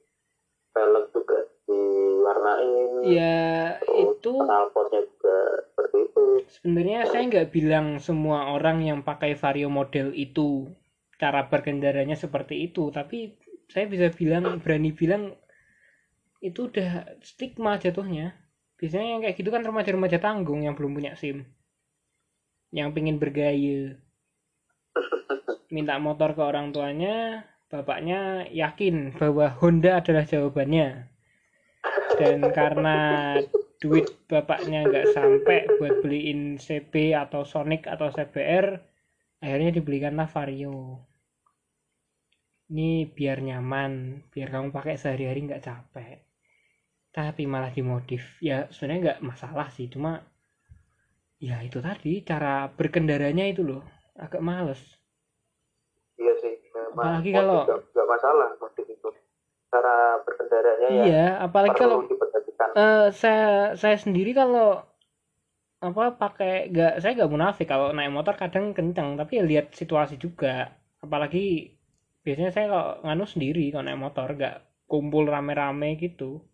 pelek 0.71 1.05
juga 1.11 1.39
diwarnain. 1.67 2.91
Ya 3.07 3.77
terus 3.83 4.19
itu 4.19 4.31
knalpotnya 4.39 5.01
juga 5.03 5.37
seperti 5.69 5.97
itu. 6.07 6.23
Sebenarnya 6.59 6.99
saya 7.07 7.23
nggak 7.29 7.49
bilang 7.51 7.87
semua 7.99 8.51
orang 8.55 8.83
yang 8.83 8.99
pakai 9.01 9.35
vario 9.35 9.67
model 9.71 10.11
itu 10.15 10.71
cara 11.19 11.47
berkendaranya 11.47 12.19
seperti 12.19 12.67
itu 12.67 12.91
tapi 12.91 13.37
saya 13.71 13.87
bisa 13.87 14.11
bilang 14.11 14.59
berani 14.59 14.91
bilang 14.91 15.33
itu 16.43 16.67
udah 16.67 17.19
stigma 17.23 17.79
jatuhnya. 17.79 18.35
Biasanya 18.75 19.07
yang 19.15 19.21
kayak 19.23 19.39
gitu 19.39 19.47
kan 19.47 19.63
remaja-remaja 19.63 20.19
tanggung 20.19 20.67
yang 20.67 20.75
belum 20.75 20.91
punya 20.91 21.15
SIM. 21.15 21.47
Yang 22.75 22.89
pengen 22.91 23.15
bergaya. 23.15 23.95
Minta 25.73 25.95
motor 26.03 26.35
ke 26.35 26.43
orang 26.43 26.75
tuanya 26.75 27.47
bapaknya 27.71 28.45
yakin 28.53 29.17
bahwa 29.17 29.49
Honda 29.57 29.97
adalah 29.97 30.27
jawabannya 30.29 31.12
dan 32.15 32.39
karena 32.53 32.97
duit 33.79 34.07
bapaknya 34.25 34.87
nggak 34.87 35.07
sampai 35.11 35.67
buat 35.75 35.99
beliin 35.99 36.55
CB 36.55 37.11
atau 37.13 37.43
Sonic 37.43 37.83
atau 37.85 38.07
CBR 38.07 38.79
akhirnya 39.43 39.75
dibelikanlah 39.75 40.29
Vario 40.31 41.03
ini 42.71 43.05
biar 43.05 43.43
nyaman 43.43 44.23
biar 44.31 44.49
kamu 44.49 44.73
pakai 44.73 44.97
sehari-hari 44.97 45.45
nggak 45.45 45.61
capek. 45.61 46.25
Tapi 47.13 47.45
malah 47.45 47.69
dimodif. 47.69 48.41
Ya 48.41 48.65
sebenarnya 48.73 49.01
nggak 49.03 49.19
masalah 49.21 49.69
sih 49.69 49.85
cuma 49.85 50.25
ya 51.37 51.59
itu 51.61 51.77
tadi 51.77 52.23
cara 52.25 52.65
berkendaranya 52.71 53.45
itu 53.45 53.61
loh 53.61 53.83
agak 54.17 54.41
males. 54.41 54.79
Iya 56.17 56.33
sih 56.41 56.55
memang 56.73 57.21
Apalagi 57.21 57.29
kalau- 57.29 57.65
nggak 57.67 57.79
nggak 57.93 58.07
masalah 58.09 58.49
motif 58.57 58.85
itu. 58.89 59.09
Cara 59.69 60.23
berkendaranya 60.53 60.87
ya. 60.89 61.03
Iya 61.09 61.27
apalagi 61.41 61.75
kalau 61.77 61.97
eh 62.77 63.07
saya 63.13 63.73
saya 63.73 63.97
sendiri 63.97 64.37
kalau 64.37 64.85
apa 65.83 66.15
pakai 66.15 66.69
nggak 66.71 66.93
saya 67.01 67.11
nggak 67.17 67.31
munafik. 67.33 67.67
Kalau 67.67 67.91
naik 67.91 68.13
motor 68.13 68.37
kadang 68.37 68.71
kencang 68.71 69.17
tapi 69.17 69.41
ya 69.41 69.43
lihat 69.43 69.73
situasi 69.73 70.21
juga. 70.21 70.71
Apalagi 71.01 71.75
biasanya 72.23 72.51
saya 72.53 72.65
kalau 72.71 72.87
nganu 73.03 73.25
sendiri 73.27 73.65
kalau 73.73 73.83
naik 73.83 73.99
motor 73.99 74.27
nggak 74.37 74.87
kumpul 74.87 75.25
rame-rame 75.27 75.97
gitu. 75.99 76.45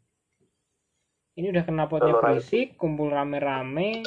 Ini 1.37 1.55
udah 1.55 1.63
kena 1.63 1.85
potnya 1.87 2.19
berisik 2.19 2.75
kumpul 2.79 3.11
rame-rame 3.11 4.03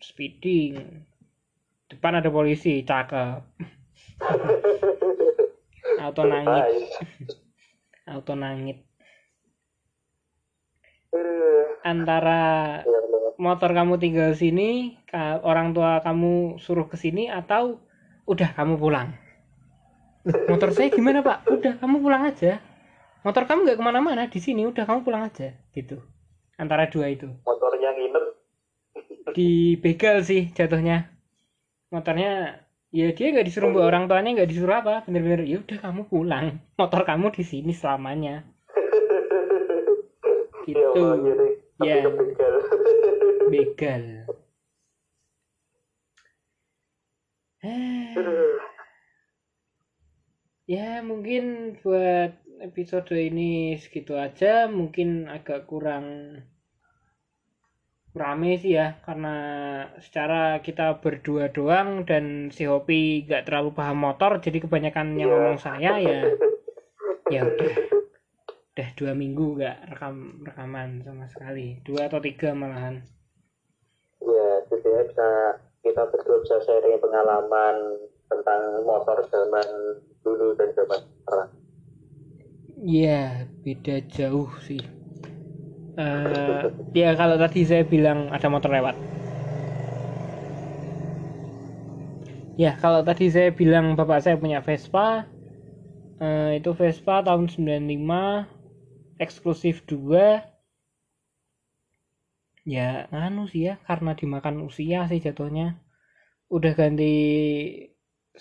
speeding. 0.00 1.04
Depan 1.88 2.20
ada 2.20 2.30
polisi 2.30 2.82
cakep. 2.82 3.40
Nangit 6.00 6.64
Baik. 6.64 7.39
Auto 8.10 8.34
nangit 8.34 8.90
Eh, 11.10 11.62
antara 11.82 12.78
motor 13.34 13.74
kamu 13.74 13.98
tinggal 13.98 14.30
sini, 14.38 14.94
orang 15.42 15.74
tua 15.74 15.98
kamu 16.06 16.62
suruh 16.62 16.86
ke 16.86 16.94
sini 16.94 17.26
atau 17.26 17.82
udah 18.30 18.54
kamu 18.54 18.78
pulang. 18.78 19.10
Loh, 20.22 20.38
motor 20.46 20.70
saya 20.70 20.86
gimana 20.94 21.18
pak? 21.26 21.50
Udah 21.50 21.82
kamu 21.82 21.98
pulang 21.98 22.22
aja. 22.30 22.62
Motor 23.26 23.42
kamu 23.50 23.66
nggak 23.66 23.78
ke 23.80 23.84
mana-mana 23.84 24.30
di 24.30 24.38
sini, 24.38 24.62
udah 24.70 24.86
kamu 24.86 25.02
pulang 25.02 25.26
aja, 25.26 25.50
gitu. 25.74 25.98
Antara 26.54 26.86
dua 26.86 27.10
itu. 27.10 27.26
motornya 27.42 27.90
nginep 27.96 28.24
Dibegal 29.34 30.22
sih 30.22 30.54
jatuhnya. 30.54 31.10
Motornya 31.90 32.62
ya 32.90 33.14
dia 33.14 33.26
nggak 33.30 33.46
disuruh 33.46 33.70
bawa 33.70 33.86
orang 33.90 34.04
tuanya 34.10 34.30
nggak 34.42 34.50
disuruh 34.50 34.76
apa. 34.82 35.06
Bener-bener 35.06 35.46
ya 35.46 35.56
udah 35.62 35.78
kamu 35.78 36.02
pulang. 36.10 36.46
Motor 36.74 37.02
kamu 37.06 37.30
di 37.34 37.44
sini 37.46 37.72
selamanya. 37.72 38.42
Iya, 40.60 40.76
gitu 40.76 41.02
tapi 41.80 41.88
Ya. 41.88 42.04
kebegal. 42.04 42.54
begal. 43.48 44.04
Ya 50.70 51.02
mungkin 51.02 51.74
buat 51.82 52.38
episode 52.62 53.10
ini 53.18 53.74
segitu 53.82 54.14
aja. 54.14 54.70
Mungkin 54.70 55.26
agak 55.26 55.66
kurang 55.66 56.38
rame 58.10 58.58
sih 58.58 58.74
ya 58.74 58.98
karena 59.06 59.34
secara 60.02 60.58
kita 60.66 60.98
berdua 60.98 61.46
doang 61.54 62.02
dan 62.02 62.50
si 62.50 62.66
Hopi 62.66 63.22
gak 63.22 63.46
terlalu 63.46 63.70
paham 63.70 64.02
motor 64.02 64.42
jadi 64.42 64.58
kebanyakan 64.66 65.14
yang 65.14 65.30
Iya. 65.30 65.34
ngomong 65.38 65.58
saya 65.62 65.92
ya 66.02 66.20
ya 67.30 67.40
udah 67.46 67.70
udah 68.74 68.88
dua 68.98 69.12
minggu 69.14 69.62
gak 69.62 69.94
rekam 69.94 70.42
rekaman 70.42 71.06
sama 71.06 71.30
sekali 71.30 71.78
dua 71.86 72.10
atau 72.10 72.18
tiga 72.18 72.50
malahan 72.50 73.06
ya 74.20 74.48
setidaknya 74.66 75.06
bisa 75.06 75.28
kita 75.80 76.02
berdua 76.10 76.36
bisa 76.42 76.56
sharing 76.66 76.98
pengalaman 76.98 77.76
tentang 78.26 78.82
motor 78.82 79.22
zaman 79.30 79.66
dulu 80.26 80.58
dan 80.58 80.74
zaman 80.74 80.98
sekarang 81.22 81.50
Iya, 82.80 83.44
beda 83.60 84.00
jauh 84.08 84.48
sih. 84.64 84.80
Eh, 85.98 86.60
ya 87.00 87.06
kalau 87.18 87.36
tadi 87.42 87.58
saya 87.70 87.82
bilang 87.92 88.18
ada 88.34 88.46
motor 88.54 88.70
lewat. 88.76 88.96
Ya, 92.62 92.70
kalau 92.82 93.00
tadi 93.08 93.24
saya 93.34 93.50
bilang 93.60 93.86
bapak 93.98 94.18
saya 94.24 94.36
punya 94.42 94.58
Vespa, 94.66 95.00
eh, 96.24 96.50
itu 96.58 96.70
Vespa 96.80 97.14
tahun 97.26 97.46
95, 97.54 98.24
eksklusif 99.24 99.76
2. 99.90 100.26
Ya, 102.74 102.88
nganu 103.12 103.42
sih 103.52 103.62
ya, 103.68 103.74
karena 103.88 104.10
dimakan 104.20 104.56
usia 104.68 104.98
sih 105.10 105.20
jatuhnya. 105.26 105.66
Udah 106.56 106.72
ganti 106.80 107.04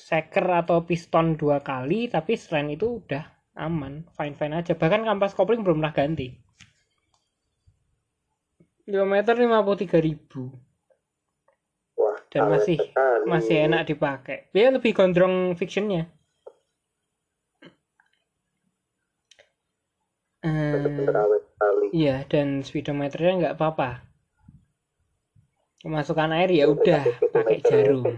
seker 0.08 0.46
atau 0.62 0.78
piston 0.90 1.28
dua 1.42 1.58
kali, 1.70 2.00
tapi 2.16 2.34
selain 2.44 2.70
itu 2.76 2.88
udah 3.00 3.24
aman, 3.66 3.94
fine-fine 4.18 4.54
aja. 4.60 4.74
Bahkan 4.82 5.02
kampas 5.08 5.34
kopling 5.38 5.62
belum 5.66 5.78
pernah 5.80 5.94
ganti. 6.00 6.28
Kilometer 8.90 9.38
53.000 9.38 10.02
ribu 10.02 10.50
wah 11.94 12.18
dan 12.34 12.50
masih 12.50 12.82
sekali. 12.82 13.26
masih 13.30 13.56
enak 13.70 13.86
dipakai. 13.86 14.50
Dia 14.50 14.74
lebih 14.74 14.98
gondrong 14.98 15.54
fictionnya. 15.54 16.10
Sekali 20.42 21.86
iya 21.94 22.26
dan 22.26 22.66
speedometernya 22.66 23.34
nggak 23.46 23.56
apa-apa. 23.62 24.02
Kemasukan 25.86 26.34
air 26.34 26.50
ya 26.50 26.66
udah 26.66 27.06
pakai 27.30 27.62
jarum. 27.62 28.10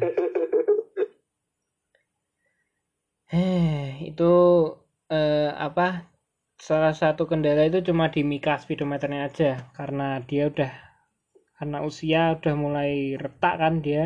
Eh, 3.32 4.11
itu 4.11 4.28
eh, 5.07 5.51
apa? 5.55 6.11
Salah 6.62 6.93
satu 7.01 7.24
kendala 7.26 7.66
itu 7.66 7.80
cuma 7.89 8.14
di 8.14 8.22
mika 8.22 8.53
speedometernya 8.62 9.22
aja 9.30 9.51
karena 9.78 10.22
dia 10.30 10.43
udah 10.51 10.72
karena 11.57 11.78
usia 11.89 12.22
udah 12.38 12.53
mulai 12.64 13.18
retak 13.24 13.55
kan 13.62 13.74
dia. 13.86 14.03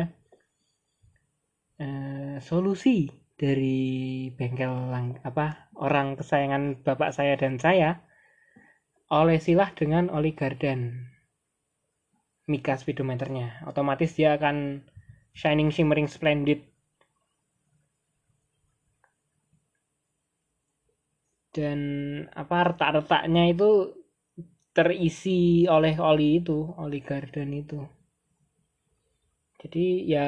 Eh, 1.76 2.40
solusi 2.40 3.12
dari 3.36 4.32
bengkel 4.32 4.72
lang- 4.88 5.20
apa 5.20 5.68
orang 5.76 6.16
kesayangan 6.16 6.80
bapak 6.80 7.10
saya 7.12 7.36
dan 7.36 7.60
saya 7.60 8.00
olesilah 9.12 9.70
dengan 9.76 10.08
oli 10.08 10.32
gardan 10.32 10.80
mika 12.48 12.80
speedometernya 12.80 13.68
otomatis 13.68 14.16
dia 14.16 14.40
akan 14.40 14.80
shining 15.36 15.68
shimmering 15.68 16.08
splendid 16.08 16.64
dan 21.56 21.80
apa 22.42 22.56
retak-retaknya 22.68 23.42
itu 23.54 23.70
terisi 24.76 25.40
oleh 25.76 25.94
oli 26.10 26.28
itu 26.40 26.58
oli 26.84 26.98
gardan 27.08 27.50
itu. 27.62 27.80
Jadi 29.62 29.84
ya 30.14 30.26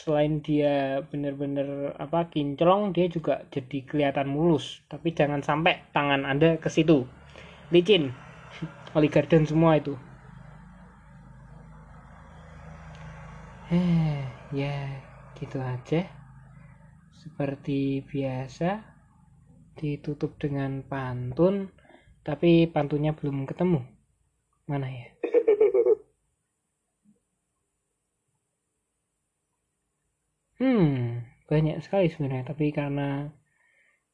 selain 0.00 0.34
dia 0.46 0.74
bener-bener 1.10 1.68
apa 2.04 2.20
kinclong 2.32 2.82
dia 2.96 3.06
juga 3.16 3.34
jadi 3.54 3.78
kelihatan 3.88 4.28
mulus. 4.36 4.64
Tapi 4.90 5.08
jangan 5.18 5.40
sampai 5.48 5.74
tangan 5.94 6.22
anda 6.30 6.50
ke 6.62 6.68
situ. 6.76 6.98
Licin. 7.74 8.04
Oli 8.98 9.08
garden 9.14 9.44
semua 9.50 9.72
itu. 9.82 9.94
Eh 13.78 14.24
ya 14.58 14.74
gitu 15.36 15.58
aja. 15.72 16.00
Seperti 17.20 18.04
biasa 18.04 18.68
ditutup 19.78 20.38
dengan 20.40 20.82
pantun 20.86 21.68
tapi 22.26 22.70
pantunnya 22.70 23.12
belum 23.12 23.44
ketemu 23.44 23.80
mana 24.70 24.88
ya 24.88 25.14
Hmm, 30.54 31.26
banyak 31.50 31.82
sekali 31.82 32.06
sebenarnya, 32.08 32.54
tapi 32.54 32.70
karena 32.70 33.26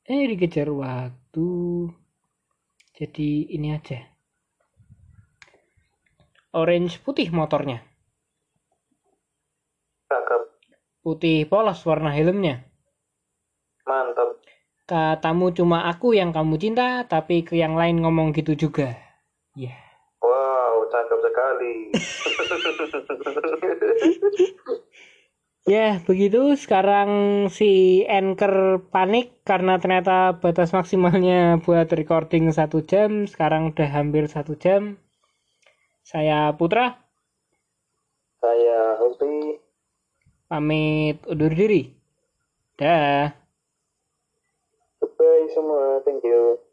eh 0.09 0.25
dikejar 0.25 0.73
waktu, 0.73 1.49
jadi 2.97 3.31
ini 3.55 3.69
aja. 3.77 4.01
Orange 6.57 6.99
putih 7.05 7.29
motornya, 7.31 7.85
putih 11.05 11.45
polos 11.45 11.85
warna 11.85 12.11
helmnya. 12.17 12.70
Katamu 14.91 15.47
cuma 15.59 15.79
aku 15.91 16.07
yang 16.21 16.31
kamu 16.37 16.55
cinta, 16.63 16.87
tapi 17.13 17.35
ke 17.47 17.55
yang 17.63 17.75
lain 17.81 17.97
ngomong 18.03 18.29
gitu 18.39 18.53
juga. 18.59 18.99
Ya. 19.55 19.77
Wow, 20.21 20.91
cakep 20.93 21.19
sekali. 21.27 21.75
Ya, 25.75 25.87
begitu. 26.09 26.39
Sekarang 26.63 27.11
si 27.59 27.71
Anchor 28.09 28.55
panik 28.93 29.27
karena 29.49 29.73
ternyata 29.83 30.15
batas 30.43 30.71
maksimalnya 30.77 31.39
buat 31.65 31.89
recording 31.99 32.45
satu 32.59 32.79
jam. 32.91 33.11
Sekarang 33.33 33.63
udah 33.71 33.89
hampir 33.97 34.25
satu 34.35 34.53
jam. 34.65 34.83
Saya 36.11 36.39
Putra, 36.59 36.87
Saya 38.41 38.81
Hopi. 39.01 39.33
pamit 40.49 41.17
undur 41.33 41.53
diri. 41.61 41.83
Dah. 42.79 43.40
Semua. 45.55 46.01
Thank 46.05 46.25
you. 46.25 46.70